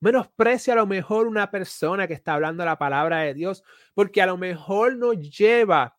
Menosprecio 0.00 0.72
a 0.72 0.76
lo 0.76 0.88
mejor 0.88 1.28
una 1.28 1.52
persona 1.52 2.08
que 2.08 2.14
está 2.14 2.34
hablando 2.34 2.64
la 2.64 2.76
palabra 2.76 3.20
de 3.20 3.32
Dios, 3.32 3.62
porque 3.94 4.22
a 4.22 4.26
lo 4.26 4.36
mejor 4.36 4.96
nos 4.96 5.16
lleva 5.20 5.96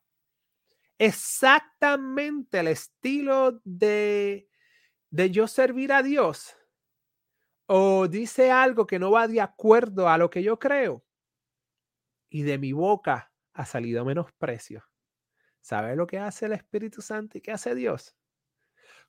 exactamente 0.98 2.60
el 2.60 2.68
estilo 2.68 3.62
de, 3.64 4.50
de 5.12 5.32
yo 5.32 5.48
servir 5.48 5.94
a 5.94 6.04
Dios. 6.04 6.58
O 7.68 8.10
dice 8.10 8.52
algo 8.52 8.86
que 8.86 9.00
no 9.00 9.12
va 9.12 9.30
de 9.30 9.40
acuerdo 9.40 10.10
a 10.10 10.18
lo 10.18 10.30
que 10.30 10.44
yo 10.44 10.60
creo. 10.60 11.06
Y 12.30 12.44
de 12.44 12.58
mi 12.58 12.72
boca 12.72 13.32
ha 13.54 13.66
salido 13.66 14.06
menosprecio. 14.06 14.84
¿Sabe 15.62 15.96
lo 15.96 16.08
que 16.08 16.20
hace 16.20 16.46
el 16.46 16.54
Espíritu 16.54 17.02
Santo 17.02 17.38
y 17.38 17.42
qué 17.42 17.52
hace 17.52 17.76
Dios? 17.76 18.16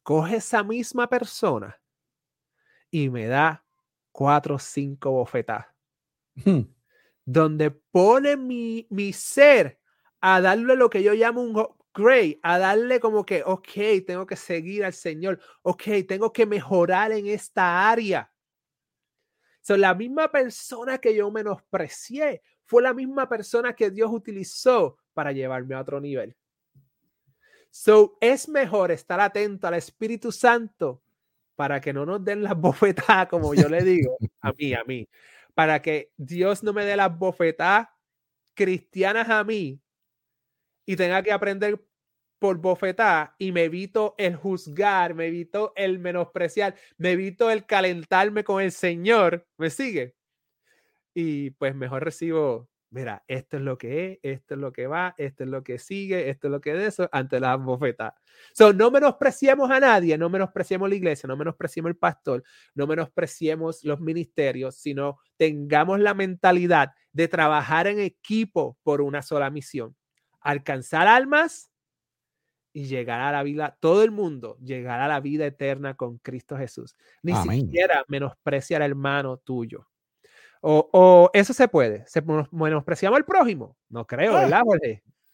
Coge 0.02 0.36
esa 0.36 0.62
misma 0.62 1.08
persona 1.08 1.80
y 2.90 3.08
me 3.10 3.26
da 3.26 3.64
cuatro 4.12 4.56
o 4.56 4.58
cinco 4.58 5.12
bofetadas. 5.12 5.66
Hmm. 6.34 6.62
Donde 7.24 7.70
pone 7.70 8.36
mi, 8.36 8.86
mi 8.90 9.12
ser 9.12 9.80
a 10.20 10.40
darle 10.40 10.74
lo 10.74 10.90
que 10.90 11.02
yo 11.02 11.14
llamo 11.14 11.42
un 11.42 11.66
great, 11.94 12.38
a 12.42 12.58
darle 12.58 13.00
como 13.00 13.24
que, 13.24 13.42
ok, 13.44 13.68
tengo 14.06 14.26
que 14.26 14.36
seguir 14.36 14.84
al 14.84 14.92
Señor, 14.92 15.40
ok, 15.62 15.82
tengo 16.06 16.32
que 16.32 16.46
mejorar 16.46 17.12
en 17.12 17.26
esta 17.26 17.90
área. 17.90 18.32
Son 19.62 19.80
la 19.80 19.94
misma 19.94 20.30
persona 20.30 20.98
que 20.98 21.14
yo 21.14 21.30
menosprecié, 21.30 22.42
fue 22.70 22.82
la 22.82 22.94
misma 22.94 23.28
persona 23.28 23.74
que 23.74 23.90
Dios 23.90 24.12
utilizó 24.12 24.96
para 25.12 25.32
llevarme 25.32 25.74
a 25.74 25.80
otro 25.80 26.00
nivel. 26.00 26.36
So, 27.68 28.16
es 28.20 28.48
mejor 28.48 28.92
estar 28.92 29.18
atento 29.18 29.66
al 29.66 29.74
Espíritu 29.74 30.30
Santo 30.30 31.02
para 31.56 31.80
que 31.80 31.92
no 31.92 32.06
nos 32.06 32.24
den 32.24 32.44
las 32.44 32.56
bofetadas, 32.60 33.26
como 33.26 33.54
yo 33.54 33.68
le 33.68 33.82
digo, 33.82 34.16
a 34.40 34.52
mí, 34.52 34.72
a 34.72 34.84
mí, 34.84 35.08
para 35.52 35.82
que 35.82 36.12
Dios 36.16 36.62
no 36.62 36.72
me 36.72 36.84
dé 36.84 36.94
las 36.94 37.18
bofetadas 37.18 37.88
cristianas 38.54 39.28
a 39.28 39.42
mí 39.42 39.80
y 40.86 40.94
tenga 40.94 41.24
que 41.24 41.32
aprender 41.32 41.84
por 42.38 42.56
bofetada 42.58 43.34
y 43.36 43.50
me 43.50 43.64
evito 43.64 44.14
el 44.16 44.36
juzgar, 44.36 45.14
me 45.14 45.26
evito 45.26 45.72
el 45.74 45.98
menospreciar, 45.98 46.76
me 46.98 47.10
evito 47.10 47.50
el 47.50 47.66
calentarme 47.66 48.44
con 48.44 48.62
el 48.62 48.70
Señor, 48.70 49.44
¿me 49.58 49.70
sigue? 49.70 50.19
Y 51.14 51.50
pues 51.52 51.74
mejor 51.74 52.04
recibo 52.04 52.68
mira, 52.90 53.24
esto 53.28 53.56
es 53.56 53.62
lo 53.62 53.78
que 53.78 54.12
es, 54.12 54.18
esto 54.22 54.54
es 54.54 54.60
lo 54.60 54.72
que 54.72 54.86
va, 54.86 55.14
esto 55.16 55.44
es 55.44 55.50
lo 55.50 55.62
que 55.62 55.78
sigue, 55.78 56.28
esto 56.28 56.48
es 56.48 56.50
lo 56.50 56.60
que 56.60 56.72
es 56.72 56.78
de 56.78 56.86
eso, 56.86 57.08
ante 57.12 57.40
las 57.40 57.58
bofetas. 57.62 58.14
So, 58.52 58.72
no 58.72 58.90
menospreciemos 58.90 59.70
a 59.70 59.80
nadie, 59.80 60.18
no 60.18 60.28
menospreciemos 60.28 60.88
la 60.88 60.96
iglesia, 60.96 61.26
no 61.28 61.36
menospreciemos 61.36 61.90
el 61.90 61.96
pastor, 61.96 62.42
no 62.74 62.86
menospreciemos 62.86 63.84
los 63.84 64.00
ministerios, 64.00 64.76
sino 64.76 65.18
tengamos 65.36 66.00
la 66.00 66.14
mentalidad 66.14 66.90
de 67.12 67.28
trabajar 67.28 67.86
en 67.86 68.00
equipo 68.00 68.76
por 68.82 69.00
una 69.00 69.22
sola 69.22 69.50
misión, 69.50 69.96
alcanzar 70.40 71.06
almas 71.06 71.70
y 72.72 72.84
llegar 72.84 73.20
a 73.20 73.32
la 73.32 73.42
vida, 73.42 73.76
todo 73.80 74.02
el 74.04 74.10
mundo 74.10 74.56
llegar 74.62 75.00
a 75.00 75.08
la 75.08 75.20
vida 75.20 75.46
eterna 75.46 75.94
con 75.94 76.18
Cristo 76.18 76.56
Jesús. 76.56 76.96
Ni 77.22 77.34
siquiera 77.34 78.04
menospreciar 78.08 78.82
al 78.82 78.90
hermano 78.90 79.38
tuyo. 79.38 79.89
O, 80.60 81.30
eso 81.32 81.52
se 81.52 81.68
puede. 81.68 82.04
¿Se 82.06 82.22
menospreciamos 82.50 83.16
al 83.16 83.24
prójimo? 83.24 83.76
No 83.88 84.06
creo, 84.06 84.36
ah. 84.36 84.42
¿verdad, 84.42 84.62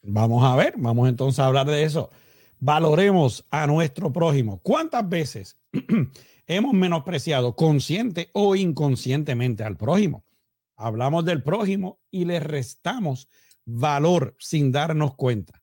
Vamos 0.03 0.43
a 0.43 0.55
ver, 0.55 0.75
vamos 0.77 1.09
entonces 1.09 1.39
a 1.39 1.47
hablar 1.47 1.67
de 1.67 1.83
eso. 1.83 2.09
Valoremos 2.59 3.45
a 3.49 3.67
nuestro 3.67 4.11
prójimo. 4.11 4.59
¿Cuántas 4.63 5.07
veces 5.07 5.57
hemos 6.47 6.73
menospreciado 6.73 7.55
consciente 7.55 8.29
o 8.33 8.55
inconscientemente 8.55 9.63
al 9.63 9.75
prójimo? 9.75 10.23
Hablamos 10.75 11.25
del 11.25 11.43
prójimo 11.43 11.99
y 12.09 12.25
le 12.25 12.39
restamos 12.39 13.27
valor 13.65 14.35
sin 14.39 14.71
darnos 14.71 15.15
cuenta. 15.15 15.61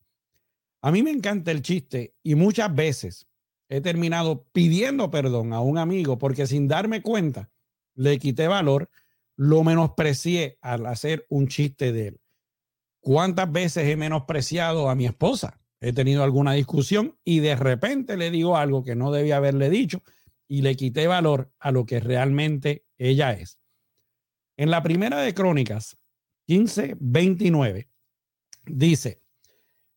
A 0.83 0.93
mí 0.93 1.03
me 1.03 1.11
encanta 1.11 1.51
el 1.51 1.63
chiste 1.63 2.15
y 2.23 2.35
muchas 2.35 2.75
veces 2.75 3.27
he 3.71 3.81
terminado 3.81 4.45
pidiendo 4.53 5.11
perdón 5.11 5.55
a 5.55 5.61
un 5.61 5.79
amigo 5.79 6.19
porque 6.19 6.47
sin 6.47 6.69
darme 6.69 7.01
cuenta 7.01 7.49
le 7.95 8.19
quité 8.19 8.49
valor 8.49 8.91
lo 9.37 9.65
menosprecié 9.65 10.59
al 10.61 10.87
hacer 10.87 11.27
un 11.29 11.49
chiste 11.49 11.93
de 11.93 12.09
él. 12.09 12.21
¿Cuántas 13.01 13.51
veces 13.51 13.89
he 13.89 13.97
menospreciado 13.97 14.89
a 14.89 14.95
mi 14.95 15.07
esposa? 15.07 15.61
He 15.81 15.93
tenido 15.93 16.25
alguna 16.25 16.53
discusión 16.53 17.19
y 17.25 17.41
de 17.41 17.57
repente 17.57 18.17
le 18.17 18.31
digo 18.31 18.57
algo 18.57 18.83
que 18.83 18.95
no 18.95 19.13
debía 19.13 19.37
haberle 19.37 19.69
dicho 19.69 20.03
y 20.49 20.63
le 20.63 20.77
quité 20.77 21.07
valor 21.07 21.53
a 21.59 21.71
lo 21.71 21.85
que 21.85 22.01
realmente 22.01 22.87
ella 22.97 23.33
es. 23.33 23.59
En 24.57 24.71
la 24.71 24.83
primera 24.83 25.21
de 25.21 25.35
Crónicas 25.35 25.99
15, 26.47 26.97
29, 27.01 27.89
dice, 28.67 29.23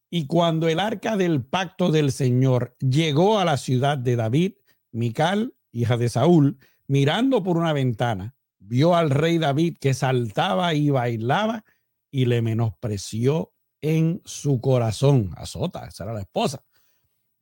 y 0.09 0.25
cuando 0.27 0.69
el 0.69 0.79
arca 0.79 1.17
del 1.17 1.43
pacto 1.43 1.91
del 1.91 2.11
Señor 2.11 2.75
llegó 2.79 3.39
a 3.39 3.45
la 3.45 3.57
ciudad 3.57 3.97
de 3.97 4.15
David, 4.15 4.53
Mical, 4.91 5.53
hija 5.71 5.97
de 5.97 6.09
Saúl, 6.09 6.57
mirando 6.87 7.43
por 7.43 7.57
una 7.57 7.73
ventana, 7.73 8.36
vio 8.67 8.95
al 8.95 9.09
rey 9.09 9.37
David 9.37 9.77
que 9.79 9.93
saltaba 9.93 10.73
y 10.73 10.89
bailaba 10.89 11.63
y 12.11 12.25
le 12.25 12.41
menospreció 12.41 13.53
en 13.81 14.21
su 14.25 14.59
corazón. 14.61 15.31
Azota, 15.35 15.85
esa 15.87 16.03
era 16.05 16.13
la 16.13 16.21
esposa. 16.21 16.63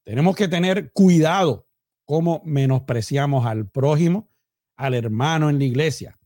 Tenemos 0.03 0.35
que 0.35 0.47
tener 0.47 0.91
cuidado 0.91 1.67
cómo 2.05 2.41
menospreciamos 2.45 3.45
al 3.45 3.67
prójimo, 3.67 4.29
al 4.75 4.93
hermano 4.93 5.49
en 5.49 5.57
la 5.59 5.65
iglesia. 5.65 6.19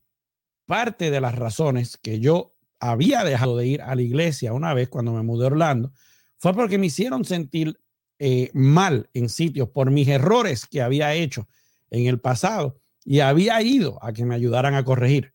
Parte 0.66 1.10
de 1.10 1.20
las 1.20 1.34
razones 1.34 1.96
que 1.96 2.20
yo 2.20 2.54
había 2.78 3.24
dejado 3.24 3.56
de 3.56 3.66
ir 3.66 3.82
a 3.82 3.94
la 3.94 4.02
iglesia 4.02 4.52
una 4.52 4.74
vez 4.74 4.88
cuando 4.88 5.12
me 5.12 5.22
mudé 5.22 5.44
a 5.44 5.48
Orlando 5.48 5.92
fue 6.38 6.54
porque 6.54 6.78
me 6.78 6.86
hicieron 6.86 7.24
sentir 7.24 7.78
eh, 8.18 8.50
mal 8.54 9.08
en 9.14 9.28
sitios 9.28 9.68
por 9.68 9.90
mis 9.90 10.08
errores 10.08 10.66
que 10.66 10.82
había 10.82 11.14
hecho 11.14 11.48
en 11.90 12.06
el 12.06 12.20
pasado 12.20 12.80
y 13.10 13.18
había 13.18 13.60
ido 13.60 13.98
a 14.04 14.12
que 14.12 14.24
me 14.24 14.36
ayudaran 14.36 14.76
a 14.76 14.84
corregir. 14.84 15.34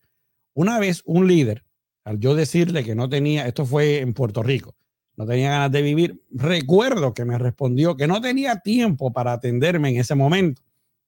Una 0.54 0.78
vez 0.78 1.02
un 1.04 1.26
líder, 1.26 1.62
al 2.04 2.18
yo 2.18 2.34
decirle 2.34 2.82
que 2.82 2.94
no 2.94 3.10
tenía, 3.10 3.46
esto 3.46 3.66
fue 3.66 3.98
en 3.98 4.14
Puerto 4.14 4.42
Rico, 4.42 4.74
no 5.14 5.26
tenía 5.26 5.50
ganas 5.50 5.72
de 5.72 5.82
vivir, 5.82 6.24
recuerdo 6.30 7.12
que 7.12 7.26
me 7.26 7.36
respondió 7.36 7.94
que 7.94 8.06
no 8.06 8.22
tenía 8.22 8.60
tiempo 8.60 9.12
para 9.12 9.34
atenderme 9.34 9.90
en 9.90 10.00
ese 10.00 10.14
momento. 10.14 10.62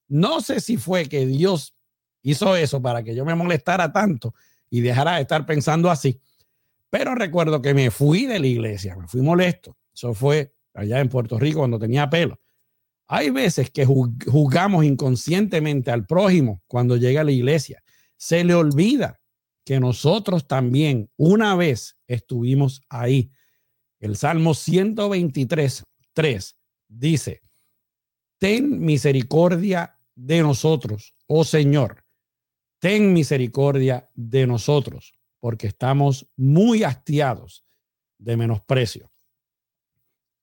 No 0.08 0.42
sé 0.42 0.60
si 0.60 0.76
fue 0.76 1.08
que 1.08 1.24
Dios 1.24 1.74
hizo 2.20 2.54
eso 2.54 2.82
para 2.82 3.02
que 3.02 3.14
yo 3.14 3.24
me 3.24 3.34
molestara 3.34 3.90
tanto 3.90 4.34
y 4.68 4.82
dejara 4.82 5.14
de 5.14 5.22
estar 5.22 5.46
pensando 5.46 5.90
así, 5.90 6.20
pero 6.90 7.14
recuerdo 7.14 7.62
que 7.62 7.72
me 7.72 7.90
fui 7.90 8.26
de 8.26 8.40
la 8.40 8.46
iglesia, 8.46 8.94
me 8.94 9.08
fui 9.08 9.22
molesto. 9.22 9.78
Eso 9.94 10.12
fue 10.12 10.52
allá 10.74 11.00
en 11.00 11.08
Puerto 11.08 11.38
Rico 11.38 11.60
cuando 11.60 11.78
tenía 11.78 12.10
pelo. 12.10 12.38
Hay 13.08 13.30
veces 13.30 13.70
que 13.70 13.86
juzgamos 13.86 14.84
inconscientemente 14.84 15.90
al 15.90 16.06
prójimo 16.06 16.62
cuando 16.66 16.96
llega 16.98 17.22
a 17.22 17.24
la 17.24 17.32
iglesia. 17.32 17.82
Se 18.18 18.44
le 18.44 18.54
olvida 18.54 19.18
que 19.64 19.80
nosotros 19.80 20.46
también 20.46 21.10
una 21.16 21.56
vez 21.56 21.96
estuvimos 22.06 22.82
ahí. 22.90 23.30
El 23.98 24.16
Salmo 24.16 24.52
123, 24.52 25.84
3 26.12 26.56
dice, 26.88 27.42
ten 28.38 28.78
misericordia 28.78 29.98
de 30.14 30.42
nosotros, 30.42 31.14
oh 31.26 31.44
Señor, 31.44 32.04
ten 32.78 33.12
misericordia 33.14 34.10
de 34.14 34.46
nosotros, 34.46 35.12
porque 35.40 35.66
estamos 35.66 36.30
muy 36.36 36.82
hastiados 36.82 37.64
de 38.18 38.36
menosprecio. 38.36 39.10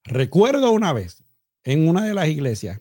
Recuerdo 0.03 0.71
una 0.71 0.93
vez 0.93 1.24
en 1.65 1.89
una 1.89 2.05
de 2.05 2.13
las 2.13 2.29
iglesias 2.29 2.79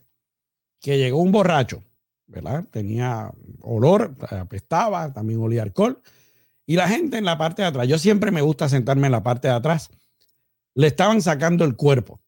que 0.80 0.98
llegó 0.98 1.20
un 1.20 1.32
borracho, 1.32 1.82
¿verdad? 2.26 2.64
Tenía 2.70 3.32
olor, 3.62 4.14
apestaba, 4.30 5.12
también 5.12 5.40
olía 5.40 5.62
alcohol. 5.62 6.00
Y 6.64 6.76
la 6.76 6.88
gente 6.88 7.18
en 7.18 7.24
la 7.24 7.36
parte 7.36 7.62
de 7.62 7.68
atrás, 7.68 7.88
yo 7.88 7.98
siempre 7.98 8.30
me 8.30 8.42
gusta 8.42 8.68
sentarme 8.68 9.06
en 9.06 9.12
la 9.12 9.24
parte 9.24 9.48
de 9.48 9.54
atrás, 9.54 9.90
le 10.74 10.86
estaban 10.86 11.20
sacando 11.20 11.64
el 11.64 11.74
cuerpo. 11.74 12.20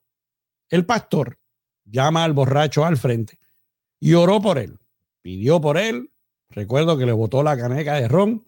El 0.69 0.85
pastor 0.85 1.39
llama 1.85 2.25
al 2.25 2.33
borracho 2.33 2.85
al 2.85 2.97
frente 2.97 3.39
y 4.01 4.15
oró 4.15 4.43
por 4.43 4.59
él, 4.59 4.81
pidió 5.23 5.61
por 5.61 5.79
él 5.79 6.11
recuerdo 6.51 6.97
que 6.99 7.07
le 7.07 7.13
botó 7.13 7.43
la 7.43 7.57
caneca 7.57 7.95
de 7.95 8.09
ron. 8.09 8.45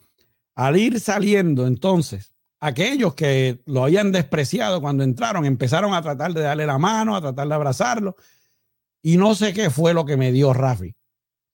Al 0.54 0.76
ir 0.76 0.98
saliendo 0.98 1.66
entonces, 1.66 2.34
aquellos 2.60 3.14
que 3.14 3.60
lo 3.66 3.84
habían 3.84 4.12
despreciado 4.12 4.80
cuando 4.80 5.04
entraron 5.04 5.44
empezaron 5.44 5.94
a 5.94 6.02
tratar 6.02 6.32
de 6.32 6.42
darle 6.42 6.66
la 6.66 6.78
mano, 6.78 7.16
a 7.16 7.20
tratar 7.20 7.48
de 7.48 7.54
abrazarlo. 7.54 8.16
Y 9.02 9.16
no 9.16 9.34
sé 9.34 9.52
qué 9.52 9.70
fue 9.70 9.94
lo 9.94 10.04
que 10.04 10.16
me 10.16 10.32
dio 10.32 10.52
Rafi, 10.52 10.94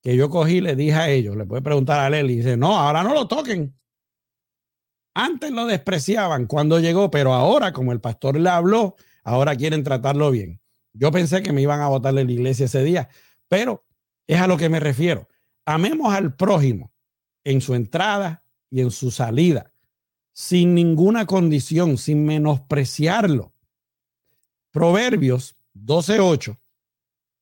que 0.02 0.16
yo 0.16 0.30
cogí 0.30 0.57
y 0.57 0.61
le 0.61 0.76
dije 0.76 0.94
a 0.94 1.11
ellos, 1.11 1.36
le 1.36 1.44
puede 1.44 1.62
preguntar 1.62 2.00
a 2.00 2.11
Leli, 2.11 2.36
dice, 2.36 2.57
no, 2.57 2.78
ahora 2.78 3.02
no 3.02 3.14
lo 3.14 3.28
toquen. 3.28 3.78
Antes 5.14 5.52
lo 5.52 5.66
despreciaban 5.66 6.46
cuando 6.46 6.80
llegó, 6.80 7.11
pero 7.11 7.34
ahora, 7.34 7.72
como 7.72 7.92
el 7.92 8.00
pastor 8.00 8.38
le 8.38 8.48
habló, 8.48 8.96
ahora 9.22 9.55
quieren 9.55 9.84
tratarlo 9.84 10.30
bien. 10.30 10.61
Yo 10.92 11.12
pensé 11.12 11.42
que 11.42 11.52
me 11.52 11.62
iban 11.62 11.80
a 11.80 11.88
votar 11.88 12.14
de 12.14 12.24
la 12.24 12.32
iglesia 12.32 12.66
ese 12.66 12.82
día, 12.82 13.09
pero 13.48 13.84
es 14.26 14.40
a 14.40 14.46
lo 14.46 14.57
que 14.57 14.68
me 14.68 14.80
refiero. 14.80 15.28
Amemos 15.66 16.14
al 16.14 16.34
prójimo 16.34 16.92
en 17.44 17.61
su 17.61 17.74
entrada 17.74 18.42
y 18.70 18.80
en 18.80 18.90
su 18.90 19.11
salida, 19.11 19.74
sin 20.35 20.74
ninguna 20.74 21.24
condición, 21.24 21.97
sin 21.97 22.26
menospreciarlo. 22.26 23.55
Proverbios 24.70 25.57
12:8 25.72 26.59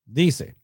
dice, 0.05 0.55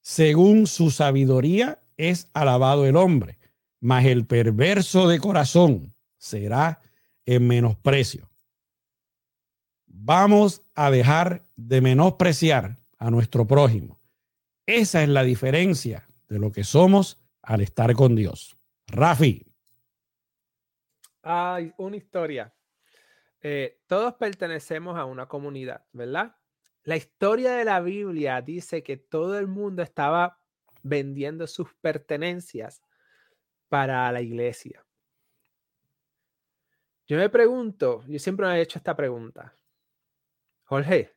según 0.00 0.66
su 0.66 0.90
sabiduría 0.90 1.82
es 1.98 2.30
alabado 2.32 2.86
el 2.86 2.96
hombre 2.96 3.40
mas 3.80 4.04
el 4.04 4.26
perverso 4.26 5.08
de 5.08 5.18
corazón 5.18 5.94
será 6.18 6.80
en 7.24 7.46
menosprecio. 7.46 8.28
Vamos 9.86 10.62
a 10.74 10.90
dejar 10.90 11.46
de 11.56 11.80
menospreciar 11.80 12.78
a 12.98 13.10
nuestro 13.10 13.46
prójimo. 13.46 13.98
Esa 14.66 15.02
es 15.02 15.08
la 15.08 15.24
diferencia 15.24 16.06
de 16.28 16.38
lo 16.38 16.52
que 16.52 16.64
somos 16.64 17.18
al 17.42 17.62
estar 17.62 17.94
con 17.94 18.14
Dios. 18.14 18.56
Rafi. 18.86 19.46
Hay 21.22 21.72
una 21.78 21.96
historia. 21.96 22.54
Eh, 23.42 23.80
todos 23.86 24.14
pertenecemos 24.14 24.98
a 24.98 25.04
una 25.04 25.26
comunidad, 25.26 25.84
¿verdad? 25.92 26.36
La 26.82 26.96
historia 26.96 27.52
de 27.54 27.64
la 27.64 27.80
Biblia 27.80 28.40
dice 28.40 28.82
que 28.82 28.96
todo 28.96 29.38
el 29.38 29.46
mundo 29.46 29.82
estaba 29.82 30.40
vendiendo 30.82 31.46
sus 31.46 31.74
pertenencias 31.74 32.82
para 33.68 34.10
la 34.12 34.20
iglesia. 34.20 34.84
Yo 37.06 37.16
me 37.16 37.28
pregunto, 37.28 38.04
yo 38.06 38.18
siempre 38.18 38.46
me 38.46 38.56
he 38.56 38.62
hecho 38.62 38.78
esta 38.78 38.96
pregunta. 38.96 39.54
Jorge, 40.64 41.12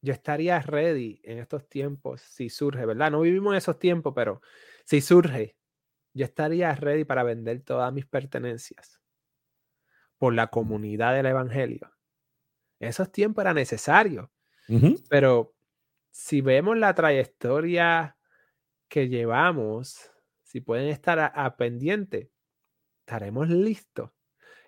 yo 0.00 0.12
estaría 0.12 0.58
ready 0.60 1.20
en 1.24 1.38
estos 1.38 1.68
tiempos 1.68 2.22
si 2.22 2.48
surge, 2.48 2.86
¿verdad? 2.86 3.10
No 3.10 3.20
vivimos 3.20 3.52
en 3.52 3.58
esos 3.58 3.78
tiempos, 3.78 4.12
pero 4.14 4.40
si 4.84 5.00
surge, 5.00 5.55
yo 6.16 6.24
estaría 6.24 6.74
ready 6.74 7.04
para 7.04 7.22
vender 7.22 7.60
todas 7.60 7.92
mis 7.92 8.06
pertenencias 8.06 9.00
por 10.16 10.32
la 10.32 10.46
comunidad 10.46 11.14
del 11.14 11.26
Evangelio. 11.26 11.92
Esos 12.80 13.12
tiempos 13.12 13.42
era 13.42 13.52
necesario, 13.52 14.32
pero 15.10 15.54
si 16.10 16.40
vemos 16.40 16.78
la 16.78 16.94
trayectoria 16.94 18.16
que 18.88 19.08
llevamos 19.08 20.10
si 20.42 20.62
pueden 20.62 20.88
estar 20.88 21.18
a, 21.34 21.56
pendiente, 21.56 22.30
estaremos 23.00 23.50
listos. 23.50 24.10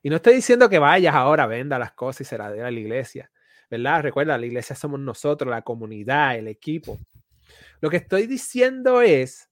Y 0.03 0.11
no 0.11 0.17
estoy 0.17 0.35
diciendo 0.35 0.69
que 0.69 0.79
vayas 0.79 1.15
ahora, 1.15 1.47
venda 1.47 1.79
las 1.79 1.93
cosas 1.93 2.23
y 2.23 2.25
se 2.25 2.37
las 2.37 2.53
dé 2.53 2.63
a 2.63 2.71
la 2.71 2.79
iglesia, 2.79 3.31
¿verdad? 3.71 4.03
Recuerda, 4.03 4.37
la 4.37 4.45
iglesia 4.45 4.77
somos 4.77 5.01
nosotros, 5.01 5.51
la 5.51 5.63
comunidad, 5.63 6.37
el 6.37 6.49
equipo. 6.49 6.99
Lo 7.81 7.89
que 7.89 7.97
estoy 7.97 8.27
diciendo 8.27 9.01
es, 9.01 9.48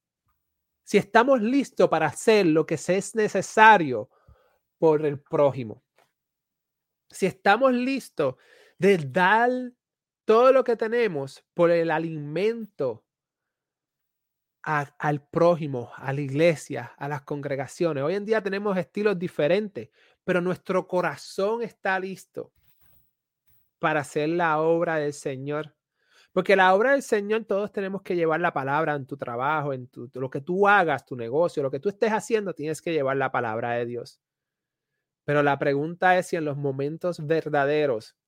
si 0.87 0.99
estamos 0.99 1.43
listos 1.43 1.89
para 1.89 2.07
hacer 2.07 2.47
lo 2.47 2.64
que 2.64 2.76
es 2.76 3.14
necesario 3.16 4.09
por 4.78 5.05
el 5.05 5.18
prójimo, 5.18 5.82
si 7.11 7.26
estamos 7.26 7.72
listos 7.72 8.37
de 8.78 8.97
dar 8.99 9.51
todo 10.24 10.53
lo 10.53 10.62
que 10.62 10.76
tenemos 10.76 11.45
por 11.55 11.72
el 11.72 11.91
alimento 11.91 13.05
al 14.62 15.26
prójimo, 15.28 15.91
a 15.97 16.12
la 16.12 16.20
iglesia, 16.20 16.93
a 16.97 17.09
las 17.09 17.22
congregaciones. 17.22 18.03
Hoy 18.03 18.14
en 18.14 18.24
día 18.24 18.43
tenemos 18.43 18.76
estilos 18.76 19.18
diferentes, 19.18 19.91
pero 20.24 20.41
nuestro 20.41 20.87
corazón 20.87 21.62
está 21.62 21.99
listo 21.99 22.53
para 23.80 24.01
hacer 24.01 24.28
la 24.28 24.61
obra 24.61 24.97
del 24.97 25.12
Señor. 25.12 25.75
Porque 26.37 26.55
la 26.55 26.74
obra 26.74 26.91
del 26.91 27.01
Señor 27.01 27.47
todos 27.47 27.72
tenemos 27.72 28.03
que 28.03 28.14
llevar 28.14 28.43
la 28.43 28.53
palabra 28.53 28.95
en 28.95 29.07
tu 29.07 29.16
trabajo, 29.16 29.72
en 29.72 29.87
tu, 29.87 30.11
lo 30.12 30.28
que 30.28 30.43
tú 30.43 30.68
hagas, 30.68 31.07
tu 31.07 31.16
negocio, 31.16 31.62
lo 31.62 31.70
que 31.70 31.80
tú 31.80 31.89
estés 31.89 32.12
haciendo, 32.12 32.53
tienes 32.53 32.82
que 32.82 32.93
llevar 32.93 33.16
la 33.16 33.32
palabra 33.32 33.70
de 33.70 33.87
Dios. 33.87 34.20
Pero 35.24 35.43
la 35.43 35.59
pregunta 35.59 36.18
es 36.18 36.26
si 36.26 36.37
en 36.37 36.45
los 36.45 36.59
momentos 36.59 37.26
verdaderos 37.26 38.18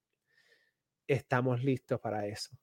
estamos 1.06 1.62
listos 1.62 2.00
para 2.00 2.26
eso. 2.26 2.56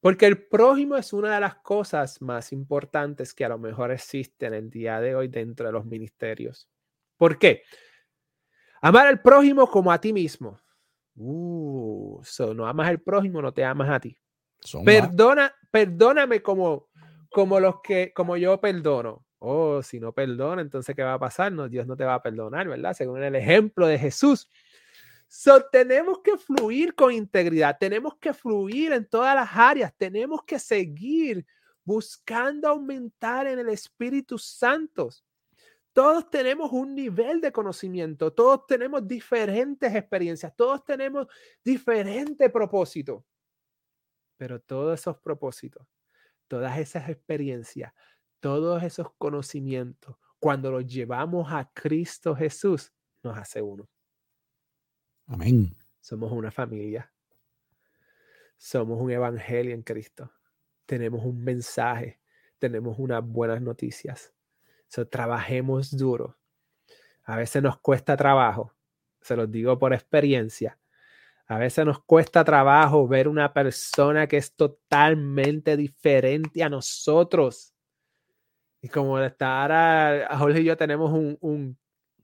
Porque 0.00 0.26
el 0.26 0.48
prójimo 0.48 0.96
es 0.96 1.12
una 1.12 1.32
de 1.32 1.40
las 1.40 1.54
cosas 1.54 2.20
más 2.20 2.50
importantes 2.50 3.34
que 3.34 3.44
a 3.44 3.50
lo 3.50 3.58
mejor 3.58 3.92
existen 3.92 4.52
el 4.52 4.68
día 4.68 4.98
de 4.98 5.14
hoy 5.14 5.28
dentro 5.28 5.66
de 5.66 5.72
los 5.74 5.86
ministerios. 5.86 6.68
¿Por 7.16 7.38
qué? 7.38 7.62
Amar 8.82 9.06
al 9.06 9.22
prójimo 9.22 9.70
como 9.70 9.92
a 9.92 10.00
ti 10.00 10.12
mismo. 10.12 10.58
Uh, 11.14 12.20
no 12.56 12.66
amas 12.66 12.88
al 12.88 13.00
prójimo, 13.00 13.40
no 13.40 13.54
te 13.54 13.64
amas 13.64 13.88
a 13.90 14.00
ti. 14.00 14.18
Perdona, 14.84 15.54
perdóname 15.70 16.42
como, 16.42 16.88
como 17.30 17.60
los 17.60 17.80
que, 17.82 18.12
como 18.14 18.36
yo 18.36 18.60
perdono. 18.60 19.24
Oh, 19.38 19.82
si 19.82 20.00
no 20.00 20.12
perdona, 20.12 20.62
entonces 20.62 20.96
¿qué 20.96 21.02
va 21.02 21.14
a 21.14 21.18
pasar? 21.18 21.52
No, 21.52 21.68
Dios 21.68 21.86
no 21.86 21.96
te 21.96 22.04
va 22.04 22.14
a 22.14 22.22
perdonar, 22.22 22.66
¿verdad? 22.66 22.94
Según 22.94 23.22
el 23.22 23.34
ejemplo 23.34 23.86
de 23.86 23.98
Jesús. 23.98 24.50
So, 25.28 25.62
tenemos 25.70 26.20
que 26.20 26.38
fluir 26.38 26.94
con 26.94 27.12
integridad, 27.12 27.76
tenemos 27.78 28.16
que 28.16 28.32
fluir 28.32 28.92
en 28.92 29.06
todas 29.06 29.34
las 29.34 29.50
áreas, 29.52 29.92
tenemos 29.96 30.42
que 30.44 30.58
seguir 30.58 31.44
buscando 31.84 32.68
aumentar 32.68 33.46
en 33.46 33.58
el 33.58 33.68
Espíritu 33.68 34.38
Santo. 34.38 35.10
Todos 35.92 36.30
tenemos 36.30 36.72
un 36.72 36.94
nivel 36.94 37.40
de 37.40 37.52
conocimiento, 37.52 38.32
todos 38.32 38.66
tenemos 38.66 39.06
diferentes 39.06 39.94
experiencias, 39.94 40.54
todos 40.56 40.84
tenemos 40.84 41.26
diferentes 41.62 42.50
propósitos. 42.50 43.22
Pero 44.44 44.60
todos 44.60 45.00
esos 45.00 45.16
propósitos, 45.16 45.86
todas 46.48 46.76
esas 46.78 47.08
experiencias, 47.08 47.94
todos 48.40 48.82
esos 48.82 49.10
conocimientos, 49.16 50.16
cuando 50.38 50.70
los 50.70 50.86
llevamos 50.86 51.50
a 51.50 51.72
Cristo 51.72 52.36
Jesús, 52.36 52.92
nos 53.22 53.38
hace 53.38 53.62
uno. 53.62 53.88
Amén. 55.28 55.74
Somos 55.98 56.30
una 56.30 56.50
familia. 56.50 57.10
Somos 58.58 59.00
un 59.00 59.12
evangelio 59.12 59.74
en 59.74 59.80
Cristo. 59.80 60.30
Tenemos 60.84 61.24
un 61.24 61.42
mensaje. 61.42 62.20
Tenemos 62.58 62.98
unas 62.98 63.26
buenas 63.26 63.62
noticias. 63.62 64.34
So, 64.88 65.08
trabajemos 65.08 65.96
duro. 65.96 66.36
A 67.22 67.38
veces 67.38 67.62
nos 67.62 67.78
cuesta 67.78 68.14
trabajo. 68.14 68.74
Se 69.22 69.36
los 69.36 69.50
digo 69.50 69.78
por 69.78 69.94
experiencia. 69.94 70.78
A 71.46 71.58
veces 71.58 71.84
nos 71.84 72.02
cuesta 72.02 72.42
trabajo 72.42 73.06
ver 73.06 73.28
una 73.28 73.52
persona 73.52 74.26
que 74.26 74.38
es 74.38 74.54
totalmente 74.54 75.76
diferente 75.76 76.62
a 76.62 76.70
nosotros. 76.70 77.74
Y 78.80 78.88
como 78.88 79.16
ahora, 79.16 80.28
Jorge 80.38 80.60
y 80.60 80.64
yo 80.64 80.76
tenemos 80.76 81.12
un, 81.12 81.36
un, 81.40 81.78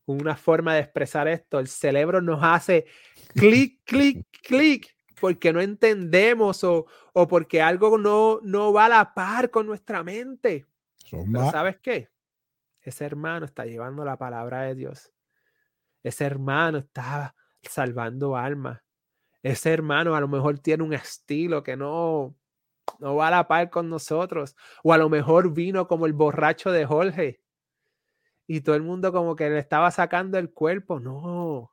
una 0.07 0.37
forma 0.37 0.75
de 0.75 0.81
expresar 0.81 1.29
esto. 1.29 1.59
El 1.59 1.69
cerebro 1.69 2.21
nos 2.21 2.41
hace 2.43 2.87
clic, 3.35 3.81
clic, 3.85 4.27
clic, 4.43 4.97
porque 5.21 5.53
no 5.53 5.61
entendemos 5.61 6.65
o, 6.65 6.87
porque 7.29 7.61
algo 7.61 7.99
no, 7.99 8.41
no 8.43 8.73
va 8.73 8.87
a 8.87 8.89
la 8.89 9.15
par 9.15 9.51
con 9.51 9.67
nuestra 9.67 10.03
mente. 10.03 10.67
¿sabes 11.51 11.79
qué? 11.79 12.09
Ese 12.81 13.05
hermano 13.05 13.45
está 13.45 13.67
llevando 13.67 14.05
la 14.05 14.17
palabra 14.17 14.63
de 14.63 14.75
Dios. 14.75 15.13
Ese 16.03 16.25
hermano 16.25 16.79
está 16.79 17.35
salvando 17.63 18.37
almas. 18.37 18.81
Ese 19.43 19.73
hermano 19.73 20.15
a 20.15 20.21
lo 20.21 20.29
mejor 20.29 20.59
tiene 20.59 20.83
un 20.83 20.93
estilo 20.93 21.63
que 21.63 21.77
no, 21.77 22.37
no 22.99 23.17
va 23.17 23.29
a 23.29 23.31
la 23.31 23.49
par 23.49 23.71
con 23.71 23.89
nosotros. 23.89 24.57
O 24.83 24.93
a 24.93 24.99
lo 24.99 25.09
mejor 25.09 25.53
vino 25.53 25.89
como 25.89 26.07
el 26.07 26.13
borracho 26.13 26.71
de 26.71 26.85
Jorge 26.85 27.43
y 28.47 28.61
todo 28.63 28.75
el 28.75 28.83
mundo 28.83 29.13
como 29.13 29.37
que 29.37 29.49
le 29.49 29.59
estaba 29.59 29.91
sacando 29.91 30.39
el 30.39 30.53
cuerpo. 30.53 31.01
No. 31.01 31.73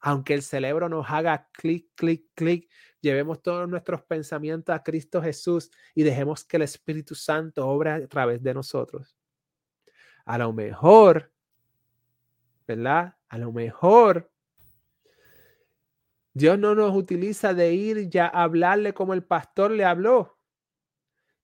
Aunque 0.00 0.34
el 0.34 0.42
cerebro 0.42 0.88
nos 0.88 1.10
haga 1.10 1.48
clic, 1.52 1.88
clic, 1.94 2.26
clic, 2.34 2.70
llevemos 3.00 3.42
todos 3.42 3.68
nuestros 3.68 4.02
pensamientos 4.02 4.74
a 4.74 4.82
Cristo 4.82 5.20
Jesús 5.20 5.70
y 5.94 6.02
dejemos 6.02 6.44
que 6.44 6.58
el 6.58 6.62
Espíritu 6.62 7.14
Santo 7.14 7.66
obre 7.66 7.90
a 7.90 8.06
través 8.06 8.42
de 8.42 8.54
nosotros. 8.54 9.16
A 10.24 10.38
lo 10.38 10.52
mejor, 10.52 11.32
¿verdad? 12.66 13.16
A 13.28 13.38
lo 13.38 13.50
mejor 13.52 14.30
Dios 16.34 16.58
no 16.58 16.74
nos 16.74 16.94
utiliza 16.96 17.54
de 17.54 17.72
ir 17.74 18.08
ya 18.08 18.26
a 18.26 18.42
hablarle 18.42 18.92
como 18.92 19.14
el 19.14 19.22
pastor 19.22 19.70
le 19.70 19.84
habló, 19.84 20.36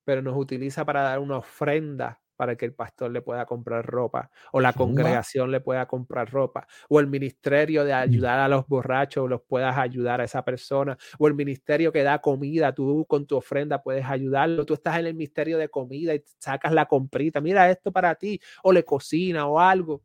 pero 0.05 0.21
nos 0.21 0.37
utiliza 0.37 0.85
para 0.85 1.03
dar 1.03 1.21
una 1.21 1.39
ofrenda 1.39 2.21
para 2.35 2.57
que 2.57 2.65
el 2.65 2.73
pastor 2.73 3.11
le 3.11 3.21
pueda 3.21 3.45
comprar 3.45 3.85
ropa 3.85 4.31
o 4.51 4.63
la 4.63 4.73
congregación 4.73 5.51
le 5.51 5.61
pueda 5.61 5.87
comprar 5.87 6.31
ropa 6.31 6.67
o 6.89 6.99
el 6.99 7.07
ministerio 7.07 7.85
de 7.85 7.93
mm. 7.93 7.97
ayudar 7.97 8.41
a 8.41 8.49
los 8.49 8.67
borrachos 8.67 9.29
los 9.29 9.43
puedas 9.43 9.77
ayudar 9.77 10.23
a 10.23 10.25
esa 10.25 10.43
persona 10.43 10.97
o 11.19 11.29
el 11.29 11.35
ministerio 11.35 11.93
que 11.93 12.03
da 12.03 12.19
comida, 12.19 12.75
tú 12.75 13.05
con 13.07 13.27
tu 13.27 13.37
ofrenda 13.37 13.83
puedes 13.83 14.07
ayudarlo, 14.07 14.65
tú 14.65 14.73
estás 14.73 14.99
en 14.99 15.07
el 15.07 15.15
ministerio 15.15 15.59
de 15.59 15.69
comida 15.69 16.15
y 16.15 16.25
sacas 16.39 16.73
la 16.73 16.87
comprita, 16.87 17.43
mira 17.43 17.71
esto 17.71 17.93
para 17.93 18.15
ti 18.15 18.41
o 18.63 18.73
le 18.73 18.85
cocina 18.85 19.47
o 19.47 19.61
algo. 19.61 20.03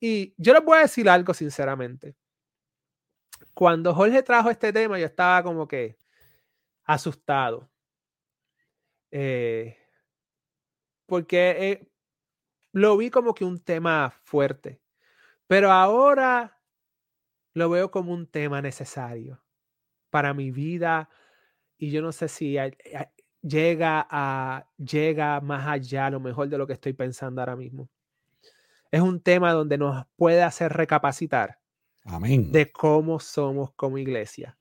Y 0.00 0.34
yo 0.36 0.52
les 0.52 0.64
voy 0.64 0.78
a 0.78 0.82
decir 0.82 1.08
algo 1.08 1.32
sinceramente. 1.32 2.16
Cuando 3.54 3.94
Jorge 3.94 4.22
trajo 4.22 4.50
este 4.50 4.72
tema, 4.72 4.98
yo 4.98 5.06
estaba 5.06 5.42
como 5.42 5.66
que 5.66 5.96
asustado. 6.84 7.68
Eh, 9.10 9.76
porque 11.06 11.50
eh, 11.50 11.88
lo 12.72 12.96
vi 12.96 13.10
como 13.10 13.34
que 13.34 13.44
un 13.44 13.60
tema 13.60 14.10
fuerte, 14.24 14.80
pero 15.46 15.72
ahora 15.72 16.60
lo 17.54 17.70
veo 17.70 17.90
como 17.90 18.12
un 18.12 18.26
tema 18.26 18.60
necesario 18.62 19.42
para 20.10 20.34
mi 20.34 20.50
vida 20.50 21.08
y 21.78 21.90
yo 21.90 22.02
no 22.02 22.12
sé 22.12 22.28
si 22.28 22.56
llega 23.42 24.06
a 24.10 24.66
llega 24.76 25.40
más 25.40 25.66
allá 25.66 26.10
lo 26.10 26.20
mejor 26.20 26.48
de 26.48 26.58
lo 26.58 26.66
que 26.66 26.74
estoy 26.74 26.92
pensando 26.92 27.40
ahora 27.40 27.56
mismo. 27.56 27.88
Es 28.90 29.00
un 29.00 29.20
tema 29.20 29.52
donde 29.52 29.78
nos 29.78 30.06
puede 30.16 30.42
hacer 30.42 30.72
recapacitar 30.72 31.57
Amén. 32.08 32.50
de 32.50 32.72
cómo 32.72 33.20
somos 33.20 33.72
como 33.74 33.98
iglesia, 33.98 34.58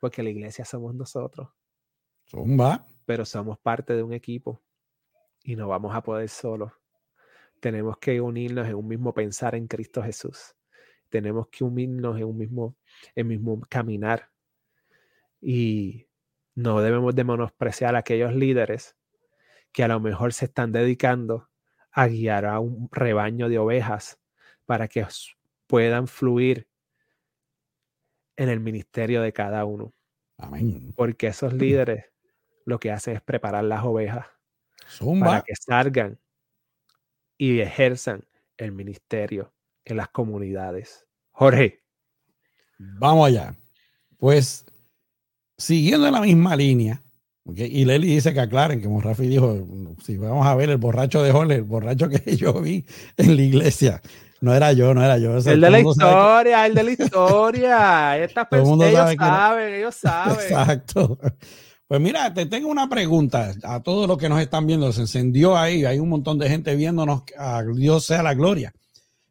porque 0.00 0.22
la 0.22 0.30
iglesia 0.30 0.64
somos 0.64 0.94
nosotros. 0.94 1.48
Zumba. 2.28 2.86
Pero 3.04 3.24
somos 3.24 3.58
parte 3.58 3.94
de 3.94 4.02
un 4.02 4.12
equipo 4.12 4.62
y 5.42 5.56
no 5.56 5.68
vamos 5.68 5.94
a 5.94 6.02
poder 6.02 6.28
solos. 6.28 6.72
Tenemos 7.60 7.98
que 7.98 8.20
unirnos 8.20 8.66
en 8.66 8.74
un 8.74 8.88
mismo 8.88 9.12
pensar 9.12 9.54
en 9.54 9.66
Cristo 9.66 10.02
Jesús. 10.02 10.54
Tenemos 11.08 11.48
que 11.48 11.64
unirnos 11.64 12.16
en 12.16 12.24
un 12.24 12.38
mismo, 12.38 12.76
en 13.14 13.28
mismo 13.28 13.60
caminar. 13.68 14.30
Y 15.40 16.06
no 16.54 16.80
debemos 16.80 17.14
de 17.14 17.24
menospreciar 17.24 17.96
a 17.96 17.98
aquellos 17.98 18.34
líderes 18.34 18.96
que 19.72 19.84
a 19.84 19.88
lo 19.88 20.00
mejor 20.00 20.32
se 20.32 20.46
están 20.46 20.72
dedicando 20.72 21.48
a 21.90 22.06
guiar 22.06 22.46
a 22.46 22.60
un 22.60 22.88
rebaño 22.90 23.48
de 23.48 23.58
ovejas 23.58 24.18
para 24.64 24.88
que 24.88 25.02
puedan 25.72 26.06
fluir 26.06 26.68
en 28.36 28.50
el 28.50 28.60
ministerio 28.60 29.22
de 29.22 29.32
cada 29.32 29.64
uno. 29.64 29.94
Amén. 30.36 30.92
Porque 30.94 31.28
esos 31.28 31.54
líderes 31.54 32.04
lo 32.66 32.78
que 32.78 32.90
hacen 32.90 33.16
es 33.16 33.22
preparar 33.22 33.64
las 33.64 33.82
ovejas 33.82 34.26
para 35.18 35.40
que 35.40 35.54
salgan 35.56 36.20
y 37.38 37.60
ejerzan 37.60 38.22
el 38.58 38.72
ministerio 38.72 39.54
en 39.86 39.96
las 39.96 40.10
comunidades. 40.10 41.06
Jorge. 41.30 41.82
Vamos 42.76 43.28
allá. 43.28 43.56
Pues 44.18 44.66
siguiendo 45.56 46.10
la 46.10 46.20
misma 46.20 46.54
línea, 46.54 47.02
y 47.46 47.86
Leli 47.86 48.08
dice 48.08 48.34
que 48.34 48.40
aclaren, 48.40 48.82
que 48.82 48.88
Rafi 49.00 49.26
dijo, 49.26 49.66
si 50.04 50.18
vamos 50.18 50.46
a 50.46 50.54
ver 50.54 50.68
el 50.68 50.76
borracho 50.76 51.22
de 51.22 51.32
Jorge, 51.32 51.54
el 51.54 51.64
borracho 51.64 52.10
que 52.10 52.36
yo 52.36 52.60
vi 52.60 52.84
en 53.16 53.36
la 53.36 53.42
iglesia, 53.42 54.02
no 54.42 54.52
era 54.52 54.72
yo, 54.72 54.92
no 54.92 55.04
era 55.04 55.18
yo. 55.18 55.36
el 55.36 55.60
de 55.60 55.70
la 55.70 55.78
historia, 55.78 56.66
el 56.66 56.74
de 56.74 56.82
la 56.82 56.90
historia. 56.90 58.18
Estas 58.24 58.48
personas, 58.48 58.88
ellos 58.88 59.14
saben, 59.16 59.74
ellos 59.74 59.94
saben. 59.94 60.34
Exacto. 60.34 61.18
Pues 61.86 62.00
mira, 62.00 62.34
te 62.34 62.46
tengo 62.46 62.68
una 62.68 62.88
pregunta 62.88 63.54
a 63.62 63.80
todos 63.84 64.08
los 64.08 64.18
que 64.18 64.28
nos 64.28 64.40
están 64.40 64.66
viendo. 64.66 64.92
Se 64.92 65.02
encendió 65.02 65.56
ahí, 65.56 65.84
hay 65.84 66.00
un 66.00 66.08
montón 66.08 66.40
de 66.40 66.48
gente 66.48 66.74
viéndonos. 66.74 67.22
A 67.38 67.62
Dios 67.62 68.04
sea 68.04 68.20
la 68.24 68.34
gloria. 68.34 68.72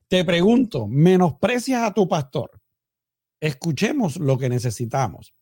Te 0.07 0.23
pregunto, 0.23 0.87
¿menosprecias 0.87 1.83
a 1.83 1.93
tu 1.93 2.07
pastor? 2.07 2.49
Escuchemos 3.41 4.15
lo 4.15 4.37
que 4.37 4.47
necesitamos. 4.47 5.33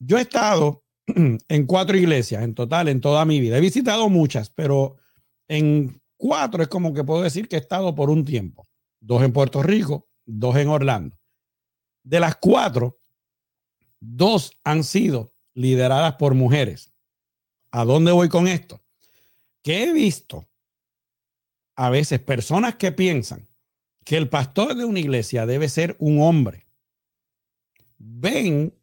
Yo 0.00 0.18
he 0.18 0.22
estado 0.22 0.82
en 1.06 1.66
cuatro 1.66 1.96
iglesias 1.96 2.42
en 2.42 2.56
total 2.56 2.88
en 2.88 3.00
toda 3.00 3.24
mi 3.24 3.38
vida. 3.38 3.56
He 3.56 3.60
visitado 3.60 4.08
muchas, 4.08 4.50
pero 4.50 4.96
en 5.46 6.02
cuatro 6.16 6.60
es 6.60 6.68
como 6.68 6.92
que 6.92 7.04
puedo 7.04 7.22
decir 7.22 7.46
que 7.46 7.54
he 7.54 7.60
estado 7.60 7.94
por 7.94 8.10
un 8.10 8.24
tiempo. 8.24 8.66
Dos 9.00 9.22
en 9.22 9.32
Puerto 9.32 9.62
Rico, 9.62 10.08
dos 10.26 10.56
en 10.56 10.68
Orlando. 10.68 11.18
De 12.02 12.20
las 12.20 12.36
cuatro, 12.36 13.00
dos 13.98 14.52
han 14.64 14.84
sido 14.84 15.32
lideradas 15.54 16.14
por 16.16 16.34
mujeres. 16.34 16.92
¿A 17.70 17.84
dónde 17.84 18.12
voy 18.12 18.28
con 18.28 18.48
esto? 18.48 18.82
Que 19.62 19.84
he 19.84 19.92
visto 19.92 20.48
a 21.76 21.90
veces 21.90 22.20
personas 22.20 22.74
que 22.76 22.92
piensan 22.92 23.48
que 24.04 24.16
el 24.16 24.28
pastor 24.28 24.74
de 24.74 24.84
una 24.84 25.00
iglesia 25.00 25.46
debe 25.46 25.68
ser 25.68 25.96
un 25.98 26.20
hombre. 26.20 26.66
Ven 27.98 28.74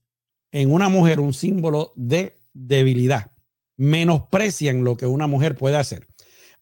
en 0.52 0.72
una 0.72 0.90
mujer 0.90 1.20
un 1.20 1.34
símbolo 1.34 1.94
de 1.96 2.38
debilidad. 2.54 3.32
Menosprecian 3.76 4.84
lo 4.84 4.96
que 4.96 5.06
una 5.06 5.28
mujer 5.28 5.56
puede 5.56 5.78
hacer. 5.78 6.08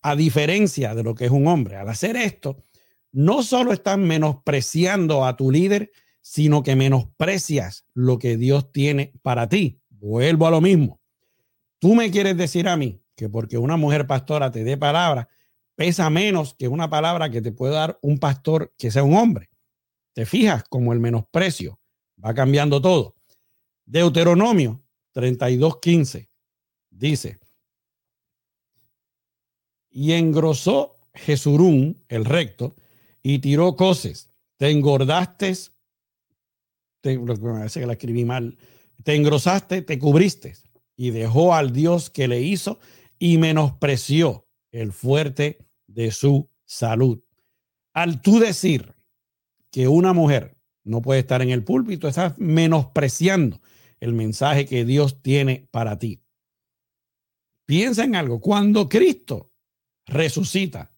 A 0.01 0.15
diferencia 0.15 0.95
de 0.95 1.03
lo 1.03 1.15
que 1.15 1.25
es 1.25 1.31
un 1.31 1.47
hombre. 1.47 1.77
Al 1.77 1.89
hacer 1.89 2.15
esto, 2.15 2.57
no 3.15 3.43
solo 3.43 3.71
están 3.71 4.05
menospreciando 4.05 5.23
a 5.23 5.37
tu 5.37 5.49
líder, 5.49 5.89
sino 6.19 6.63
que 6.63 6.75
menosprecias 6.75 7.85
lo 7.93 8.19
que 8.19 8.35
Dios 8.35 8.73
tiene 8.73 9.13
para 9.21 9.47
ti. 9.47 9.79
Vuelvo 9.89 10.47
a 10.47 10.51
lo 10.51 10.59
mismo. 10.59 10.99
Tú 11.79 11.95
me 11.95 12.11
quieres 12.11 12.35
decir 12.35 12.67
a 12.67 12.75
mí 12.75 13.01
que 13.15 13.29
porque 13.29 13.57
una 13.57 13.77
mujer 13.77 14.05
pastora 14.05 14.51
te 14.51 14.65
dé 14.65 14.75
palabra, 14.75 15.29
pesa 15.75 16.09
menos 16.09 16.55
que 16.55 16.67
una 16.67 16.89
palabra 16.89 17.29
que 17.29 17.41
te 17.41 17.53
puede 17.53 17.75
dar 17.75 17.97
un 18.01 18.17
pastor 18.17 18.73
que 18.77 18.91
sea 18.91 19.03
un 19.03 19.15
hombre. 19.15 19.49
Te 20.11 20.25
fijas 20.25 20.65
como 20.67 20.91
el 20.91 20.99
menosprecio 20.99 21.79
va 22.23 22.33
cambiando 22.33 22.81
todo. 22.81 23.15
Deuteronomio 23.85 24.83
32:15 25.13 26.27
dice, 26.89 27.39
y 29.89 30.11
engrosó 30.11 30.97
Jesurún, 31.13 32.03
el 32.09 32.25
recto, 32.25 32.75
y 33.27 33.39
tiró 33.39 33.75
coces. 33.75 34.29
Te 34.57 34.69
engordaste, 34.69 35.51
te, 37.01 37.17
parece 37.17 37.79
que 37.79 37.87
la 37.87 37.93
escribí 37.93 38.23
mal, 38.23 38.55
te 39.03 39.15
engrosaste, 39.15 39.81
te 39.81 39.97
cubriste 39.97 40.53
y 40.95 41.09
dejó 41.09 41.55
al 41.55 41.73
Dios 41.73 42.11
que 42.11 42.27
le 42.27 42.43
hizo 42.43 42.79
y 43.17 43.39
menospreció 43.39 44.47
el 44.71 44.93
fuerte 44.93 45.57
de 45.87 46.11
su 46.11 46.51
salud. 46.65 47.19
Al 47.93 48.21
tú 48.21 48.37
decir 48.37 48.93
que 49.71 49.87
una 49.87 50.13
mujer 50.13 50.55
no 50.83 51.01
puede 51.01 51.21
estar 51.21 51.41
en 51.41 51.49
el 51.49 51.63
púlpito, 51.63 52.07
estás 52.07 52.37
menospreciando 52.37 53.59
el 53.99 54.13
mensaje 54.13 54.67
que 54.67 54.85
Dios 54.85 55.23
tiene 55.23 55.67
para 55.71 55.97
ti. 55.97 56.21
Piensa 57.65 58.03
en 58.03 58.15
algo. 58.15 58.39
Cuando 58.39 58.87
Cristo 58.87 59.51
resucita, 60.05 60.94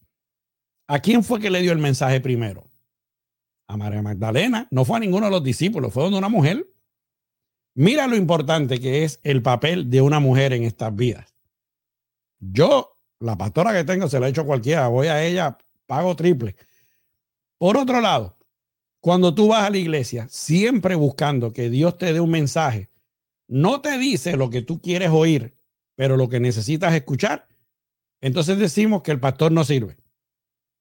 ¿a 0.88 0.98
quién 0.98 1.22
fue 1.22 1.38
que 1.38 1.50
le 1.50 1.62
dio 1.62 1.72
el 1.72 1.78
mensaje 1.78 2.20
primero? 2.20 2.68
A 3.68 3.76
María 3.76 4.02
Magdalena. 4.02 4.66
No 4.70 4.84
fue 4.84 4.96
a 4.96 5.00
ninguno 5.00 5.26
de 5.26 5.32
los 5.32 5.44
discípulos, 5.44 5.92
fue 5.92 6.02
donde 6.02 6.18
una 6.18 6.28
mujer. 6.28 6.66
Mira 7.74 8.08
lo 8.08 8.16
importante 8.16 8.80
que 8.80 9.04
es 9.04 9.20
el 9.22 9.42
papel 9.42 9.88
de 9.88 10.00
una 10.00 10.18
mujer 10.18 10.52
en 10.52 10.64
estas 10.64 10.94
vidas. 10.96 11.32
Yo, 12.40 12.98
la 13.20 13.36
pastora 13.36 13.72
que 13.72 13.84
tengo, 13.84 14.08
se 14.08 14.18
la 14.18 14.26
he 14.26 14.30
hecho 14.30 14.44
cualquiera, 14.44 14.88
voy 14.88 15.06
a 15.06 15.22
ella, 15.22 15.56
pago 15.86 16.16
triple. 16.16 16.56
Por 17.58 17.76
otro 17.76 18.00
lado, 18.00 18.36
cuando 19.00 19.34
tú 19.34 19.48
vas 19.48 19.64
a 19.64 19.70
la 19.70 19.78
iglesia, 19.78 20.26
siempre 20.30 20.94
buscando 20.94 21.52
que 21.52 21.70
Dios 21.70 21.98
te 21.98 22.12
dé 22.12 22.20
un 22.20 22.30
mensaje, 22.30 22.90
no 23.46 23.80
te 23.80 23.96
dice 23.98 24.36
lo 24.36 24.50
que 24.50 24.62
tú 24.62 24.80
quieres 24.80 25.10
oír, 25.10 25.56
pero 25.94 26.16
lo 26.16 26.28
que 26.28 26.40
necesitas 26.40 26.94
escuchar, 26.94 27.48
entonces 28.20 28.58
decimos 28.58 29.02
que 29.02 29.12
el 29.12 29.20
pastor 29.20 29.52
no 29.52 29.64
sirve. 29.64 29.96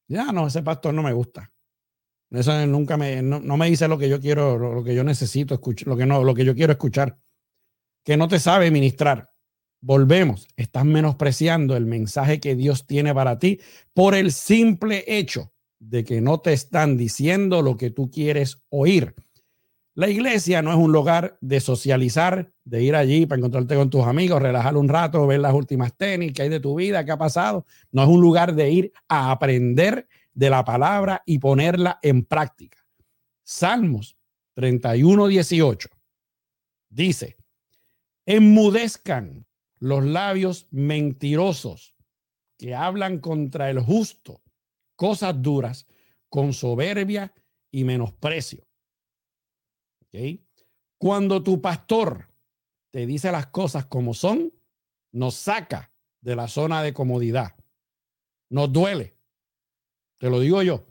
Ya 0.08 0.32
no, 0.32 0.48
ese 0.48 0.64
pastor 0.64 0.94
no 0.94 1.04
me 1.04 1.14
gusta. 1.14 1.52
Eso 2.32 2.66
nunca 2.68 2.98
me, 2.98 3.22
no, 3.22 3.40
me 3.40 3.70
dice 3.70 3.88
lo 3.88 3.98
que 3.98 4.10
yo 4.10 4.20
quiero, 4.20 4.58
lo, 4.58 4.84
que 4.84 4.94
yo 4.94 5.04
necesito 5.04 5.54
escuchar, 5.54 5.88
lo 5.88 5.96
que 5.96 6.06
no, 6.06 6.24
lo 6.24 6.34
que 6.34 6.44
yo 6.44 6.56
quiero 6.56 6.74
escuchar. 6.74 7.18
Que 8.04 8.18
no 8.18 8.28
te 8.28 8.40
sabe 8.40 8.72
ministrar. 8.72 9.30
Volvemos, 9.80 10.48
estás 10.56 10.86
menospreciando 10.86 11.78
el 11.78 11.86
mensaje 11.86 12.40
que 12.40 12.56
Dios 12.56 12.88
tiene 12.88 13.14
para 13.14 13.38
ti 13.38 13.60
por 13.94 14.16
el 14.16 14.32
simple 14.32 15.04
hecho 15.08 15.54
de 15.80 16.04
que 16.04 16.20
no 16.20 16.40
te 16.40 16.54
están 16.54 16.98
diciendo 16.98 17.62
lo 17.62 17.78
que 17.78 17.92
tú 17.92 18.10
quieres 18.10 18.62
oír. 18.70 19.14
La 19.98 20.08
iglesia 20.08 20.62
no 20.62 20.70
es 20.70 20.78
un 20.78 20.92
lugar 20.92 21.40
de 21.42 21.60
socializar, 21.60 22.54
de 22.64 22.84
ir 22.84 22.96
allí 22.96 23.26
para 23.26 23.40
encontrarte 23.40 23.76
con 23.76 23.90
tus 23.90 24.06
amigos, 24.06 24.40
relajar 24.40 24.78
un 24.78 24.88
rato, 24.88 25.26
ver 25.26 25.40
las 25.40 25.56
últimas 25.56 25.98
tenis 25.98 26.34
que 26.34 26.44
hay 26.44 26.50
de 26.50 26.60
tu 26.60 26.76
vida, 26.76 27.04
qué 27.04 27.14
ha 27.14 27.18
pasado. 27.18 27.66
No 27.92 28.04
es 28.04 28.08
un 28.08 28.22
lugar 28.22 28.54
de 28.54 28.70
ir 28.70 28.92
a 29.08 29.32
aprender 29.32 30.08
de 30.36 30.52
la 30.52 30.64
palabra 30.64 31.24
y 31.26 31.40
ponerla 31.40 31.98
en 32.04 32.24
práctica. 32.24 32.78
Salmos 33.44 34.16
31, 34.54 35.30
18 35.30 35.90
dice, 36.90 37.36
enmudezcan 38.28 39.48
los 39.80 40.06
labios 40.06 40.68
mentirosos 40.70 41.96
que 42.56 42.76
hablan 42.76 43.18
contra 43.18 43.72
el 43.72 43.80
justo 43.80 44.44
cosas 44.96 45.42
duras 45.42 45.88
con 46.30 46.54
soberbia 46.54 47.34
y 47.72 47.84
menosprecio. 47.84 48.67
Cuando 50.98 51.44
tu 51.44 51.62
pastor 51.62 52.28
te 52.92 53.06
dice 53.06 53.32
las 53.32 53.48
cosas 53.48 53.86
como 53.86 54.14
son, 54.14 54.54
nos 55.12 55.36
saca 55.36 55.92
de 56.22 56.36
la 56.36 56.48
zona 56.48 56.82
de 56.82 56.94
comodidad. 56.94 57.56
Nos 58.50 58.72
duele. 58.72 59.18
Te 60.18 60.30
lo 60.30 60.40
digo 60.40 60.64
yo. 60.64 60.86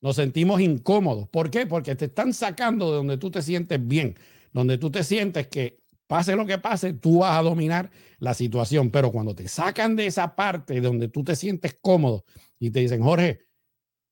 Nos 0.00 0.16
sentimos 0.16 0.60
incómodos. 0.60 1.28
¿Por 1.28 1.50
qué? 1.50 1.66
Porque 1.66 1.94
te 1.94 2.06
están 2.06 2.32
sacando 2.32 2.90
de 2.90 2.96
donde 2.96 3.18
tú 3.18 3.30
te 3.30 3.42
sientes 3.42 3.86
bien, 3.86 4.16
donde 4.52 4.78
tú 4.78 4.90
te 4.90 5.04
sientes 5.04 5.46
que 5.48 5.78
pase 6.06 6.36
lo 6.36 6.44
que 6.44 6.58
pase, 6.58 6.92
tú 6.92 7.20
vas 7.20 7.38
a 7.38 7.42
dominar 7.42 7.90
la 8.18 8.34
situación. 8.34 8.90
Pero 8.90 9.12
cuando 9.12 9.34
te 9.34 9.48
sacan 9.48 9.96
de 9.96 10.06
esa 10.06 10.34
parte 10.34 10.80
donde 10.80 11.08
tú 11.08 11.22
te 11.24 11.36
sientes 11.36 11.78
cómodo 11.80 12.24
y 12.58 12.70
te 12.70 12.80
dicen, 12.80 13.02
Jorge, 13.02 13.46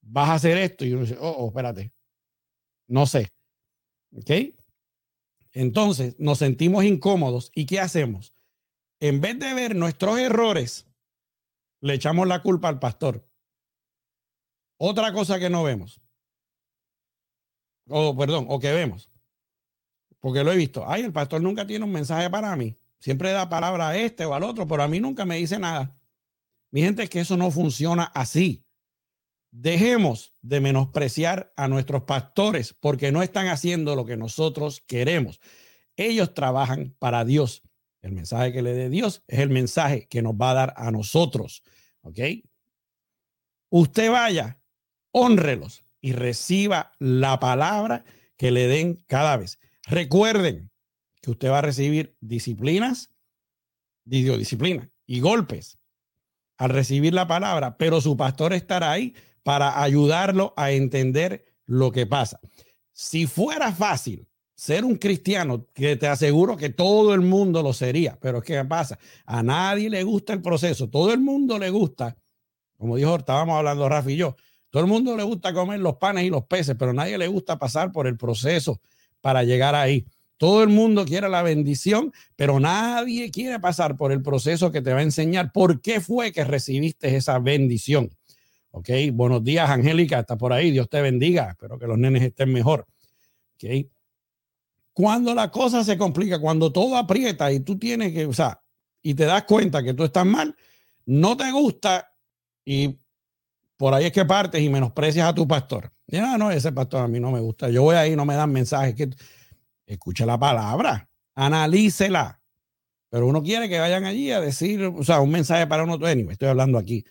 vas 0.00 0.28
a 0.30 0.34
hacer 0.34 0.56
esto, 0.58 0.84
y 0.84 0.92
uno 0.92 1.02
dice, 1.02 1.18
oh, 1.20 1.30
oh 1.38 1.48
espérate, 1.48 1.92
no 2.88 3.06
sé. 3.06 3.28
¿Ok? 4.16 4.30
Entonces 5.52 6.18
nos 6.18 6.38
sentimos 6.38 6.84
incómodos 6.84 7.50
y 7.54 7.66
¿qué 7.66 7.80
hacemos? 7.80 8.34
En 9.00 9.20
vez 9.20 9.38
de 9.38 9.54
ver 9.54 9.74
nuestros 9.74 10.18
errores, 10.18 10.86
le 11.80 11.94
echamos 11.94 12.28
la 12.28 12.42
culpa 12.42 12.68
al 12.68 12.78
pastor. 12.78 13.26
Otra 14.78 15.12
cosa 15.12 15.38
que 15.38 15.50
no 15.50 15.62
vemos. 15.62 16.00
O 17.88 18.16
perdón, 18.16 18.46
o 18.48 18.61
que 18.61 18.72
vemos. 18.72 19.11
Porque 20.20 20.44
lo 20.44 20.52
he 20.52 20.56
visto. 20.56 20.84
Ay, 20.86 21.02
el 21.02 21.12
pastor 21.12 21.40
nunca 21.42 21.66
tiene 21.66 21.84
un 21.84 21.92
mensaje 21.92 22.28
para 22.30 22.54
mí. 22.56 22.76
Siempre 22.98 23.32
da 23.32 23.48
palabra 23.48 23.88
a 23.88 23.96
este 23.96 24.24
o 24.26 24.34
al 24.34 24.42
otro, 24.42 24.66
pero 24.66 24.82
a 24.82 24.88
mí 24.88 25.00
nunca 25.00 25.24
me 25.24 25.36
dice 25.36 25.58
nada. 25.58 25.96
Mi 26.70 26.82
gente, 26.82 27.02
es 27.02 27.11
que 27.11 27.20
eso 27.20 27.36
no 27.36 27.50
funciona 27.50 28.04
así. 28.04 28.64
Dejemos 29.53 30.34
de 30.42 30.61
menospreciar 30.61 31.53
a 31.57 31.66
nuestros 31.66 32.05
pastores 32.05 32.72
porque 32.72 33.11
no 33.11 33.22
están 33.22 33.48
haciendo 33.48 33.96
lo 33.96 34.05
que 34.05 34.16
nosotros 34.16 34.82
queremos. 34.86 35.40
Ellos 35.96 36.34
trabajan 36.34 36.94
para 36.98 37.24
Dios. 37.24 37.62
El 38.01 38.12
mensaje 38.12 38.53
que 38.53 38.62
le 38.62 38.72
dé 38.72 38.88
Dios 38.88 39.22
es 39.26 39.40
el 39.40 39.51
mensaje 39.51 40.07
que 40.09 40.22
nos 40.22 40.34
va 40.34 40.53
a 40.53 40.55
dar 40.55 40.74
a 40.76 40.90
nosotros. 40.90 41.62
¿Ok? 42.03 42.18
Usted 43.70 44.11
vaya, 44.11 44.61
honrelos 45.12 45.84
y 46.01 46.12
reciba 46.12 46.92
la 46.98 47.38
palabra 47.40 48.05
que 48.36 48.51
le 48.51 48.68
den 48.68 49.05
cada 49.07 49.36
vez. 49.36 49.59
Recuerden 49.86 50.70
que 51.20 51.30
usted 51.32 51.51
va 51.51 51.59
a 51.59 51.62
recibir 51.62 52.16
disciplinas, 52.20 53.12
disciplina 54.05 54.90
y 55.07 55.20
golpes 55.20 55.78
al 56.57 56.70
recibir 56.70 57.14
la 57.14 57.26
palabra, 57.26 57.76
pero 57.76 58.01
su 58.01 58.16
pastor 58.16 58.53
estará 58.53 58.92
ahí 58.92 59.14
para 59.43 59.82
ayudarlo 59.82 60.55
a 60.57 60.72
entender 60.72 61.45
lo 61.66 61.93
que 61.93 62.07
pasa. 62.07 62.41
Si 62.93 63.26
fuera 63.26 63.72
fácil 63.72 64.26
ser 64.55 64.84
un 64.84 64.97
cristiano, 64.97 65.66
que 65.72 65.97
te 65.97 66.07
aseguro 66.07 66.57
que 66.57 66.68
todo 66.68 67.14
el 67.14 67.22
mundo 67.22 67.62
lo 67.62 67.72
sería, 67.72 68.18
pero 68.20 68.43
que 68.43 68.62
pasa, 68.66 68.99
a 69.24 69.43
nadie 69.43 69.88
le 69.88 70.03
gusta 70.03 70.34
el 70.34 70.43
proceso, 70.43 70.91
todo 70.91 71.12
el 71.14 71.20
mundo 71.20 71.59
le 71.59 71.70
gusta, 71.70 72.16
como 72.76 72.97
dijo, 72.97 73.16
estábamos 73.16 73.57
hablando 73.57 73.88
Rafi 73.88 74.12
y 74.12 74.16
yo, 74.16 74.36
todo 74.68 74.82
el 74.82 74.88
mundo 74.88 75.16
le 75.16 75.22
gusta 75.22 75.55
comer 75.55 75.80
los 75.80 75.97
panes 75.97 76.24
y 76.24 76.30
los 76.30 76.45
peces, 76.45 76.76
pero 76.78 76.91
a 76.91 76.95
nadie 76.95 77.16
le 77.16 77.26
gusta 77.26 77.59
pasar 77.59 77.91
por 77.91 78.07
el 78.07 78.18
proceso 78.18 78.80
para 79.22 79.45
llegar 79.45 79.74
ahí. 79.74 80.07
Todo 80.36 80.62
el 80.62 80.68
mundo 80.68 81.05
quiere 81.05 81.28
la 81.28 81.43
bendición, 81.43 82.12
pero 82.36 82.61
nadie 82.61 83.30
quiere 83.30 83.61
pasar 83.61 83.97
por 83.97 84.12
el 84.12 84.22
proceso 84.22 84.70
que 84.70 84.80
te 84.80 84.93
va 84.93 85.01
a 85.01 85.03
enseñar 85.03 85.53
por 85.53 85.80
qué 85.82 86.01
fue 86.01 86.32
que 86.32 86.45
recibiste 86.45 87.14
esa 87.16 87.38
bendición. 87.38 88.11
Ok, 88.72 88.88
buenos 89.12 89.42
días, 89.42 89.68
Angélica, 89.68 90.20
está 90.20 90.36
por 90.36 90.52
ahí, 90.52 90.70
Dios 90.70 90.88
te 90.88 91.00
bendiga, 91.00 91.50
espero 91.50 91.78
que 91.78 91.86
los 91.86 91.98
nenes 91.98 92.22
estén 92.22 92.52
mejor. 92.52 92.86
Ok, 93.54 93.86
cuando 94.92 95.34
la 95.34 95.50
cosa 95.50 95.82
se 95.82 95.96
complica, 95.96 96.38
cuando 96.40 96.72
todo 96.72 96.96
aprieta 96.96 97.50
y 97.52 97.60
tú 97.60 97.78
tienes 97.78 98.12
que, 98.12 98.26
o 98.26 98.32
sea, 98.32 98.62
y 99.02 99.14
te 99.14 99.24
das 99.24 99.44
cuenta 99.44 99.82
que 99.82 99.94
tú 99.94 100.04
estás 100.04 100.26
mal, 100.26 100.54
no 101.06 101.36
te 101.36 101.50
gusta 101.50 102.12
y 102.64 102.98
por 103.76 103.94
ahí 103.94 104.04
es 104.04 104.12
que 104.12 104.24
partes 104.24 104.60
y 104.60 104.68
menosprecias 104.68 105.26
a 105.26 105.34
tu 105.34 105.48
pastor. 105.48 105.90
Ya, 106.06 106.36
no, 106.36 106.50
ese 106.50 106.70
pastor 106.70 107.04
a 107.04 107.08
mí 107.08 107.18
no 107.18 107.30
me 107.30 107.40
gusta. 107.40 107.70
Yo 107.70 107.82
voy 107.82 107.96
ahí, 107.96 108.14
no 108.14 108.26
me 108.26 108.34
dan 108.34 108.52
mensajes. 108.52 108.94
Que... 108.94 109.08
Escucha 109.86 110.26
la 110.26 110.38
palabra, 110.38 111.08
analícela. 111.34 112.40
Pero 113.08 113.26
uno 113.26 113.42
quiere 113.42 113.68
que 113.68 113.80
vayan 113.80 114.04
allí 114.04 114.30
a 114.30 114.40
decir, 114.40 114.84
o 114.84 115.02
sea, 115.02 115.20
un 115.20 115.30
mensaje 115.30 115.66
para 115.66 115.84
uno. 115.84 115.98
me 115.98 116.32
estoy 116.32 116.48
hablando 116.48 116.78
aquí. 116.78 117.04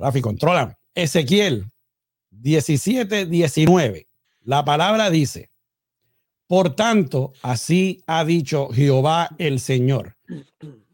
Rafi, 0.00 0.22
controla. 0.22 0.78
Ezequiel 0.94 1.70
17, 2.30 3.26
19. 3.26 4.08
La 4.40 4.64
palabra 4.64 5.10
dice, 5.10 5.50
por 6.46 6.74
tanto, 6.74 7.34
así 7.42 8.02
ha 8.06 8.24
dicho 8.24 8.70
Jehová 8.70 9.28
el 9.36 9.60
Señor. 9.60 10.16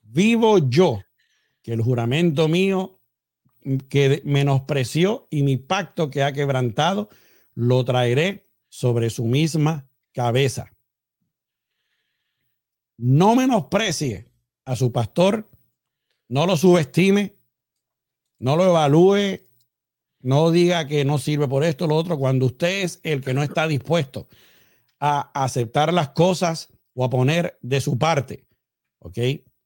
Vivo 0.03 0.59
yo, 0.59 1.01
que 1.63 1.73
el 1.73 1.83
juramento 1.83 2.49
mío 2.49 3.01
que 3.89 4.23
menospreció 4.25 5.29
y 5.31 5.45
mi 5.45 5.57
pacto 5.57 6.11
que 6.11 6.25
ha 6.25 6.33
quebrantado, 6.33 7.09
lo 7.55 7.85
traeré 7.85 8.49
sobre 8.69 9.09
su 9.11 9.25
misma 9.25 9.89
cabeza. 10.13 10.73
No 12.97 13.37
menosprecie 13.37 14.27
a 14.65 14.75
su 14.75 14.91
pastor, 14.91 15.49
no 16.29 16.45
lo 16.45 16.57
subestime, 16.57 17.36
no 18.39 18.57
lo 18.57 18.65
evalúe, 18.65 19.41
no 20.21 20.51
diga 20.51 20.87
que 20.87 21.05
no 21.05 21.19
sirve 21.19 21.49
por 21.49 21.65
esto, 21.65 21.87
lo 21.87 21.95
otro, 21.97 22.19
cuando 22.19 22.47
usted 22.47 22.83
es 22.83 23.01
el 23.03 23.23
que 23.23 23.35
no 23.35 23.43
está 23.43 23.69
dispuesto 23.69 24.29
a 24.99 25.31
aceptar 25.45 25.93
las 25.93 26.11
cosas 26.11 26.73
o 26.95 27.05
a 27.05 27.11
poner 27.11 27.59
de 27.63 27.81
su 27.81 27.99
parte. 27.99 28.47
¿Ok? 28.99 29.19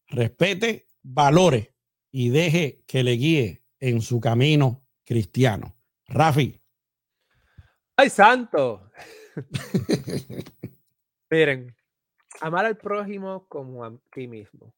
Respete, 0.08 0.88
valore 1.02 1.74
y 2.10 2.30
deje 2.30 2.82
que 2.86 3.02
le 3.02 3.12
guíe 3.12 3.64
en 3.78 4.02
su 4.02 4.20
camino 4.20 4.84
cristiano. 5.04 5.76
Rafi. 6.06 6.60
¡Ay, 7.96 8.10
santo! 8.10 8.90
Miren, 11.30 11.74
amar 12.40 12.66
al 12.66 12.76
prójimo 12.76 13.46
como 13.48 13.84
a 13.84 13.96
ti 14.12 14.26
mismo. 14.26 14.74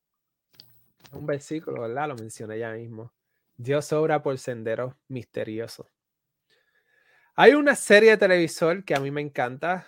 Un 1.13 1.27
versículo, 1.27 1.83
¿verdad? 1.83 2.09
Lo 2.09 2.15
mencioné 2.17 2.59
ya 2.59 2.73
mismo. 2.73 3.13
Dios 3.57 3.93
obra 3.93 4.23
por 4.23 4.39
senderos 4.39 4.95
misteriosos. 5.09 5.87
Hay 7.35 7.55
una 7.55 7.75
serie 7.75 8.11
de 8.11 8.17
televisor 8.19 8.85
que 8.85 8.95
a 8.95 9.01
mí 9.01 9.11
me 9.11 9.21
encanta. 9.21 9.87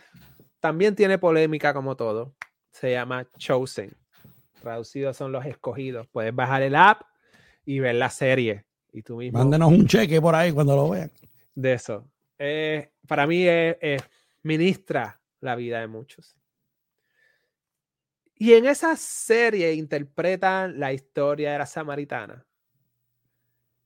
También 0.61 0.95
tiene 0.95 1.19
polémica 1.19 1.75
como 1.75 1.97
todo. 1.97 2.35
Se 2.71 2.93
llama 2.93 3.29
Chosen. 3.37 3.95
Traducidos 4.61 5.17
son 5.17 5.31
los 5.31 5.45
escogidos. 5.45 6.07
Puedes 6.09 6.35
bajar 6.35 6.63
el 6.63 6.75
app 6.75 7.03
y 7.67 7.81
ver 7.81 7.97
la 7.97 8.09
serie. 8.09 8.65
Y 8.93 9.03
tú 9.03 9.17
mismo. 9.17 9.39
Mándenos 9.39 9.71
un 9.71 9.87
cheque 9.87 10.21
por 10.21 10.35
ahí 10.35 10.53
cuando 10.53 10.75
lo 10.75 10.91
vean. 10.91 11.11
De 11.55 11.75
eso. 11.75 12.09
Eh, 12.39 12.93
para 13.07 13.27
mí 13.27 13.47
es, 13.47 14.03
ministra 14.43 15.21
la 15.41 15.55
vida 15.55 15.81
de 15.81 15.87
muchos. 15.87 16.37
Y 18.37 18.55
en 18.55 18.67
esa 18.67 18.97
serie 18.97 19.75
interpretan 19.75 20.81
la 20.81 20.93
historia 20.93 21.53
de 21.53 21.59
la 21.59 21.67
samaritana 21.67 22.45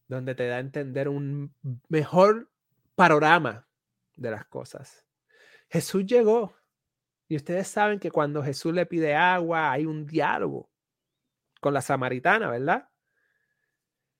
donde 0.09 0.35
te 0.35 0.47
da 0.47 0.57
a 0.57 0.61
entender 0.61 1.09
un 1.09 1.55
mejor 1.89 2.51
panorama 2.95 3.69
de 4.17 4.31
las 4.31 4.47
cosas. 4.47 5.05
Jesús 5.69 6.07
llegó 6.07 6.57
y 7.29 7.37
ustedes 7.37 7.69
saben 7.69 8.01
que 8.01 8.11
cuando 8.11 8.43
Jesús 8.43 8.73
le 8.73 8.87
pide 8.87 9.15
agua 9.15 9.71
hay 9.71 9.85
un 9.85 10.07
diálogo 10.07 10.71
con 11.61 11.75
la 11.75 11.83
samaritana, 11.83 12.51
¿verdad? 12.51 12.89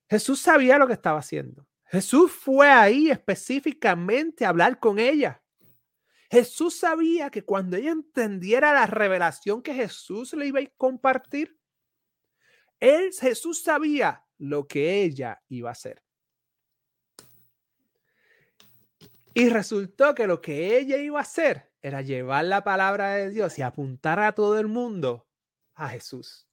Jesús 0.09 0.41
sabía 0.41 0.79
lo 0.79 0.87
que 0.87 0.93
estaba 0.93 1.19
haciendo. 1.19 1.67
Jesús 1.87 2.31
fue 2.31 2.69
ahí 2.69 3.11
específicamente 3.11 4.45
a 4.45 4.51
hablar 4.51 4.79
con 4.79 4.99
ella. 4.99 5.43
Jesús 6.31 6.79
sabía 6.79 7.31
que 7.31 7.45
cuando 7.45 7.79
ella 7.79 7.93
entendiera 7.93 8.75
la 8.75 8.87
revelación 8.87 9.63
que 9.63 9.73
Jesús 9.73 10.35
le 10.35 10.47
iba 10.47 10.61
a 10.61 10.67
compartir, 10.77 11.59
él, 12.79 13.11
Jesús 13.19 13.63
sabía 13.63 14.28
lo 14.39 14.67
que 14.67 15.03
ella 15.03 15.43
iba 15.49 15.69
a 15.69 15.73
hacer. 15.73 16.03
Y 19.35 19.49
resultó 19.51 20.15
que 20.15 20.27
lo 20.27 20.41
que 20.41 20.79
ella 20.79 20.97
iba 20.97 21.19
a 21.19 21.23
hacer 21.23 21.71
era 21.81 22.03
llevar 22.03 22.45
la 22.45 22.65
palabra 22.65 23.15
de 23.15 23.31
Dios 23.31 23.59
y 23.59 23.63
apuntar 23.63 24.19
a 24.19 24.33
todo 24.33 24.59
el 24.59 24.67
mundo 24.67 25.29
a 25.75 25.89
Jesús. 25.89 26.49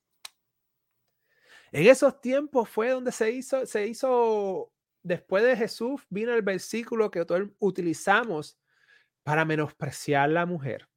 En 1.71 1.87
esos 1.87 2.21
tiempos 2.21 2.69
fue 2.69 2.91
donde 2.91 3.11
se 3.11 3.31
hizo, 3.31 3.65
se 3.65 3.87
hizo, 3.87 4.71
después 5.01 5.43
de 5.43 5.57
Jesús, 5.57 6.01
vino 6.09 6.33
el 6.33 6.41
versículo 6.41 7.09
que 7.09 7.25
utilizamos 7.59 8.57
para 9.23 9.45
menospreciar 9.45 10.29
la 10.29 10.45
mujer. 10.45 10.87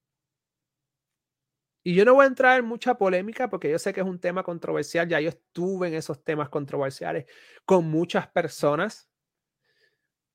Y 1.88 1.94
yo 1.94 2.04
no 2.04 2.12
voy 2.12 2.24
a 2.24 2.28
entrar 2.28 2.58
en 2.58 2.66
mucha 2.66 2.98
polémica 2.98 3.48
porque 3.48 3.70
yo 3.70 3.78
sé 3.78 3.94
que 3.94 4.02
es 4.02 4.06
un 4.06 4.20
tema 4.20 4.42
controversial, 4.42 5.08
ya 5.08 5.20
yo 5.20 5.30
estuve 5.30 5.88
en 5.88 5.94
esos 5.94 6.22
temas 6.22 6.50
controversiales 6.50 7.24
con 7.64 7.86
muchas 7.86 8.28
personas. 8.28 9.08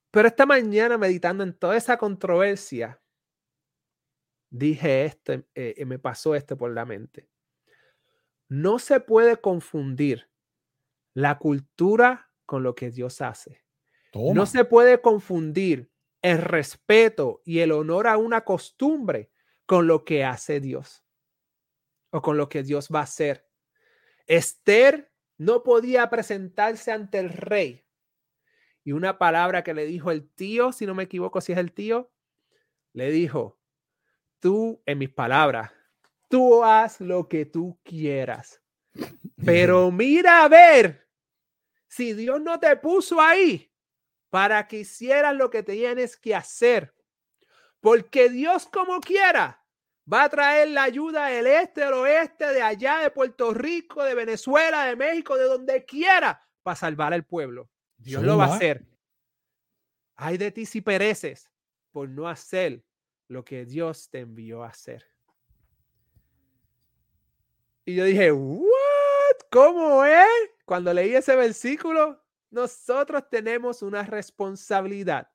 Pero 0.09 0.27
esta 0.27 0.47
mañana 0.47 0.97
meditando 0.97 1.43
en 1.43 1.53
toda 1.53 1.77
esa 1.77 1.95
controversia, 1.95 2.99
dije 4.49 5.05
esto, 5.05 5.43
eh, 5.53 5.85
me 5.85 5.99
pasó 5.99 6.33
esto 6.33 6.57
por 6.57 6.73
la 6.73 6.85
mente. 6.85 7.29
No 8.49 8.79
se 8.79 8.99
puede 8.99 9.37
confundir 9.37 10.31
la 11.13 11.37
cultura 11.37 12.31
con 12.47 12.63
lo 12.63 12.73
que 12.73 12.89
Dios 12.89 13.21
hace. 13.21 13.63
No 14.15 14.47
se 14.47 14.65
puede 14.65 15.01
confundir 15.01 15.91
el 16.23 16.39
respeto 16.39 17.43
y 17.45 17.59
el 17.59 17.73
honor 17.73 18.07
a 18.07 18.17
una 18.17 18.43
costumbre 18.43 19.29
con 19.67 19.85
lo 19.85 20.03
que 20.03 20.23
hace 20.23 20.59
Dios 20.59 21.02
o 22.13 22.21
con 22.21 22.37
lo 22.37 22.47
que 22.47 22.61
Dios 22.61 22.89
va 22.93 22.99
a 22.99 23.03
hacer. 23.03 23.49
Esther 24.27 25.11
no 25.37 25.63
podía 25.63 26.09
presentarse 26.11 26.91
ante 26.91 27.17
el 27.17 27.29
rey. 27.29 27.85
Y 28.83 28.91
una 28.91 29.17
palabra 29.17 29.63
que 29.63 29.73
le 29.73 29.85
dijo 29.85 30.11
el 30.11 30.29
tío, 30.29 30.71
si 30.71 30.85
no 30.85 30.93
me 30.93 31.03
equivoco, 31.03 31.41
si 31.41 31.53
es 31.53 31.57
el 31.57 31.73
tío, 31.73 32.11
le 32.93 33.09
dijo, 33.09 33.59
tú, 34.39 34.81
en 34.85 34.99
mis 34.99 35.09
palabras, 35.09 35.71
tú 36.29 36.63
haz 36.63 37.01
lo 37.01 37.27
que 37.27 37.45
tú 37.45 37.79
quieras. 37.83 38.61
Pero 39.43 39.89
mira 39.91 40.43
a 40.43 40.47
ver 40.47 41.09
si 41.87 42.13
Dios 42.13 42.39
no 42.41 42.59
te 42.59 42.75
puso 42.75 43.19
ahí 43.19 43.73
para 44.29 44.67
que 44.67 44.81
hicieras 44.81 45.35
lo 45.35 45.49
que 45.49 45.63
tienes 45.63 46.15
que 46.15 46.35
hacer. 46.35 46.93
Porque 47.79 48.29
Dios 48.29 48.67
como 48.67 48.99
quiera 48.99 49.62
va 50.11 50.23
a 50.23 50.29
traer 50.29 50.69
la 50.69 50.83
ayuda 50.83 51.27
del 51.27 51.47
este, 51.47 51.81
del 51.81 51.93
oeste, 51.93 52.45
de 52.53 52.61
allá, 52.61 52.99
de 52.99 53.11
Puerto 53.11 53.53
Rico, 53.53 54.03
de 54.03 54.15
Venezuela, 54.15 54.85
de 54.85 54.95
México, 54.95 55.37
de 55.37 55.45
donde 55.45 55.85
quiera, 55.85 56.41
para 56.61 56.75
salvar 56.75 57.13
al 57.13 57.25
pueblo. 57.25 57.69
Dios 57.97 58.23
lo 58.23 58.37
va 58.37 58.45
a 58.45 58.55
hacer. 58.55 58.85
Hay 60.15 60.37
de 60.37 60.51
ti 60.51 60.65
si 60.65 60.81
pereces 60.81 61.49
por 61.91 62.09
no 62.09 62.27
hacer 62.27 62.83
lo 63.27 63.43
que 63.43 63.65
Dios 63.65 64.09
te 64.09 64.19
envió 64.19 64.63
a 64.63 64.67
hacer. 64.67 65.05
Y 67.85 67.95
yo 67.95 68.05
dije, 68.05 68.31
¿what? 68.31 68.67
¿Cómo 69.51 70.03
es? 70.05 70.27
Cuando 70.65 70.93
leí 70.93 71.15
ese 71.15 71.35
versículo, 71.35 72.23
nosotros 72.49 73.29
tenemos 73.29 73.81
una 73.81 74.03
responsabilidad. 74.03 75.29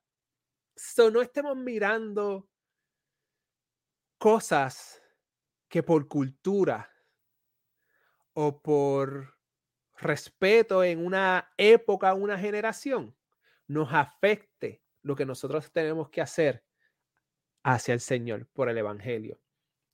So, 0.77 1.11
no 1.11 1.21
estemos 1.21 1.57
mirando 1.57 2.49
cosas 4.19 5.01
que 5.69 5.83
por 5.83 6.09
cultura 6.09 6.91
o 8.35 8.61
por 8.61 9.35
respeto 9.97 10.85
en 10.85 11.05
una 11.05 11.53
época, 11.57 12.15
una 12.15 12.39
generación, 12.39 13.17
nos 13.67 13.93
afecte 13.93 14.83
lo 15.03 15.17
que 15.17 15.27
nosotros 15.27 15.71
tenemos 15.73 16.11
que 16.11 16.21
hacer 16.21 16.65
hacia 17.63 17.95
el 17.95 18.01
Señor 18.01 18.47
por 18.53 18.69
el 18.69 18.79
Evangelio. 18.79 19.41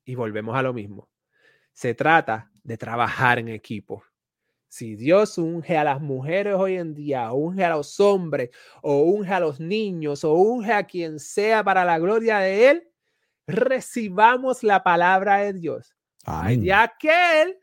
Y 0.05 0.15
volvemos 0.15 0.57
a 0.57 0.63
lo 0.63 0.73
mismo. 0.73 1.09
Se 1.73 1.95
trata 1.95 2.51
de 2.63 2.77
trabajar 2.77 3.39
en 3.39 3.49
equipo. 3.49 4.05
Si 4.69 4.97
Dios 4.97 5.39
unge 5.39 5.77
a 5.77 5.85
las 5.85 6.01
mujeres 6.01 6.55
hoy 6.57 6.77
en 6.77 6.95
día, 6.95 7.33
o 7.33 7.37
unge 7.37 7.65
a 7.65 7.71
los 7.71 7.99
hombres, 8.01 8.51
o 8.83 9.03
unge 9.03 9.33
a 9.33 9.41
los 9.41 9.61
niños, 9.61 10.25
o 10.25 10.35
unge 10.35 10.73
a 10.73 10.85
quien 10.85 11.19
sea 11.19 11.63
para 11.65 11.85
la 11.85 11.99
gloria 11.99 12.39
de 12.39 12.71
Él, 12.71 12.94
recibamos 13.47 14.63
la 14.63 14.83
palabra 14.83 15.39
de 15.39 15.53
Dios. 15.53 15.95
Y 16.49 16.71
aquel 16.71 17.59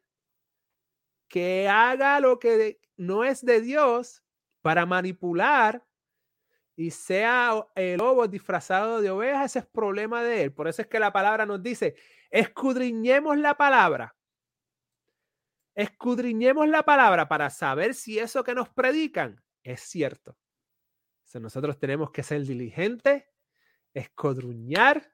que 1.28 1.68
haga 1.68 2.20
lo 2.20 2.38
que 2.40 2.80
no 2.98 3.24
es 3.24 3.44
de 3.44 3.62
Dios 3.62 4.24
para 4.62 4.86
manipular 4.86 5.84
y 6.76 6.92
sea 6.92 7.66
el 7.76 7.98
lobo 7.98 8.28
disfrazado 8.28 9.02
de 9.02 9.10
oveja, 9.10 9.46
ese 9.46 9.60
es 9.60 9.66
problema 9.66 10.24
de 10.24 10.44
él. 10.44 10.54
Por 10.54 10.68
eso 10.68 10.82
es 10.82 10.88
que 10.88 11.00
la 11.00 11.12
palabra 11.12 11.46
nos 11.46 11.62
dice, 11.62 11.96
escudriñemos 12.30 13.38
la 13.38 13.56
palabra. 13.56 14.16
Escudriñemos 15.74 16.68
la 16.68 16.84
palabra 16.84 17.28
para 17.28 17.50
saber 17.50 17.94
si 17.94 18.20
eso 18.20 18.44
que 18.44 18.54
nos 18.54 18.70
predican 18.70 19.42
es 19.64 19.82
cierto. 19.82 20.38
nosotros 21.36 21.80
tenemos 21.80 22.12
que 22.12 22.24
ser 22.24 22.44
diligentes, 22.44 23.24
escudriñar, 23.94 25.14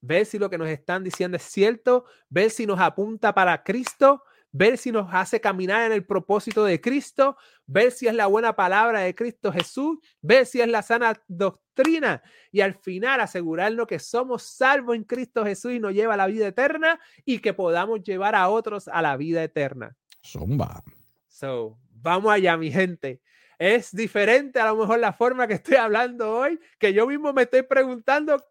ver 0.00 0.26
si 0.26 0.38
lo 0.38 0.50
que 0.50 0.58
nos 0.58 0.68
están 0.68 1.04
diciendo 1.04 1.36
es 1.36 1.42
cierto, 1.42 2.04
ver 2.28 2.50
si 2.50 2.66
nos 2.66 2.80
apunta 2.80 3.34
para 3.34 3.62
Cristo, 3.62 4.22
ver 4.52 4.78
si 4.78 4.90
nos 4.90 5.08
hace 5.12 5.40
caminar 5.40 5.86
en 5.86 5.92
el 5.92 6.04
propósito 6.04 6.64
de 6.64 6.80
Cristo, 6.80 7.36
ver 7.66 7.92
si 7.92 8.08
es 8.08 8.14
la 8.14 8.26
buena 8.26 8.56
palabra 8.56 9.00
de 9.00 9.14
Cristo 9.14 9.52
Jesús, 9.52 9.98
ver 10.20 10.46
si 10.46 10.60
es 10.60 10.68
la 10.68 10.82
sana 10.82 11.20
doctrina 11.28 12.22
y 12.50 12.60
al 12.60 12.74
final 12.74 13.20
asegurarnos 13.20 13.86
que 13.86 13.98
somos 13.98 14.42
salvos 14.42 14.96
en 14.96 15.04
Cristo 15.04 15.44
Jesús 15.44 15.72
y 15.72 15.80
nos 15.80 15.92
lleva 15.92 16.14
a 16.14 16.16
la 16.16 16.26
vida 16.26 16.48
eterna 16.48 16.98
y 17.24 17.38
que 17.38 17.54
podamos 17.54 18.02
llevar 18.02 18.34
a 18.34 18.48
otros 18.48 18.88
a 18.88 19.02
la 19.02 19.16
vida 19.16 19.42
eterna. 19.44 19.96
Zumba. 20.24 20.82
So, 21.28 21.78
vamos 21.90 22.32
allá, 22.32 22.56
mi 22.56 22.70
gente 22.70 23.20
es 23.60 23.94
diferente 23.94 24.58
a 24.58 24.68
lo 24.68 24.76
mejor 24.76 24.98
la 24.98 25.12
forma 25.12 25.46
que 25.46 25.52
estoy 25.52 25.76
hablando 25.76 26.34
hoy, 26.34 26.58
que 26.78 26.94
yo 26.94 27.06
mismo 27.06 27.30
me 27.34 27.42
estoy 27.42 27.60
preguntando 27.60 28.42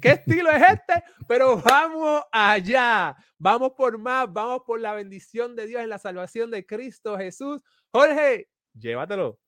qué 0.00 0.12
estilo 0.12 0.50
es 0.50 0.62
este, 0.62 1.04
pero 1.28 1.58
vamos 1.58 2.22
allá, 2.32 3.14
vamos 3.36 3.72
por 3.76 3.98
más, 3.98 4.32
vamos 4.32 4.62
por 4.66 4.80
la 4.80 4.94
bendición 4.94 5.54
de 5.54 5.66
Dios 5.66 5.82
en 5.82 5.90
la 5.90 5.98
salvación 5.98 6.50
de 6.50 6.64
Cristo 6.64 7.18
Jesús. 7.18 7.60
Jorge, 7.92 8.48
llévatelo. 8.72 9.38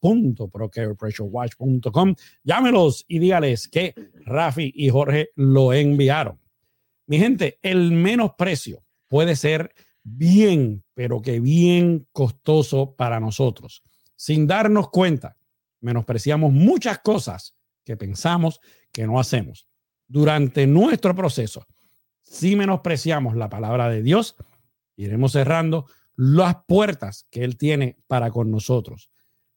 www.procarepressurewash.com 0.01 2.15
Llámelos 2.45 3.05
y 3.09 3.19
dígales 3.19 3.67
que 3.69 3.95
Rafi 4.25 4.71
y 4.75 4.91
Jorge 4.91 5.31
lo 5.35 5.73
enviaron. 5.73 6.39
Mi 7.07 7.19
gente, 7.19 7.59
el 7.63 7.91
menosprecio 7.91 8.85
puede 9.09 9.37
ser 9.37 9.75
bien, 10.03 10.85
pero 10.95 11.21
que 11.21 11.41
bien 11.41 12.07
costoso 12.13 12.95
para 12.95 13.21
nosotros. 13.21 13.83
Sin 14.17 14.47
darnos 14.47 14.91
cuenta, 14.91 15.37
menospreciamos 15.81 16.53
muchas 16.53 16.99
cosas 17.01 17.57
que 17.85 17.97
pensamos 17.97 18.61
que 18.93 19.07
no 19.07 19.19
hacemos. 19.19 19.69
Durante 20.07 20.67
nuestro 20.67 21.15
proceso, 21.15 21.67
si 22.23 22.57
menospreciamos 22.57 23.37
la 23.37 23.49
palabra 23.49 23.89
de 23.89 24.03
Dios, 24.03 24.37
iremos 24.97 25.33
cerrando 25.33 25.87
las 26.17 26.57
puertas 26.67 27.27
que 27.31 27.45
Él 27.45 27.57
tiene 27.57 27.97
para 28.07 28.31
con 28.31 28.51
nosotros. 28.51 29.11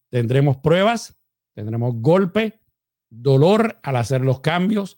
Tendremos 0.09 0.57
pruebas, 0.57 1.17
tendremos 1.53 1.95
golpe, 1.95 2.61
dolor 3.09 3.79
al 3.83 3.95
hacer 3.95 4.21
los 4.21 4.41
cambios, 4.41 4.97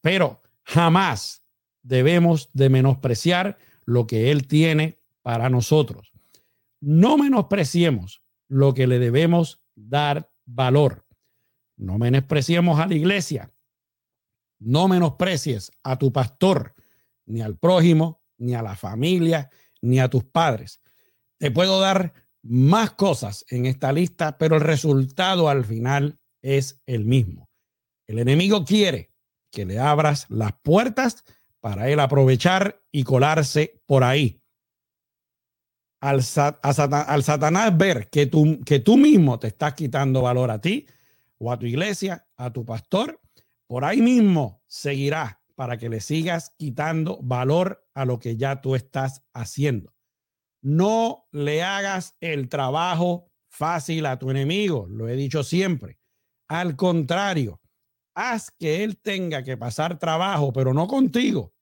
pero 0.00 0.42
jamás 0.64 1.44
debemos 1.82 2.50
de 2.52 2.68
menospreciar 2.68 3.58
lo 3.84 4.06
que 4.06 4.30
Él 4.30 4.46
tiene 4.46 4.98
para 5.22 5.48
nosotros. 5.48 6.12
No 6.80 7.16
menospreciemos 7.16 8.22
lo 8.48 8.74
que 8.74 8.86
le 8.86 8.98
debemos 8.98 9.62
dar 9.74 10.30
valor. 10.44 11.06
No 11.76 11.98
menospreciemos 11.98 12.78
a 12.78 12.86
la 12.86 12.94
iglesia. 12.94 13.50
No 14.58 14.88
menosprecies 14.88 15.72
a 15.82 15.98
tu 15.98 16.12
pastor, 16.12 16.74
ni 17.26 17.40
al 17.40 17.56
prójimo, 17.56 18.22
ni 18.38 18.54
a 18.54 18.62
la 18.62 18.76
familia, 18.76 19.50
ni 19.80 19.98
a 19.98 20.08
tus 20.08 20.24
padres. 20.24 20.80
Te 21.38 21.50
puedo 21.50 21.80
dar 21.80 22.12
más 22.42 22.92
cosas 22.92 23.44
en 23.48 23.66
esta 23.66 23.92
lista, 23.92 24.38
pero 24.38 24.56
el 24.56 24.62
resultado 24.62 25.48
al 25.48 25.64
final 25.64 26.18
es 26.42 26.80
el 26.86 27.04
mismo. 27.04 27.50
El 28.06 28.18
enemigo 28.18 28.64
quiere 28.64 29.10
que 29.50 29.64
le 29.64 29.78
abras 29.78 30.26
las 30.28 30.52
puertas 30.62 31.24
para 31.64 31.88
él 31.88 31.98
aprovechar 31.98 32.84
y 32.92 33.04
colarse 33.04 33.80
por 33.86 34.04
ahí. 34.04 34.42
Al, 36.02 36.20
al 36.62 37.22
Satanás 37.24 37.78
ver 37.78 38.10
que 38.10 38.26
tú, 38.26 38.60
que 38.66 38.80
tú 38.80 38.98
mismo 38.98 39.38
te 39.38 39.46
estás 39.46 39.72
quitando 39.72 40.20
valor 40.20 40.50
a 40.50 40.60
ti 40.60 40.86
o 41.38 41.50
a 41.50 41.58
tu 41.58 41.64
iglesia, 41.64 42.28
a 42.36 42.52
tu 42.52 42.66
pastor, 42.66 43.18
por 43.66 43.86
ahí 43.86 44.02
mismo 44.02 44.62
seguirá 44.66 45.40
para 45.54 45.78
que 45.78 45.88
le 45.88 46.02
sigas 46.02 46.52
quitando 46.58 47.18
valor 47.22 47.88
a 47.94 48.04
lo 48.04 48.18
que 48.18 48.36
ya 48.36 48.60
tú 48.60 48.74
estás 48.74 49.24
haciendo. 49.32 49.94
No 50.60 51.28
le 51.32 51.62
hagas 51.62 52.14
el 52.20 52.50
trabajo 52.50 53.32
fácil 53.48 54.04
a 54.04 54.18
tu 54.18 54.30
enemigo, 54.30 54.86
lo 54.90 55.08
he 55.08 55.16
dicho 55.16 55.42
siempre. 55.42 55.98
Al 56.46 56.76
contrario, 56.76 57.62
haz 58.14 58.50
que 58.50 58.84
él 58.84 58.98
tenga 58.98 59.42
que 59.42 59.56
pasar 59.56 59.98
trabajo, 59.98 60.52
pero 60.52 60.74
no 60.74 60.86
contigo, 60.86 61.53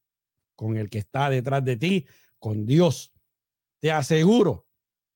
con 0.54 0.76
el 0.76 0.90
que 0.90 0.98
está 0.98 1.30
detrás 1.30 1.64
de 1.64 1.76
ti, 1.76 2.06
con 2.38 2.66
Dios. 2.66 3.12
Te 3.80 3.92
aseguro 3.92 4.66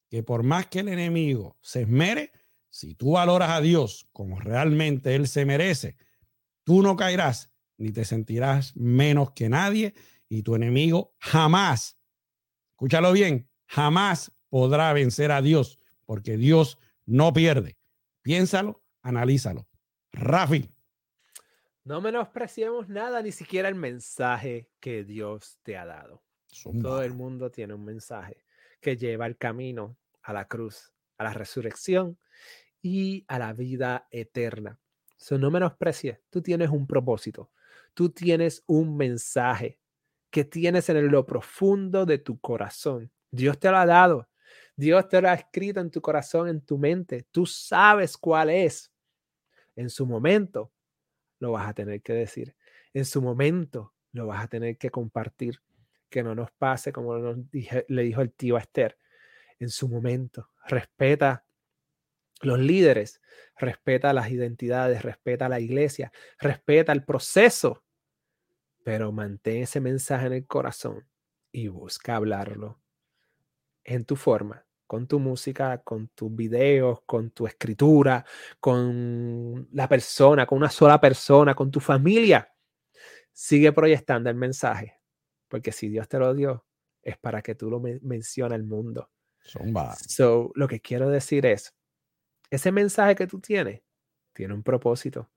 que 0.08 0.22
por 0.22 0.42
más 0.42 0.66
que 0.66 0.80
el 0.80 0.88
enemigo 0.88 1.56
se 1.60 1.82
esmere, 1.82 2.32
si 2.68 2.94
tú 2.94 3.12
valoras 3.12 3.50
a 3.50 3.60
Dios 3.60 4.08
como 4.12 4.40
realmente 4.40 5.14
Él 5.14 5.28
se 5.28 5.44
merece, 5.44 5.96
tú 6.64 6.82
no 6.82 6.96
caerás 6.96 7.50
ni 7.78 7.90
te 7.90 8.04
sentirás 8.04 8.76
menos 8.76 9.32
que 9.32 9.48
nadie 9.48 9.94
y 10.28 10.42
tu 10.42 10.54
enemigo 10.54 11.14
jamás, 11.18 11.98
escúchalo 12.72 13.12
bien, 13.12 13.48
jamás 13.66 14.32
podrá 14.48 14.92
vencer 14.92 15.32
a 15.32 15.42
Dios 15.42 15.78
porque 16.04 16.36
Dios 16.36 16.78
no 17.04 17.32
pierde. 17.32 17.76
Piénsalo, 18.22 18.82
analízalo. 19.02 19.68
Rafi. 20.12 20.75
No 21.86 22.00
menospreciemos 22.00 22.88
nada, 22.88 23.22
ni 23.22 23.30
siquiera 23.30 23.68
el 23.68 23.76
mensaje 23.76 24.68
que 24.80 25.04
Dios 25.04 25.60
te 25.62 25.76
ha 25.76 25.86
dado. 25.86 26.20
Todo 26.82 27.00
el 27.04 27.14
mundo 27.14 27.52
tiene 27.52 27.74
un 27.74 27.84
mensaje 27.84 28.44
que 28.80 28.96
lleva 28.96 29.24
el 29.24 29.36
camino 29.36 29.96
a 30.20 30.32
la 30.32 30.48
cruz, 30.48 30.92
a 31.16 31.22
la 31.22 31.32
resurrección 31.32 32.18
y 32.82 33.24
a 33.28 33.38
la 33.38 33.52
vida 33.52 34.08
eterna. 34.10 34.80
So, 35.16 35.38
no 35.38 35.48
menosprecies, 35.52 36.18
tú 36.28 36.42
tienes 36.42 36.70
un 36.70 36.88
propósito, 36.88 37.52
tú 37.94 38.10
tienes 38.10 38.64
un 38.66 38.96
mensaje 38.96 39.78
que 40.30 40.44
tienes 40.44 40.88
en 40.88 41.08
lo 41.08 41.24
profundo 41.24 42.04
de 42.04 42.18
tu 42.18 42.40
corazón. 42.40 43.12
Dios 43.30 43.60
te 43.60 43.70
lo 43.70 43.76
ha 43.76 43.86
dado, 43.86 44.28
Dios 44.74 45.08
te 45.08 45.22
lo 45.22 45.28
ha 45.28 45.34
escrito 45.34 45.78
en 45.78 45.92
tu 45.92 46.00
corazón, 46.00 46.48
en 46.48 46.62
tu 46.62 46.78
mente. 46.78 47.28
Tú 47.30 47.46
sabes 47.46 48.16
cuál 48.16 48.50
es. 48.50 48.90
En 49.76 49.88
su 49.88 50.04
momento 50.04 50.72
lo 51.38 51.52
vas 51.52 51.68
a 51.68 51.74
tener 51.74 52.02
que 52.02 52.12
decir. 52.12 52.56
En 52.92 53.04
su 53.04 53.22
momento 53.22 53.94
lo 54.12 54.26
vas 54.26 54.44
a 54.44 54.48
tener 54.48 54.78
que 54.78 54.90
compartir. 54.90 55.60
Que 56.08 56.22
no 56.22 56.34
nos 56.34 56.50
pase 56.52 56.92
como 56.92 57.16
le 57.16 58.02
dijo 58.02 58.20
el 58.20 58.32
tío 58.32 58.56
a 58.56 58.60
Esther. 58.60 58.96
En 59.58 59.70
su 59.70 59.88
momento, 59.88 60.50
respeta 60.66 61.46
los 62.42 62.58
líderes, 62.58 63.20
respeta 63.56 64.12
las 64.12 64.30
identidades, 64.30 65.02
respeta 65.02 65.48
la 65.48 65.60
iglesia, 65.60 66.12
respeta 66.38 66.92
el 66.92 67.04
proceso, 67.04 67.84
pero 68.84 69.10
mantén 69.12 69.62
ese 69.62 69.80
mensaje 69.80 70.26
en 70.26 70.32
el 70.34 70.46
corazón 70.46 71.08
y 71.50 71.68
busca 71.68 72.16
hablarlo 72.16 72.80
en 73.84 74.04
tu 74.04 74.16
forma, 74.16 74.65
con 74.86 75.06
tu 75.06 75.18
música, 75.18 75.82
con 75.82 76.08
tus 76.08 76.34
videos, 76.34 77.00
con 77.04 77.30
tu 77.30 77.46
escritura, 77.46 78.24
con 78.60 79.68
la 79.72 79.88
persona, 79.88 80.46
con 80.46 80.58
una 80.58 80.70
sola 80.70 81.00
persona, 81.00 81.54
con 81.54 81.70
tu 81.70 81.80
familia. 81.80 82.52
Sigue 83.32 83.72
proyectando 83.72 84.30
el 84.30 84.36
mensaje, 84.36 85.00
porque 85.48 85.72
si 85.72 85.88
Dios 85.88 86.08
te 86.08 86.18
lo 86.18 86.32
dio, 86.34 86.64
es 87.02 87.18
para 87.18 87.42
que 87.42 87.54
tú 87.54 87.70
lo 87.70 87.80
menciones 87.80 88.54
al 88.54 88.64
mundo. 88.64 89.10
So, 90.08 90.50
lo 90.54 90.66
que 90.66 90.80
quiero 90.80 91.08
decir 91.08 91.46
es, 91.46 91.74
ese 92.50 92.72
mensaje 92.72 93.14
que 93.14 93.26
tú 93.26 93.40
tienes 93.40 93.82
tiene 94.32 94.54
un 94.54 94.62
propósito. 94.62 95.30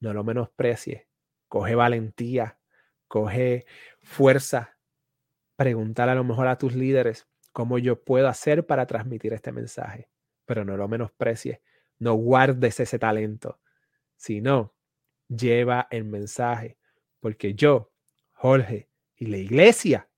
No 0.00 0.12
lo 0.12 0.24
menosprecies. 0.24 1.06
Coge 1.48 1.74
valentía, 1.74 2.58
coge 3.06 3.66
fuerza. 4.02 4.78
Pregúntale 5.56 6.12
a 6.12 6.14
lo 6.16 6.24
mejor 6.24 6.48
a 6.48 6.58
tus 6.58 6.74
líderes 6.74 7.28
cómo 7.52 7.78
yo 7.78 8.02
puedo 8.02 8.28
hacer 8.28 8.66
para 8.66 8.86
transmitir 8.86 9.32
este 9.32 9.52
mensaje. 9.52 10.08
Pero 10.44 10.64
no 10.64 10.76
lo 10.76 10.88
menosprecies. 10.88 11.60
No 11.98 12.14
guardes 12.14 12.80
ese 12.80 12.98
talento. 12.98 13.60
Sino, 14.16 14.74
lleva 15.28 15.86
el 15.90 16.04
mensaje. 16.04 16.78
Porque 17.20 17.54
yo, 17.54 17.92
Jorge 18.32 18.88
y 19.16 19.26
la 19.26 19.36
iglesia 19.36 20.08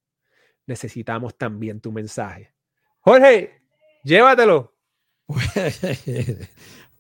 necesitamos 0.67 1.37
también 1.37 1.81
tu 1.81 1.93
mensaje. 1.93 2.55
Jorge, 3.01 3.61
llévatelo. 4.03 4.75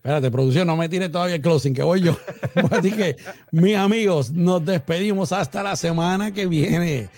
Espérate, 0.05 0.30
producción, 0.30 0.66
no 0.66 0.76
me 0.76 0.87
tire 0.87 1.09
todavía 1.09 1.37
el 1.37 1.41
closing, 1.41 1.72
que 1.72 1.82
voy 1.82 2.03
yo. 2.03 2.14
Así 2.70 2.93
que, 2.93 3.16
mis 3.53 3.74
amigos, 3.74 4.30
nos 4.30 4.62
despedimos 4.62 5.32
hasta 5.32 5.62
la 5.62 5.76
semana 5.76 6.30
que 6.30 6.47
viene. 6.47 7.09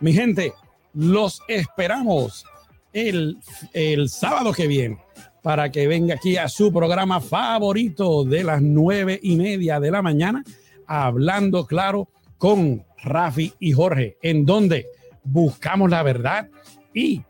Mi 0.00 0.12
gente, 0.12 0.52
los 0.94 1.42
esperamos 1.48 2.44
el, 2.92 3.38
el 3.72 4.08
sábado 4.08 4.52
que 4.52 4.66
viene 4.66 4.98
para 5.42 5.70
que 5.70 5.86
venga 5.86 6.16
aquí 6.16 6.36
a 6.36 6.48
su 6.48 6.72
programa 6.72 7.20
favorito 7.20 8.24
de 8.24 8.44
las 8.44 8.60
nueve 8.60 9.18
y 9.22 9.36
media 9.36 9.80
de 9.80 9.90
la 9.90 10.02
mañana 10.02 10.44
Hablando 10.86 11.66
Claro 11.66 12.08
con 12.36 12.84
Rafi 13.02 13.54
y 13.58 13.72
Jorge, 13.72 14.18
en 14.22 14.44
donde 14.44 14.86
buscamos 15.22 15.90
la 15.90 16.02
verdad 16.02 16.48
y 16.92 17.22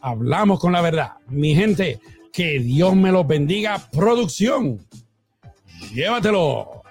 hablamos 0.00 0.60
con 0.60 0.72
la 0.72 0.80
verdad. 0.80 1.12
Mi 1.28 1.54
gente, 1.54 2.00
que 2.34 2.58
Dios 2.58 2.96
me 2.96 3.12
los 3.12 3.26
bendiga. 3.26 3.80
Producción, 3.92 4.84
llévatelo. 5.94 6.83